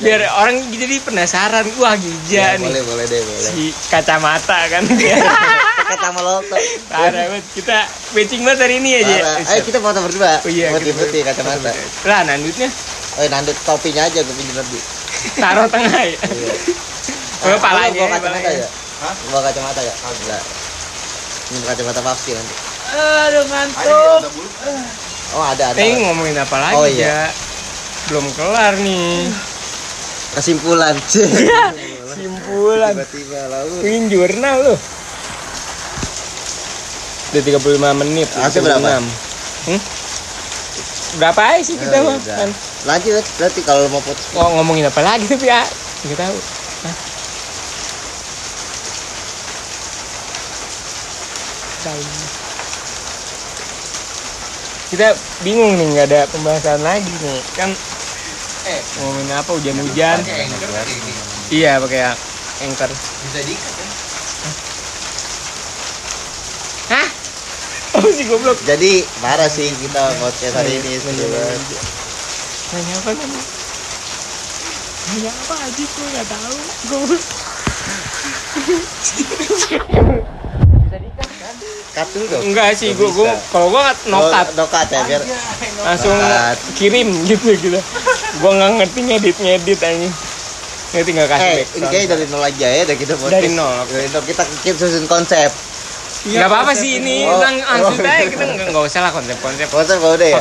biar 0.00 0.20
jangan. 0.20 0.38
orang 0.40 0.54
jadi 0.72 0.96
penasaran 0.98 1.66
wah 1.76 1.94
gija 1.94 2.34
Ya, 2.48 2.48
nih 2.56 2.66
boleh 2.66 2.82
boleh 2.84 3.04
deh 3.06 3.20
boleh. 3.20 3.42
si 3.44 3.62
kacamata 3.86 4.58
kan 4.66 4.82
Kata 5.90 6.06
sama 6.06 6.20
lo 6.20 6.34
tuh. 6.40 6.58
parah 6.86 7.10
banget 7.26 7.44
kita 7.52 7.78
matching 8.12 8.42
banget 8.42 8.58
hari 8.60 8.74
ini 8.78 8.90
aja 8.96 9.14
Parah. 9.16 9.36
Ayo 9.48 9.60
kita 9.62 9.78
foto 9.78 9.98
berdua. 10.00 10.32
Oh 10.38 10.48
iya, 10.48 10.70
putih 10.70 10.92
putih 10.92 11.20
kacamata. 11.20 11.70
lah 12.04 12.20
nandutnya 12.24 12.68
Oh 13.12 13.26
nandut 13.26 13.56
topinya 13.62 14.02
aja 14.02 14.18
gue 14.18 14.32
pinjam 14.32 14.56
nanti. 14.56 14.78
taruh 15.34 15.66
tengah 15.66 16.02
ya 16.04 16.16
Iya. 16.16 16.54
Oh, 17.40 17.56
palanya, 17.56 18.04
Bawa 18.04 18.12
kacamata 18.12 18.50
ya? 18.52 18.68
Hah? 19.00 19.14
Bawa 19.26 19.40
kacamata 19.42 19.80
ya? 19.80 19.94
Enggak. 19.96 20.42
Ini 21.48 21.64
kacamata 21.64 22.00
Papsi 22.00 22.30
nanti. 22.30 22.52
Aduh, 22.52 23.00
Ada 23.32 23.40
ngantuk. 23.42 24.20
Oh 25.30 25.40
ada 25.40 25.64
ada. 25.72 25.78
Eh 25.78 25.94
ngomongin 25.96 26.36
apa 26.36 26.56
lagi 26.60 26.76
Oh, 26.76 26.84
iya. 26.84 27.08
ya? 27.08 27.20
Belum 28.06 28.28
kelar 28.36 28.76
nih. 28.76 29.32
Kesimpulan. 30.32 31.00
Simpulan. 32.12 32.92
Tiba-tiba 32.92 33.40
lalu. 33.48 33.74
Bikin 33.80 34.04
jurnal 34.06 34.56
lu. 34.62 34.74
Udah 37.30 37.42
35 37.42 38.00
menit. 38.00 38.28
Hasil 38.34 38.60
berapa? 38.60 38.98
36. 38.98 39.06
Hmm? 39.66 39.80
Berapa 41.10 41.40
aja 41.42 41.62
sih 41.62 41.74
kita 41.74 41.96
Oh, 42.00 42.06
mah? 42.06 42.18
iya, 42.18 42.34
kan? 42.38 42.50
Lanjut 42.86 43.24
berarti 43.36 43.60
kalau 43.62 43.86
mau 43.88 43.98
foto. 43.98 44.22
Oh, 44.34 44.48
ngomongin 44.54 44.86
apa 44.86 45.00
lagi 45.00 45.26
tapi 45.26 45.46
ya? 45.46 45.62
Nggak 46.06 46.18
tahu. 46.18 46.36
Hah? 46.82 46.94
Kita 54.90 55.14
bingung 55.40 55.78
nih 55.78 55.86
nggak 55.88 56.06
ada 56.10 56.20
pembahasan 56.28 56.82
lagi 56.82 57.06
nih 57.06 57.40
kan 57.54 57.70
Eh, 58.60 58.76
ngomongin 59.00 59.32
apa 59.32 59.50
hujan-hujan 59.56 60.20
iya 61.48 61.80
pakai 61.80 62.12
anchor 62.60 62.90
Bisa 62.92 63.40
diikat 63.40 63.72
kan? 63.72 63.88
hah 66.90 67.08
apa 68.00 68.08
sih 68.10 68.24
goblok. 68.24 68.58
Jadi 68.62 68.90
parah 69.20 69.46
sih 69.46 69.68
kita 69.70 70.02
podcast 70.18 70.54
hari 70.56 70.72
ini 70.74 70.96
sebetulnya. 70.96 71.44
nanya 72.70 72.94
apa 72.96 73.10
kan 73.12 73.30
nanya 75.06 75.30
apa 75.30 75.54
aja 75.60 75.84
gue 75.84 76.06
nggak 76.08 76.26
tahu. 76.26 76.56
Goblok 76.88 77.22
Cut 81.90 82.06
dulu 82.14 82.26
dong. 82.30 82.42
enggak 82.46 82.70
sih 82.72 82.94
gue 82.94 83.08
gue 83.10 83.30
kalau 83.50 83.66
gue 83.68 83.82
nokat 84.06 84.46
Oh, 84.48 84.56
nokat 84.56 84.86
ya 84.88 85.00
biar 85.04 85.22
langsung 85.82 86.14
Nokat. 86.14 86.56
kirim 86.78 87.08
gitu 87.26 87.50
gitu. 87.52 87.80
Gue 88.38 88.50
nggak 88.52 88.70
ngerti 88.78 89.00
ngedit 89.02 89.36
ngedit 89.36 89.78
anjing. 89.82 90.14
Ini 90.90 91.02
tinggal 91.02 91.26
kasih 91.26 91.42
Eh, 91.42 91.54
ini 91.54 91.58
background 91.58 91.90
kayaknya 91.90 92.08
dari 92.08 92.24
nol 92.26 92.42
aja 92.42 92.66
ya, 92.68 92.82
dari 92.82 92.98
kita 92.98 93.14
podcast. 93.14 93.34
Dari 93.34 93.48
nol. 93.50 93.74
Dari 93.86 94.06
nol. 94.08 94.22
Kita 94.22 94.42
kita 94.62 94.76
susun 94.80 95.06
konsep. 95.06 95.50
Nggak 96.22 96.46
apa-apa 96.46 96.72
sih 96.74 97.00
ini 97.00 97.24
Oh, 97.24 97.40
lang- 97.40 97.64
langsung 97.64 97.96
oh. 97.96 98.04
aja 98.06 98.24
kita 98.26 98.44
nggak 98.44 98.84
usah 98.84 99.00
lah 99.00 99.10
konsep-konsep 99.10 99.66
Konsep 99.66 99.96
kalau 99.96 100.14
udah 100.14 100.28
ya. 100.28 100.40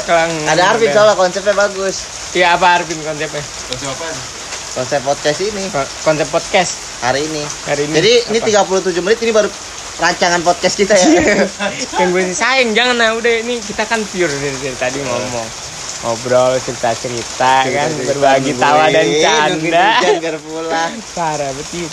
Ada 0.49 0.63
Arvin 0.69 0.89
soalnya 0.89 1.15
konsepnya 1.15 1.55
bagus. 1.55 1.95
ya 2.31 2.53
apa 2.53 2.67
Arvin 2.75 2.99
konsepnya 2.99 3.39
Konsep 3.39 3.87
apaan? 3.89 4.15
Konsep 4.69 4.99
podcast 5.01 5.39
ini 5.41 5.63
Ko- 5.67 5.91
konsep 6.03 6.27
podcast 6.27 6.71
hari 6.99 7.23
ini. 7.25 7.43
hari 7.63 7.81
ini 7.85 7.93
Jadi 7.95 8.11
ini 8.29 8.37
apa? 8.53 8.75
37 8.75 8.99
menit 8.99 9.19
ini 9.19 9.31
baru 9.31 9.49
rancangan 9.97 10.39
podcast 10.41 10.75
kita 10.75 10.95
ya. 10.95 11.43
yang 11.95 12.09
gue 12.09 12.23
sayang 12.29 12.71
jangan 12.71 12.95
nah 12.95 13.11
udah 13.13 13.33
ini 13.37 13.59
kita 13.59 13.83
kan 13.83 13.99
pure 14.05 14.27
dari, 14.29 14.55
dari 14.57 14.75
tadi 14.75 14.99
ngomong 14.99 15.47
ngobrol 16.01 16.55
cerita 16.57 16.91
cerita 16.93 17.63
kan 17.63 17.87
Cerita-cerita 17.87 18.07
berbagi 18.09 18.51
tawa 18.55 18.87
dan 18.87 19.07
canda 19.17 19.99
parah 21.13 21.51
betul 21.51 21.87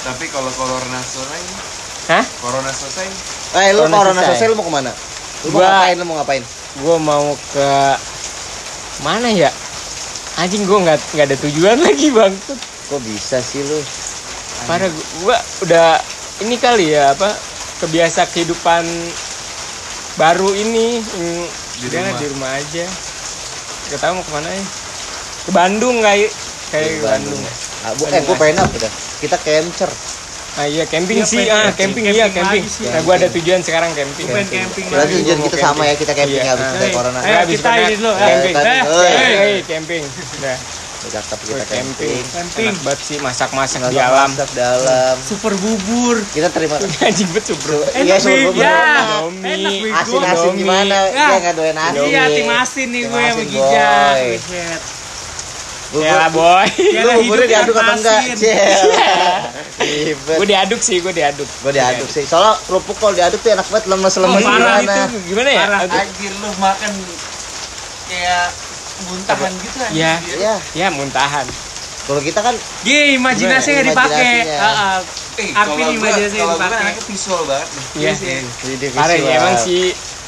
Tapi 0.00 0.24
kalau 0.30 0.50
corona 0.52 1.02
selesai, 1.02 1.42
hah 2.08 2.24
corona 2.40 2.70
selesai, 2.70 3.06
Eh 3.54 3.72
lu 3.72 3.80
Corona 3.82 3.96
corona 3.96 4.12
selesai. 4.18 4.28
selesai 4.34 4.46
lu 4.48 4.56
mau 4.56 4.64
ke 4.64 4.72
mana? 4.72 4.92
Lu 5.38 5.48
mau 5.48 5.54
Gua- 5.54 5.68
ngapain? 5.70 5.94
Lu 5.94 6.04
mau 6.04 6.16
ngapain? 6.16 6.42
gue 6.78 6.96
mau 7.00 7.24
ke 7.50 7.68
mana 9.00 9.28
ya 9.28 9.50
anjing 10.36 10.62
gue 10.62 10.78
nggak 10.78 10.98
nggak 11.12 11.26
ada 11.26 11.36
tujuan 11.40 11.74
lagi 11.86 12.08
bang 12.08 12.30
Kok 12.86 13.00
bisa 13.02 13.38
sih 13.38 13.60
lu? 13.60 13.78
parah 14.64 14.86
gue 14.86 15.36
udah 15.60 15.98
ini 16.40 16.54
kali 16.56 16.92
ya 16.92 17.12
apa 17.12 17.34
kebiasa 17.78 18.26
kehidupan 18.28 18.86
baru 20.16 20.50
ini 20.52 20.98
mm, 20.98 21.44
Di 21.78 21.86
rumah. 21.88 22.14
di 22.14 22.26
rumah 22.28 22.50
aja 22.52 22.84
gak 23.88 23.98
tahu 23.98 24.12
mau 24.14 24.22
ke 24.22 24.32
mana 24.32 24.48
ya 24.48 24.64
ke 25.40 25.50
Bandung 25.50 25.96
kayak 25.98 26.30
kayak 26.68 26.88
ke 26.92 27.04
Bandung 27.04 27.42
Ah, 27.80 27.94
bu, 27.94 28.02
eh, 28.04 28.18
gue 28.20 28.34
pengen 28.34 28.58
apa 28.58 28.74
dah? 28.76 28.92
Kita 29.18 29.38
camper. 29.38 29.86
Ah 30.58 30.66
iya 30.66 30.84
camping 30.84 31.16
Iya, 31.16 31.24
sih 31.24 31.46
ah 31.46 31.70
camping. 31.70 32.02
camping 32.02 32.04
iya 32.10 32.26
Camping 32.28 32.66
camping 32.66 32.90
nah 32.90 33.00
gue 33.00 33.14
ada 33.14 33.28
tujuan 33.30 33.60
sekarang 33.60 33.90
camping 33.94 34.26
pengen 34.26 34.48
camping 34.50 34.84
Berarti 34.88 35.12
tujuan 35.16 35.38
gua 35.38 35.46
kita 35.46 35.56
sama 35.56 35.70
ya, 35.78 35.86
camping. 35.86 35.98
kita 35.98 36.12
camping 36.14 36.34
Iya, 36.34 36.42
ya 36.42 36.50
habis 36.50 36.66
dari 36.74 36.92
corona. 36.92 37.18
Habis 37.20 37.54
kita 37.54 37.70
ini 37.72 37.94
dulu, 37.94 38.12
camping 38.12 38.54
Eh, 38.58 38.82
oi. 38.84 39.08
eh, 39.08 39.58
camping 39.62 40.02
udah 40.34 40.58
Cakep 40.98 41.38
Gua 41.40 41.56
kita 41.56 41.66
camping 41.70 41.94
camping. 41.94 42.24
Camping. 42.28 42.66
enak 42.66 42.80
banget 42.82 43.00
sih 43.00 43.16
masak-masak 43.18 43.80
di 43.80 43.96
Masak 43.96 44.02
alam 44.04 44.28
masak 44.28 44.50
dalam. 44.52 45.14
Super 45.16 45.52
bubur. 45.56 46.16
Kita 46.28 46.48
terima 46.50 46.76
anjing 47.06 47.30
betul 47.30 47.56
bro 47.56 47.78
Iya, 47.88 48.02
Enak, 48.04 48.18
super 48.18 48.38
bubur. 48.44 48.60
Ya, 48.60 48.76
enak, 48.76 49.72
Beb. 49.78 49.94
Asin 49.94 50.20
asin 50.20 50.36
Indomie. 50.50 50.58
gimana? 50.58 50.96
Ya. 51.06 51.26
Dia 51.30 51.38
nggak 51.40 51.54
doyan 51.54 51.78
asin. 51.80 52.02
Iya, 52.04 52.22
tim 52.28 52.48
asin 52.50 52.86
nih 52.90 53.02
gue 53.06 53.20
yang 53.22 53.36
asin, 53.38 53.46
boy. 55.90 56.00
Ya 56.00 56.14
lah 56.14 56.28
boy 56.28 56.66
Ya 56.76 57.00
Lu 57.02 57.10
buburnya 57.18 57.44
hidup 57.44 57.52
diaduk 57.64 57.74
apa 57.74 57.92
enggak? 57.94 58.20
Ribet. 59.78 60.36
gue 60.36 60.46
diaduk 60.46 60.80
sih 60.80 60.96
gue 60.98 61.12
diaduk 61.12 61.48
Gue 61.60 61.72
diaduk 61.72 62.06
sih. 62.06 62.22
Soalnya 62.22 62.58
kerupuk 62.62 62.96
kalau 62.96 63.12
diaduk 63.12 63.38
tuh 63.38 63.50
enak 63.50 63.66
banget 63.66 63.84
lemes-lemes 63.86 64.36
Oh, 64.38 64.46
parah 64.46 64.76
gimana. 64.78 65.04
itu 65.06 65.18
gimana 65.26 65.48
ya 65.48 65.60
Parah. 65.62 65.80
Anjir 65.98 66.32
lu 66.34 66.50
makan 66.56 66.92
kayak 68.06 68.46
muntahan 69.00 69.52
gitu 69.54 69.76
anjir. 69.78 69.94
Iya. 69.94 70.12
Iya. 70.34 70.54
ya 70.74 70.86
muntahan 70.90 71.46
Kalau 72.04 72.20
kita 72.20 72.40
kan 72.40 72.54
Dia 72.82 73.00
imajinasi 73.14 73.68
nggak 73.70 73.86
dipakai. 73.86 74.32
Heeh. 74.48 74.96
Eh, 75.38 75.48
Arvin 75.52 75.70
kalau 75.70 75.92
gua, 75.94 75.98
imajinasi 76.02 76.36
kalau 76.36 76.56
dipakai. 76.56 76.80
anaknya 76.82 77.02
visual 77.04 77.42
banget 77.44 77.68
iya 77.94 78.12
Ide 78.66 78.86
parah 78.90 79.14
visual. 79.14 79.22
ya 79.24 79.34
emang 79.38 79.56
si 79.56 79.76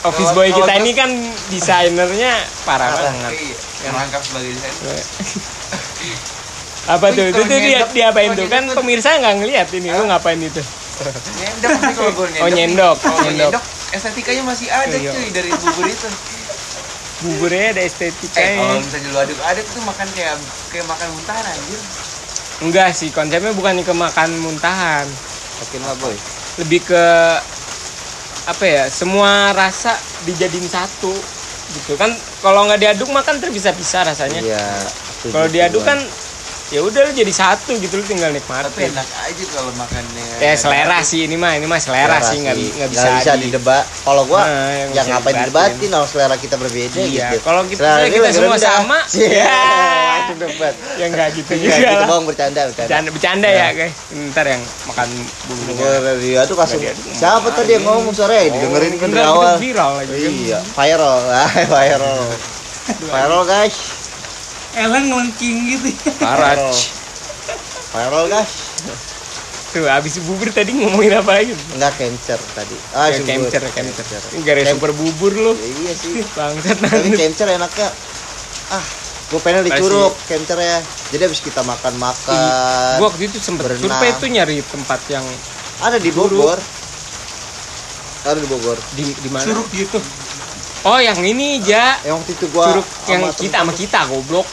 office 0.03 0.33
boy 0.33 0.49
kita 0.49 0.73
ini 0.77 0.93
kan 0.93 1.11
desainernya 1.49 2.33
parah 2.65 2.89
banget 2.91 3.33
Iya, 3.35 3.57
merangkap 3.89 4.21
sebagai 4.21 4.53
desainer. 4.53 5.05
apa 6.89 7.07
tuh 7.13 7.25
itu 7.29 7.41
tuh 7.41 7.59
dia 7.61 7.81
diapain 7.87 8.33
tuh 8.33 8.47
kan 8.47 8.65
pemirsa 8.73 9.15
nggak 9.15 9.35
ngeliat 9.39 9.69
ini 9.71 9.89
lu 9.91 10.05
ngapain 10.07 10.41
itu 10.41 10.63
Nyendok 11.01 11.71
sih 11.81 11.95
kalau 11.97 12.13
gue 12.13 12.27
nyendok. 12.29 12.45
Oh, 12.45 12.51
nyendok, 12.51 12.97
gua 13.01 13.21
nyendok. 13.25 13.63
estetikanya 13.91 14.43
masih 14.45 14.69
ada 14.69 14.93
Iya. 14.93 15.11
cuy 15.11 15.29
dari 15.33 15.49
bubur 15.51 15.87
itu. 15.89 16.09
buburnya 17.21 17.65
ada 17.73 17.81
Eh, 17.81 17.89
kalau 17.89 17.89
estetikanya 17.89 18.65
misalnya 18.79 19.09
lu 19.09 19.19
aduk-aduk 19.19 19.67
tuh 19.67 19.83
makan 19.83 20.09
kayak 20.13 20.37
kayak 20.69 20.87
makan 20.87 21.09
muntahan 21.11 21.45
anjir. 21.47 21.81
enggak 22.61 22.89
sih 22.93 23.09
konsepnya 23.09 23.53
bukan 23.53 23.81
ke 23.81 23.93
makan 23.95 24.31
muntahan 24.39 25.09
Oke 25.59 25.77
lah 25.79 25.97
boy. 25.97 26.13
lebih 26.59 26.81
ke 26.85 27.05
apa 28.49 28.65
ya 28.65 28.85
semua 28.89 29.53
rasa 29.53 29.97
dijadiin 30.25 30.65
satu 30.65 31.13
gitu 31.71 31.95
kan 31.95 32.11
kalau 32.41 32.67
nggak 32.67 32.81
diaduk 32.81 33.09
makan 33.09 33.39
terpisah-pisah 33.39 34.03
rasanya 34.09 34.41
Iya. 34.43 34.65
kalau 35.31 35.47
diaduk 35.47 35.85
kan 35.85 36.01
ya 36.71 36.81
udah 36.81 37.01
lu 37.03 37.13
jadi 37.13 37.33
satu 37.33 37.75
gitu 37.77 37.99
lu 37.99 38.05
tinggal 38.05 38.31
Tapi 38.31 38.39
nikmatin 38.39 38.95
enak 38.95 39.03
aja 39.03 39.45
kalau 39.51 39.73
makannya. 39.75 40.27
ya 40.39 40.55
selera 40.55 40.99
sih 41.01 41.27
ini 41.27 41.35
mah 41.35 41.53
ini 41.53 41.67
mah 41.67 41.77
selera, 41.77 42.23
sih 42.23 42.39
nggak 42.39 42.55
nggak 42.55 42.89
bisa, 42.89 43.07
bisa 43.13 43.33
di- 43.35 43.51
didebat. 43.51 43.83
Kalau 44.01 44.23
gua 44.25 44.41
Nah, 44.41 44.71
yang 44.73 44.91
ya 44.93 45.03
ngapain 45.05 45.35
didebatin. 45.37 45.75
didebatin 45.75 45.89
kalau 45.91 46.07
selera 46.07 46.37
kita 46.37 46.55
berbeda 46.55 46.95
Iya, 46.97 47.11
gitu. 47.29 47.37
kalau 47.43 47.63
kita- 47.65 47.83
Selera 47.83 48.07
kita 48.09 48.29
semua 48.31 48.55
rendah. 48.55 48.71
sama, 48.73 48.99
Iya, 49.19 49.51
ya. 49.51 50.33
debat. 50.33 50.75
ya 50.95 51.07
nggak 51.07 51.29
gitu 51.35 51.53
juga 51.59 51.75
kita 51.75 51.91
lah. 51.93 52.07
bohong 52.07 52.25
bercanda, 52.25 52.61
bercanda. 52.65 52.87
bercanda 52.87 53.11
bercanda 53.11 53.49
ya 53.51 53.67
guys 53.73 53.95
ntar 54.31 54.47
yang 54.47 54.63
makan 54.87 55.09
diaduk 56.23 56.55
langsung. 56.57 56.79
Nggak 56.79 56.95
diaduk, 56.95 57.19
Siapa 57.19 57.49
tadi 57.51 57.71
yang 57.73 57.85
ngomong 57.85 58.15
sore? 58.15 58.47
Didengerin 58.47 58.95
kan 58.95 59.09
dari 59.11 59.27
awal. 59.27 59.59
viral 59.59 59.91
lagi 59.99 60.13
kan. 60.15 60.31
Iya, 60.31 60.59
viral. 60.71 61.19
Viral. 61.75 62.21
Viral 63.03 63.43
guys. 63.45 64.00
Ellen 64.73 65.03
ngelengking 65.07 65.57
gitu. 65.69 65.89
parah. 66.17 66.55
Viral. 67.91 68.25
guys. 68.27 68.53
Tuh 69.71 69.87
habis 69.87 70.19
bubur 70.21 70.51
tadi 70.51 70.75
ngomongin 70.75 71.15
apa 71.17 71.31
lagi? 71.33 71.55
Enggak 71.75 71.95
cancer 71.95 72.39
tadi. 72.53 72.75
Ah 72.91 73.07
Ya, 73.07 73.19
subur. 73.19 73.47
cancer 73.47 73.63
cancer. 73.71 74.05
gara 74.43 74.61
Cam- 74.61 74.75
super 74.75 74.91
bubur 74.91 75.31
lu. 75.31 75.53
Iya 75.55 75.93
sih. 75.95 76.23
Bangsat 76.39 76.77
tapi 76.77 77.07
nanti 77.07 77.11
cancer 77.17 77.47
enaknya 77.49 77.89
ah 78.71 78.85
gue 79.31 79.39
pengen 79.39 79.63
di 79.63 79.71
Pasti. 79.71 79.83
curug 79.85 80.15
cancer 80.27 80.59
ya. 80.59 80.79
Jadi 81.11 81.23
habis 81.25 81.39
kita 81.39 81.63
makan 81.63 81.95
makan 81.99 82.99
gua 82.99 83.11
waktu 83.11 83.27
itu 83.27 83.39
sempet 83.39 83.63
berenang. 83.65 83.87
survei 83.87 84.11
itu 84.11 84.27
nyari 84.27 84.57
tempat 84.61 85.01
yang 85.07 85.23
ada 85.81 85.99
di 85.99 86.11
Bogor. 86.11 86.59
Ada 88.21 88.39
di 88.39 88.49
Bogor. 88.51 88.79
Di 88.93 89.07
di 89.07 89.29
mana? 89.31 89.47
Curug 89.47 89.71
gitu. 89.71 89.99
Oh 90.83 90.99
yang 90.99 91.19
ini 91.21 91.61
ja. 91.61 91.99
Yang 92.03 92.15
waktu 92.19 92.33
itu 92.35 92.47
gua 92.51 92.65
curug 92.73 92.87
yang 93.07 93.21
sama 93.23 93.33
kita 93.35 93.57
sama 93.61 93.73
kita 93.73 93.99
goblok. 94.07 94.47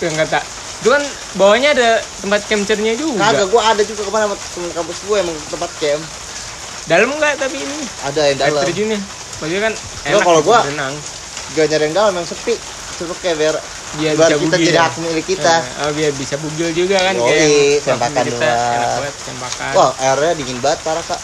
Yang 0.00 0.14
kata. 0.26 0.40
Itu 0.80 0.88
kan 0.92 1.02
bawahnya 1.34 1.68
ada 1.72 1.90
tempat 2.20 2.40
capture-nya 2.44 2.92
juga. 2.94 3.18
Kagak 3.24 3.46
gua 3.48 3.62
ada 3.72 3.82
juga 3.82 4.02
ke 4.04 4.10
mana 4.12 4.24
sama 4.26 4.36
temen 4.36 4.70
kampus 4.72 4.98
gue 5.02 5.16
emang 5.16 5.36
tempat 5.48 5.70
camp. 5.80 6.02
Dalam 6.84 7.08
enggak 7.16 7.32
tapi 7.40 7.56
ini? 7.56 7.78
Ada 8.04 8.20
yang 8.28 8.36
air 8.36 8.52
dalam. 8.52 8.62
terjunnya. 8.68 9.00
Maksudnya 9.40 9.62
kan 9.62 9.74
Gua 9.74 10.06
enak 10.06 10.20
kalau 10.22 10.40
gitu 10.40 10.48
gua- 10.48 10.64
berenang. 10.64 10.94
gak 11.54 11.66
nyari 11.68 11.82
yang 11.82 11.94
dalam 11.94 12.12
yang 12.14 12.26
sepi. 12.26 12.54
Curug 12.94 13.18
kayak 13.18 13.36
biar 13.36 13.54
biar 13.94 14.12
bisa 14.14 14.34
kita 14.34 14.56
bugil. 14.58 14.70
ya. 14.70 14.82
hak 14.82 14.94
milik 14.98 15.26
kita. 15.26 15.54
Eh, 15.54 15.82
oh, 15.82 15.90
biar 15.90 16.12
bisa 16.14 16.34
bugil 16.36 16.68
juga 16.70 16.96
kan 17.00 17.14
Yoi, 17.14 17.26
kayak 17.26 17.50
sempakan 17.80 18.24
doang. 18.26 18.42
enak 18.44 18.90
banget 18.92 19.14
sempakan 19.16 19.72
wah 19.72 19.90
airnya 19.96 20.32
dingin 20.34 20.58
banget 20.58 20.78
parah 20.82 21.04
kak 21.04 21.20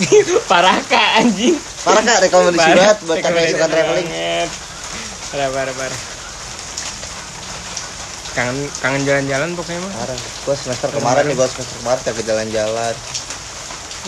parah 0.50 0.78
kak 0.88 1.08
anjing. 1.22 1.56
Parah 1.84 2.02
kak 2.02 2.18
rekomendasi 2.28 2.62
Parah. 2.64 2.76
banget 2.80 2.98
buat 3.04 3.18
kalian 3.20 3.42
yang 3.42 3.52
suka 3.54 3.66
traveling. 3.68 4.08
parah 5.32 5.48
parah 5.52 5.74
parah. 5.76 6.00
Kangen 8.32 8.56
kangen 8.80 9.02
jalan-jalan 9.04 9.48
pokoknya 9.52 9.80
mah 9.84 9.92
parah. 10.02 10.18
Gua 10.48 10.56
semester 10.56 10.88
kemarin 10.88 11.22
nih 11.28 11.36
gua 11.36 11.48
semester 11.48 11.76
kemarin 11.84 12.00
ke 12.00 12.22
jalan-jalan. 12.24 12.94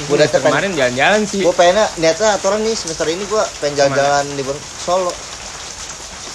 Gua 0.08 0.14
Udah 0.18 0.26
kemarin 0.26 0.70
jalan-jalan 0.74 1.20
sih. 1.22 1.40
Gue 1.46 1.54
pengennya 1.54 1.86
niatnya 2.02 2.34
aturan 2.34 2.66
nih 2.66 2.74
semester 2.74 3.06
ini 3.06 3.22
gue 3.30 3.42
pengen 3.62 3.78
jalan-jalan 3.78 4.26
di 4.34 4.42
Solo. 4.82 5.14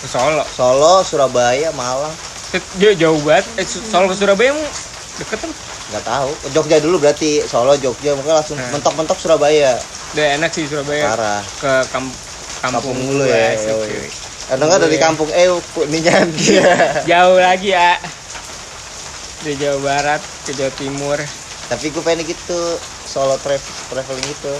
Solo? 0.07 0.47
Solo 0.47 1.03
Surabaya 1.03 1.67
Malang. 1.75 2.15
Jauh, 2.79 2.95
jauh 2.95 3.19
banget. 3.19 3.45
Eh, 3.59 3.67
Solo 3.67 4.07
ke 4.07 4.15
Surabaya 4.15 4.55
emang 4.55 4.63
deket 5.19 5.43
kan 5.43 5.51
nggak 5.89 6.03
tahu. 6.03 6.29
Jogja 6.51 6.77
dulu 6.77 6.97
berarti 6.97 7.41
Solo 7.43 7.73
Jogja 7.75 8.13
mungkin 8.13 8.33
langsung 8.33 8.55
Nah. 8.55 8.69
mentok-mentok 8.71 9.17
Surabaya. 9.17 9.73
Udah 10.11 10.25
enak 10.37 10.49
sih 10.49 10.65
Surabaya. 10.65 11.03
Parah. 11.07 11.41
Ke 11.57 11.71
kam- 11.89 12.13
kampung, 12.59 12.93
Kampung 12.93 12.97
dulu 12.99 13.23
ya. 13.23 13.57
Atau 14.49 14.65
enggak 14.65 14.81
dari 14.81 14.95
Iya. 14.95 15.03
kampung? 15.03 15.29
Eh 15.29 15.45
kuningan 15.71 16.25
jauh 17.09 17.37
lagi 17.37 17.69
ya 17.69 17.97
di 19.39 19.55
Jawa 19.55 19.77
Barat 19.79 20.21
ke 20.43 20.51
Jawa 20.53 20.73
Timur. 20.75 21.17
Tapi 21.65 21.89
gue 21.89 22.01
pengen 22.01 22.23
gitu 22.23 22.59
solo 23.03 23.37
tra- 23.37 23.61
traveling 23.87 24.25
gitu 24.27 24.53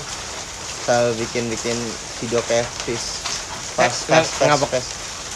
selalu 0.79 1.21
bikin-bikin 1.21 1.77
video 2.17 2.41
kayak 2.43 2.65
fish 2.83 3.21
pas 3.75 3.85
pas 3.85 3.93
nggak- 4.09 4.25
pas, 4.25 4.47
nggak 4.47 4.59
pas. 4.73 4.85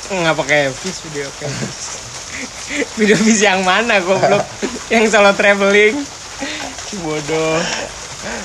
nggak 0.10 0.36
pakai 0.36 0.60
video 0.74 1.26
oke 1.28 1.46
video 2.98 3.18
vis 3.18 3.42
yang 3.42 3.62
mana 3.62 4.00
goblok? 4.00 4.44
Yang 4.88 5.12
solo 5.12 5.32
traveling? 5.34 5.98
Bodoh. 7.00 7.58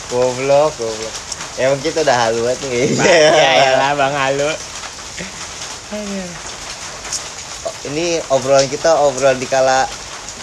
Goblok 0.09 0.73
goblok. 0.77 1.15
Emang 1.59 1.79
kita 1.83 2.07
udah 2.07 2.17
halu 2.17 2.47
banget 2.47 2.59
nih. 2.71 2.89
Ya 3.35 3.51
ya 3.59 3.71
lah 3.77 3.93
bang 3.95 4.15
Halo 4.15 4.51
ini 7.89 8.21
obrolan 8.29 8.67
kita 8.69 8.91
obrolan 9.01 9.39
di 9.39 9.49
kala 9.49 9.89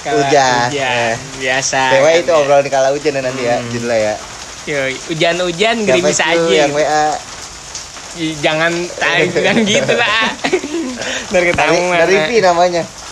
Hujan. 0.05 0.69
hujan 0.69 1.17
biasa 1.41 1.81
Dewa 1.97 2.09
kan 2.09 2.21
itu 2.21 2.29
ya. 2.29 2.37
obrolan 2.37 2.63
di 2.63 2.71
kala 2.71 2.87
hujan 2.93 3.11
ya 3.13 3.21
nanti 3.25 3.41
ya 3.43 3.57
Hmm. 3.57 3.69
judulnya 3.69 3.97
ya. 3.97 4.15
Hujan-hujan 5.09 5.75
gerimis 5.85 6.17
aja. 6.17 6.41
yang. 6.41 6.73
WA 6.73 7.05
jangan 8.41 8.71
jangan 9.29 9.57
gitu 9.61 9.93
lah. 9.93 10.25
Dari 11.29 11.29
dari, 11.29 11.45
ketemu 11.53 11.83
dari 11.93 12.15
Pi 12.25 12.37
namanya. 12.41 12.81
Oh. 12.81 13.04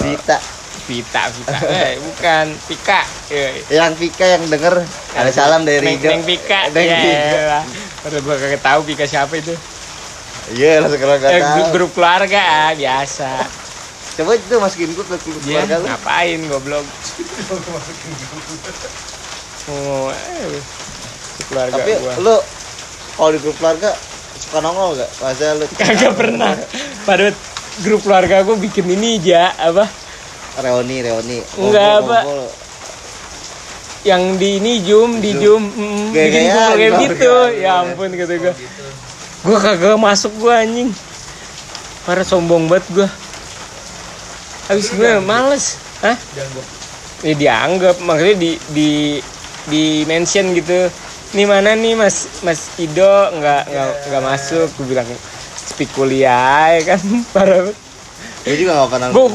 Vita. 0.00 0.38
Vita 0.82 1.22
Vita. 1.30 1.56
Eh 1.62 1.94
bukan 2.06 2.46
Pika 2.66 3.00
Yoi. 3.30 3.62
yang 3.70 3.94
Vika 3.94 4.26
yang 4.26 4.42
denger 4.46 4.82
ada 5.14 5.30
salam 5.30 5.62
dari 5.62 5.78
Neng, 5.78 6.02
Neng 6.02 6.22
Pika 6.26 6.74
Neng 6.74 6.86
ya 6.86 6.98
Pika. 6.98 7.40
lah 7.46 7.64
baru 8.02 8.18
gua 8.26 8.34
kagak 8.34 8.62
tahu 8.62 8.80
Pika 8.82 9.04
siapa 9.06 9.34
itu. 9.38 9.54
Iya 10.52 10.82
langsung 10.82 10.98
kalau 10.98 11.14
nggak 11.22 11.30
eh, 11.30 11.38
tahu. 11.38 11.54
grup, 11.54 11.68
grup 11.70 11.90
keluarga 11.94 12.40
ah, 12.42 12.70
biasa. 12.74 13.30
Coba 14.12 14.30
itu 14.34 14.54
masukin 14.58 14.90
grup 14.92 15.06
ke 15.06 15.16
grup 15.22 15.38
Dia 15.40 15.62
keluarga 15.62 15.74
lu. 15.78 15.86
ngapain 15.86 16.38
goblok? 16.50 16.84
Oh 19.70 20.10
eh, 20.10 20.58
keluarga 21.46 21.78
tapi 21.78 21.92
gua. 21.94 22.14
lu 22.18 22.36
kalau 23.14 23.30
di 23.30 23.38
grup 23.38 23.56
keluarga 23.56 23.90
suka 24.34 24.58
nongol 24.58 24.98
gak? 24.98 25.10
Masa 25.22 25.54
lu 25.54 25.64
kagak 25.78 26.12
pernah. 26.18 26.58
Pada 27.06 27.30
grup 27.80 28.04
keluarga 28.04 28.44
gua 28.44 28.56
bikin 28.60 28.84
ini 28.92 29.16
aja 29.16 29.56
apa? 29.56 29.88
Reuni 30.60 30.96
reuni. 31.00 31.38
Enggak, 31.56 32.04
kumpul. 32.04 32.44
yang 34.02 34.22
di 34.36 34.58
ini 34.58 34.82
zoom 34.82 35.22
di 35.22 35.30
zoom 35.38 35.62
mm, 35.62 36.10
bikin 36.12 36.42
kayak 36.50 36.72
keluarga. 36.76 36.98
gitu. 37.08 37.34
ya 37.56 37.72
ampun 37.80 38.10
kata 38.12 38.34
gua. 38.36 38.54
Gua 39.42 39.58
kagak 39.58 39.96
masuk 39.96 40.32
gua 40.36 40.60
anjing. 40.60 40.92
Para 42.04 42.20
sombong 42.26 42.68
banget 42.68 42.86
gua. 42.92 43.08
Habis 44.70 44.88
gue 44.94 45.10
males. 45.20 45.76
Hah? 46.00 46.16
Ya 47.20 47.34
dianggap. 47.34 47.98
Makanya 48.02 48.34
di 48.38 48.50
di 48.70 48.90
di 49.66 49.84
mention 50.06 50.54
gitu. 50.54 50.88
Ini 51.32 51.44
mana 51.48 51.74
nih 51.74 51.92
mas? 51.92 52.40
Mas 52.46 52.72
Ido? 52.78 53.32
Nggak 53.36 53.68
nggak 53.68 53.88
nggak 54.08 54.22
masuk. 54.22 54.68
Gue 54.78 54.86
bilang 54.94 55.08
speak 55.82 55.98
kuliah 55.98 56.78
ya 56.78 56.94
kan? 56.94 57.02
Para 57.34 57.66
gue 58.42 58.58
juga 58.58 58.74
gak 58.74 58.90
pernah 58.90 59.08
gue 59.14 59.26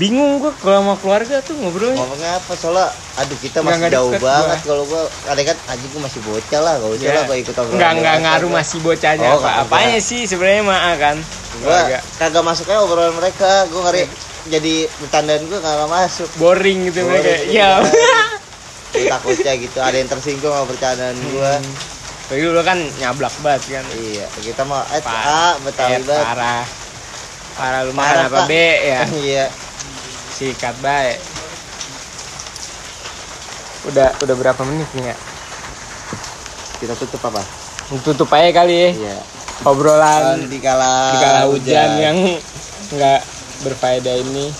bingung 0.00 0.40
gue 0.40 0.48
kalau 0.64 0.80
sama 0.80 0.94
keluarga 0.96 1.44
tuh 1.44 1.56
ngobrolnya. 1.60 1.96
Ngomongnya 1.96 2.40
apa? 2.40 2.52
Soalnya 2.56 2.88
aduh 3.16 3.36
kita 3.40 3.60
masih 3.60 3.80
nggak 3.84 3.92
jauh 3.96 4.12
banget 4.16 4.58
kalau 4.64 4.84
gua. 4.88 5.02
Kadang 5.28 5.46
kan 5.52 5.56
anjing 5.72 5.90
gua 5.92 6.02
masih 6.08 6.20
bocah 6.24 6.60
lah 6.64 6.72
gak 6.80 6.88
usah 6.88 7.04
Ya. 7.04 7.12
lah 7.16 7.22
gua 7.28 7.36
ikut 7.36 7.52
obrolan 7.52 7.76
nggak 7.76 7.92
nggak 8.00 8.16
ngaruh 8.24 8.50
masih 8.52 8.78
bocahnya 8.80 9.28
Oh, 9.28 9.40
apa 9.40 9.50
apanya 9.60 10.00
sih 10.00 10.20
sebenarnya 10.24 10.62
mah 10.64 10.80
kan? 10.96 11.16
Gua 11.60 11.80
keluarga. 11.84 11.98
kagak 12.16 12.44
masuknya 12.44 12.76
obrolan 12.80 13.12
mereka. 13.16 13.50
Gua 13.68 13.80
ngeri 13.88 14.02
jadi 14.48 14.74
bercandaan 15.00 15.42
gua 15.48 15.60
kagak 15.60 15.88
masuk. 15.92 16.28
Boring 16.36 16.78
gitu 16.88 16.98
Boring, 17.04 17.12
mereka 17.12 17.32
iya. 17.48 17.68
ya 17.80 17.88
Gua 18.96 19.20
takutnya 19.20 19.52
gitu 19.60 19.78
ada 19.84 19.96
yang 19.96 20.08
tersinggung 20.08 20.48
sama 20.48 20.64
bercandaan 20.64 21.16
gua 21.28 21.60
Tapi 22.26 22.40
dulu 22.40 22.58
kan 22.60 22.78
nyablak 22.98 23.34
banget 23.38 23.62
kan. 23.72 23.84
Iya 23.94 24.26
kita 24.42 24.62
mah 24.62 24.82
eh 24.90 24.98
Parah. 24.98 25.22
ah 25.24 25.54
betawi 25.62 25.92
Eh, 25.92 26.02
banget. 26.02 26.24
parah. 26.24 26.62
Parah 27.54 27.80
lu 27.82 27.92
makan 27.94 28.16
apa 28.26 28.36
Pak. 28.36 28.46
B 28.46 28.52
ya? 28.82 29.00
Iya. 29.24 29.46
Sikat 30.32 30.76
baik. 30.80 31.18
Udah 33.86 34.10
udah 34.18 34.34
berapa 34.34 34.62
menit 34.66 34.90
nih 34.92 35.06
ya? 35.06 35.16
Kita 36.76 36.94
tutup 36.94 37.22
apa? 37.24 37.42
Tutup 38.02 38.28
aja 38.28 38.50
kali 38.52 38.74
ya. 38.74 38.90
Iya. 38.92 39.18
Obrolan 39.62 40.50
di 40.50 40.58
kala 40.58 40.92
di 41.08 41.18
kala 41.18 41.40
hujan. 41.48 41.90
yang 41.96 42.18
nggak 42.90 43.20
berfaedah 43.62 44.16
ini. 44.20 44.50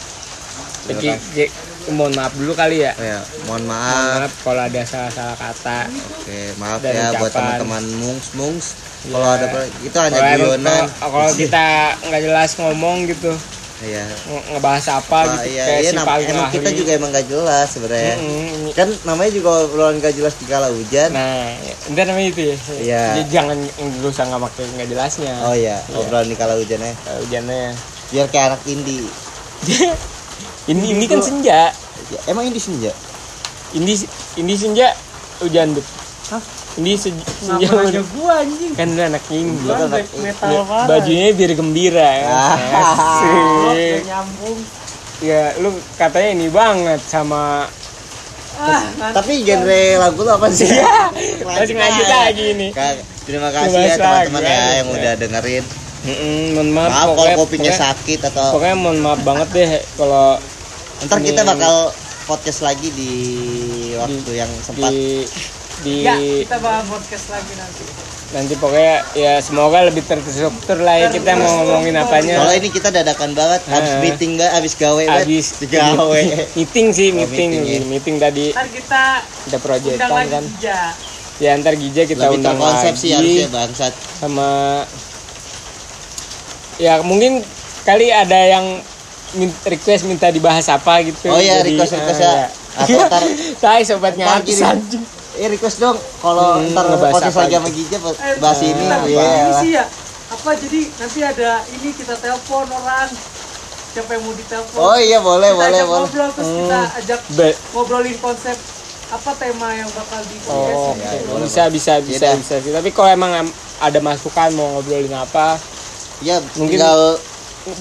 Silakan. 0.87 1.19
jadi, 1.19 1.45
mohon 1.89 2.13
maaf 2.13 2.33
dulu 2.33 2.53
kali 2.53 2.81
ya 2.81 2.93
ya 2.97 3.19
mohon 3.45 3.63
mohon 3.63 3.63
maaf 3.69 4.19
maaf 4.21 4.33
kalau 4.43 4.63
ada 4.63 4.83
salah-salah 4.83 5.35
kata 5.35 5.81
oke 5.87 6.39
maaf 6.57 6.79
Dan 6.81 6.93
ya 6.93 7.07
buat 7.15 7.29
ucapan. 7.29 7.39
teman-teman 7.59 7.85
mungs 7.97 8.27
mungs 8.35 8.67
Iya. 8.99 9.13
kalau 9.13 9.29
ada 9.31 9.47
itu 9.81 9.97
hanya 9.97 10.19
guyonan 10.35 10.83
kalau- 10.91 11.13
kalau 11.15 11.31
kita 11.33 11.67
nggak 12.03 12.23
jelas 12.23 12.51
ngomong 12.57 12.97
gitu 13.07 13.31
iya 13.79 14.03
nge- 14.25 14.47
ngebahas 14.51 14.87
apa 14.91 15.19
Wah, 15.21 15.33
gitu 15.37 15.49
iya, 15.53 15.63
kayak 15.63 15.79
iya, 15.79 15.91
si 15.91 15.95
nam- 15.95 16.09
emang 16.09 16.49
kita 16.51 16.69
juga 16.73 16.91
emang 16.93 17.11
gak 17.13 17.27
jelas 17.27 17.67
sebenarnya 17.69 18.15
Mm-mm. 18.17 18.73
kan 18.73 18.89
namanya 19.05 19.31
juga 19.31 19.49
obrolan 19.63 20.01
gak 20.01 20.11
jelas 20.11 20.35
di 20.35 20.47
kala 20.47 20.73
hujan 20.73 21.13
Nah, 21.13 21.53
entar 21.87 22.03
namanya 22.05 22.29
itu 22.31 22.41
ya. 22.43 22.57
Iya. 22.73 23.03
Jadi 23.13 23.23
jangan 23.31 23.57
nggak 23.61 24.11
usah 24.11 24.25
nggak 24.27 24.43
pakai 24.43 24.65
nggak 24.75 24.89
jelasnya. 24.89 25.35
oh 25.45 25.53
iya 25.55 25.77
Iya. 25.85 25.97
obrolan 25.99 26.25
di 26.25 26.35
kala 26.35 26.57
hujan 26.57 26.81
ya 26.81 26.93
Kalau 26.97 27.21
Hujannya. 27.21 27.65
biar 28.09 28.27
kayak 28.27 28.45
anak 28.49 28.63
indie 28.65 29.05
ini 30.67 30.87
ini 30.93 31.05
kan 31.05 31.21
senja. 31.21 31.71
Ya, 32.17 32.21
emang 32.27 32.45
indie 32.45 32.59
senja 32.59 32.93
Ini 33.73 33.93
ini 34.37 34.55
senja 34.55 34.89
hujan 35.39 35.71
bet. 35.71 35.85
Hah? 36.29 36.43
Ini 36.77 36.93
se- 36.95 37.13
senja. 37.39 37.69
Aja 37.69 38.01
gua 38.11 38.41
anjing 38.41 38.73
Kan 38.73 38.89
lu 38.91 39.03
anak 39.03 39.23
indie. 39.29 39.61
Gua 39.63 39.77
Gua 39.77 39.87
anak 39.93 40.09
metal 40.17 40.51
parah 40.65 40.87
Bajunya 40.91 41.29
biar 41.31 41.53
gembira 41.53 42.09
ya. 42.11 42.27
Ah. 42.27 42.57
Asik. 42.57 44.01
nyambung 44.05 44.59
Ya, 45.19 45.57
lu 45.57 45.69
katanya 45.95 46.31
ini 46.35 46.49
banget 46.49 47.01
sama 47.03 47.65
ah 48.55 48.81
tapi 49.13 49.41
genre 49.43 49.69
lagu 49.99 50.17
lu 50.19 50.31
apa 50.31 50.49
sih 50.49 50.65
Iya. 50.65 51.13
Masih 51.43 51.73
lanjut 51.75 52.07
lagi 52.07 52.45
ini. 52.51 52.69
Terima 53.23 53.49
kasih 53.51 53.69
Terima 53.69 53.85
ya 53.87 53.97
teman-teman 53.99 54.41
ya 54.41 54.49
ya. 54.49 54.73
yang 54.75 54.89
udah 54.91 55.13
dengerin 55.15 55.65
Mm-mm, 55.99 56.55
mohon 56.55 56.69
maaf, 56.71 56.89
maaf 56.89 57.09
kalau 57.11 57.33
kopinya 57.39 57.67
pokoknya- 57.67 57.81
sakit 57.83 58.21
atau 58.27 58.47
Pokoknya 58.53 58.77
mohon 58.79 58.99
maaf 58.99 59.21
banget 59.21 59.49
deh 59.51 59.69
kalau 59.95 60.39
ntar 61.03 61.19
kita 61.19 61.41
ini- 61.43 61.49
bakal 61.51 61.75
podcast 62.27 62.61
lagi 62.61 62.91
di 62.91 63.13
waktu 63.95 64.31
yang 64.33 64.51
sempat 64.59 64.91
di 64.91 65.23
di 65.79 66.03
Ya, 66.03 66.17
kita 66.43 66.57
bakal 66.59 66.83
podcast 66.91 67.27
lagi 67.29 67.53
nanti. 67.53 67.85
nanti 68.29 68.55
pokoknya 68.55 68.95
ya 69.15 69.39
semoga 69.39 69.85
lebih 69.85 70.03
terstruktur 70.03 70.79
lah 70.79 70.99
ya 70.99 71.09
kita 71.09 71.37
mau 71.37 71.63
ngomongin 71.63 71.95
apanya 71.95 72.43
Soalnya 72.43 72.59
ini 72.59 72.71
kita 72.71 72.89
dadakan 72.91 73.31
banget 73.33 73.63
habis 73.67 73.93
Eh. 73.93 74.01
meeting 74.03 74.31
gak 74.35 74.51
habis 74.53 74.75
gawe 74.75 74.99
banget. 74.99 75.23
habis 75.23 75.47
gawe. 75.63 76.23
meeting 76.59 76.87
sih 76.91 77.09
Oh, 77.09 77.17
meeting 77.17 77.49
meeting 77.55 77.63
ya. 77.63 77.87
meeting 77.87 78.17
tadi 78.17 78.47
Ntar 78.51 78.67
kita 78.69 79.03
ada 79.23 79.59
proyekan 79.59 80.09
lagi 80.11 80.29
kan 80.29 80.43
Gija. 80.51 80.81
ya 81.39 81.51
ntar 81.55 81.75
Gija 81.77 82.03
kita 82.05 82.25
Lebih 82.25 82.37
undang 82.37 82.57
terkonsep 82.57 82.91
lagi 82.91 82.99
sih 82.99 83.11
harusnya 83.13 83.49
bangsat. 83.49 83.93
sama 84.17 84.49
ya 86.77 86.99
mungkin 87.01 87.47
kali 87.83 88.11
ada 88.11 88.41
yang 88.49 88.67
request 89.65 90.03
minta 90.05 90.29
dibahas 90.29 90.67
apa 90.67 91.03
gitu 91.03 91.29
Oh 91.29 91.37
iya 91.37 91.61
Jadi, 91.61 91.75
request 91.75 91.93
request 91.95 92.21
ah, 92.21 92.25
ya. 92.25 92.35
ya. 92.37 92.47
Atau 92.77 92.99
ntar 93.09 93.23
Saya 93.57 93.83
anjing. 94.73 95.03
eh 95.37 95.49
request 95.49 95.77
dong 95.79 95.97
kalau 96.19 96.57
Hmm, 96.57 96.73
ntar 96.73 96.85
podcast 97.05 97.35
apa 97.35 97.41
lagi 97.43 97.55
sama 97.55 97.69
gitu. 97.69 97.77
Gija 97.85 97.99
Eh, 98.17 98.37
bahas 98.39 98.61
ini 98.63 98.85
ya. 99.11 99.25
ini 99.43 99.53
sih 99.55 99.71
ya. 99.73 99.85
Apa 100.27 100.51
jadi 100.53 100.81
nanti 100.97 101.21
ada 101.21 101.51
ini 101.71 101.89
kita 101.93 102.15
telepon 102.17 102.67
orang 102.67 103.09
siapa 103.93 104.11
yang 104.11 104.23
mau 104.23 104.35
ditelepon. 104.35 104.79
Oh 104.79 104.99
iya 104.99 105.19
boleh 105.19 105.51
kita 105.51 105.57
boleh 105.57 105.69
ajak 105.71 105.87
boleh. 105.87 106.01
ngobrol 106.01 106.31
terus 106.33 106.51
kita 106.53 106.81
ajak 106.97 107.21
Be- 107.33 107.59
ngobrolin 107.71 108.17
konsep 108.19 108.57
apa 109.07 109.31
tema 109.37 109.69
yang 109.71 109.87
bakal 109.89 110.19
di 110.21 110.37
Oh, 110.45 110.51
podcast 110.51 110.83
ya, 110.99 111.11
boleh, 111.25 111.45
bisa 111.45 111.63
bisa 111.71 111.93
bisa 112.03 112.29
bisa 112.35 112.55
sih. 112.59 112.73
Tapi 112.73 112.91
kalau 112.91 113.07
emang 113.09 113.33
ada 113.79 113.99
masukan 114.01 114.51
mau 114.53 114.67
ngobrolin 114.73 115.13
apa, 115.13 115.61
Ya 116.19 116.41
Mungkin 116.57 116.75
tinggal 116.75 117.21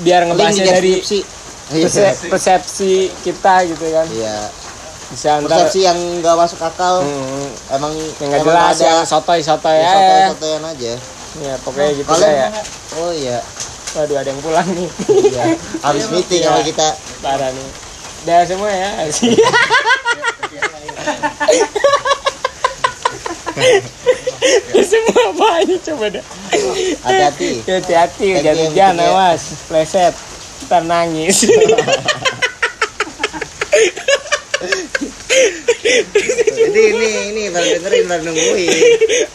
biar 0.02 0.26
ngebahasnya 0.26 0.66
dari 0.72 0.98
deskripsi. 0.98 1.20
Iya. 1.66 1.84
perse- 1.84 2.30
persepsi 2.30 2.92
kita 3.22 3.54
gitu 3.66 3.86
kan. 3.88 4.06
Iya. 4.08 4.50
Bisa 5.06 5.38
ntar 5.38 5.62
Persepsi 5.62 5.80
yang 5.82 5.98
nggak 6.20 6.36
masuk 6.36 6.60
akal 6.60 7.02
Hmm, 7.02 7.48
emang 7.72 7.94
yang 7.94 8.28
nggak 8.28 8.42
jelas 8.44 8.76
ada 8.76 8.84
yang 8.84 9.04
sotoy 9.04 9.40
sotoy 9.40 9.72
ya, 9.72 9.80
ya. 9.80 9.94
sotoy-sotoyan 9.94 10.64
aja. 10.66 10.94
Ya 11.38 11.54
pokoknya 11.62 11.90
gitu 11.96 12.08
Kalian- 12.08 12.26
lah 12.26 12.34
ya. 12.34 12.48
Oh 12.96 13.12
iya. 13.12 13.38
Waduh 13.94 14.16
ada 14.18 14.28
yang 14.28 14.40
pulang 14.40 14.68
nih. 14.68 14.88
Iya. 15.08 15.44
Habis 15.82 16.04
meeting 16.10 16.40
Iya. 16.42 16.48
sama 16.48 16.62
kita. 16.62 16.88
Parah 17.20 17.50
nih. 17.50 17.68
Udah 18.22 18.40
semua 18.44 18.68
ya. 18.68 18.90
semua 24.86 25.22
apa 25.32 25.48
aja 25.64 25.76
coba 25.92 26.06
dah. 26.20 26.26
Hati-hati. 27.06 27.50
Hati-hati, 27.64 28.28
jangan 28.44 28.70
jangan 28.76 28.96
ketiga. 29.00 29.12
awas, 29.16 29.42
pleset, 29.68 30.14
ntar 30.68 30.84
nangis. 30.84 31.48
Jadi 36.56 36.82
ini 36.92 37.08
ini 37.32 37.44
baru 37.52 37.68
dengerin 37.80 38.06
baru 38.08 38.22
nungguin. 38.32 38.70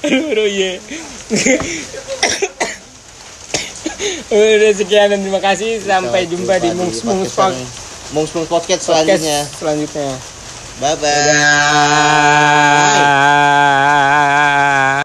aduh, 0.04 0.32
aduh, 0.34 0.48
iya. 0.48 0.72
Udah 4.30 4.72
sekian 4.74 5.12
dan 5.12 5.20
terima 5.20 5.42
kasih 5.42 5.82
sampai 5.82 6.24
jumpa 6.26 6.56
di 6.62 6.70
Mungs 6.72 7.02
Mungs 7.04 7.34
Podcast 7.34 7.58
Mungs 8.14 8.30
Mungs 8.34 8.50
Podcast 8.50 8.82
selanjutnya. 8.86 9.38
selanjutnya. 9.58 10.10
Bye-bye. 10.80 11.20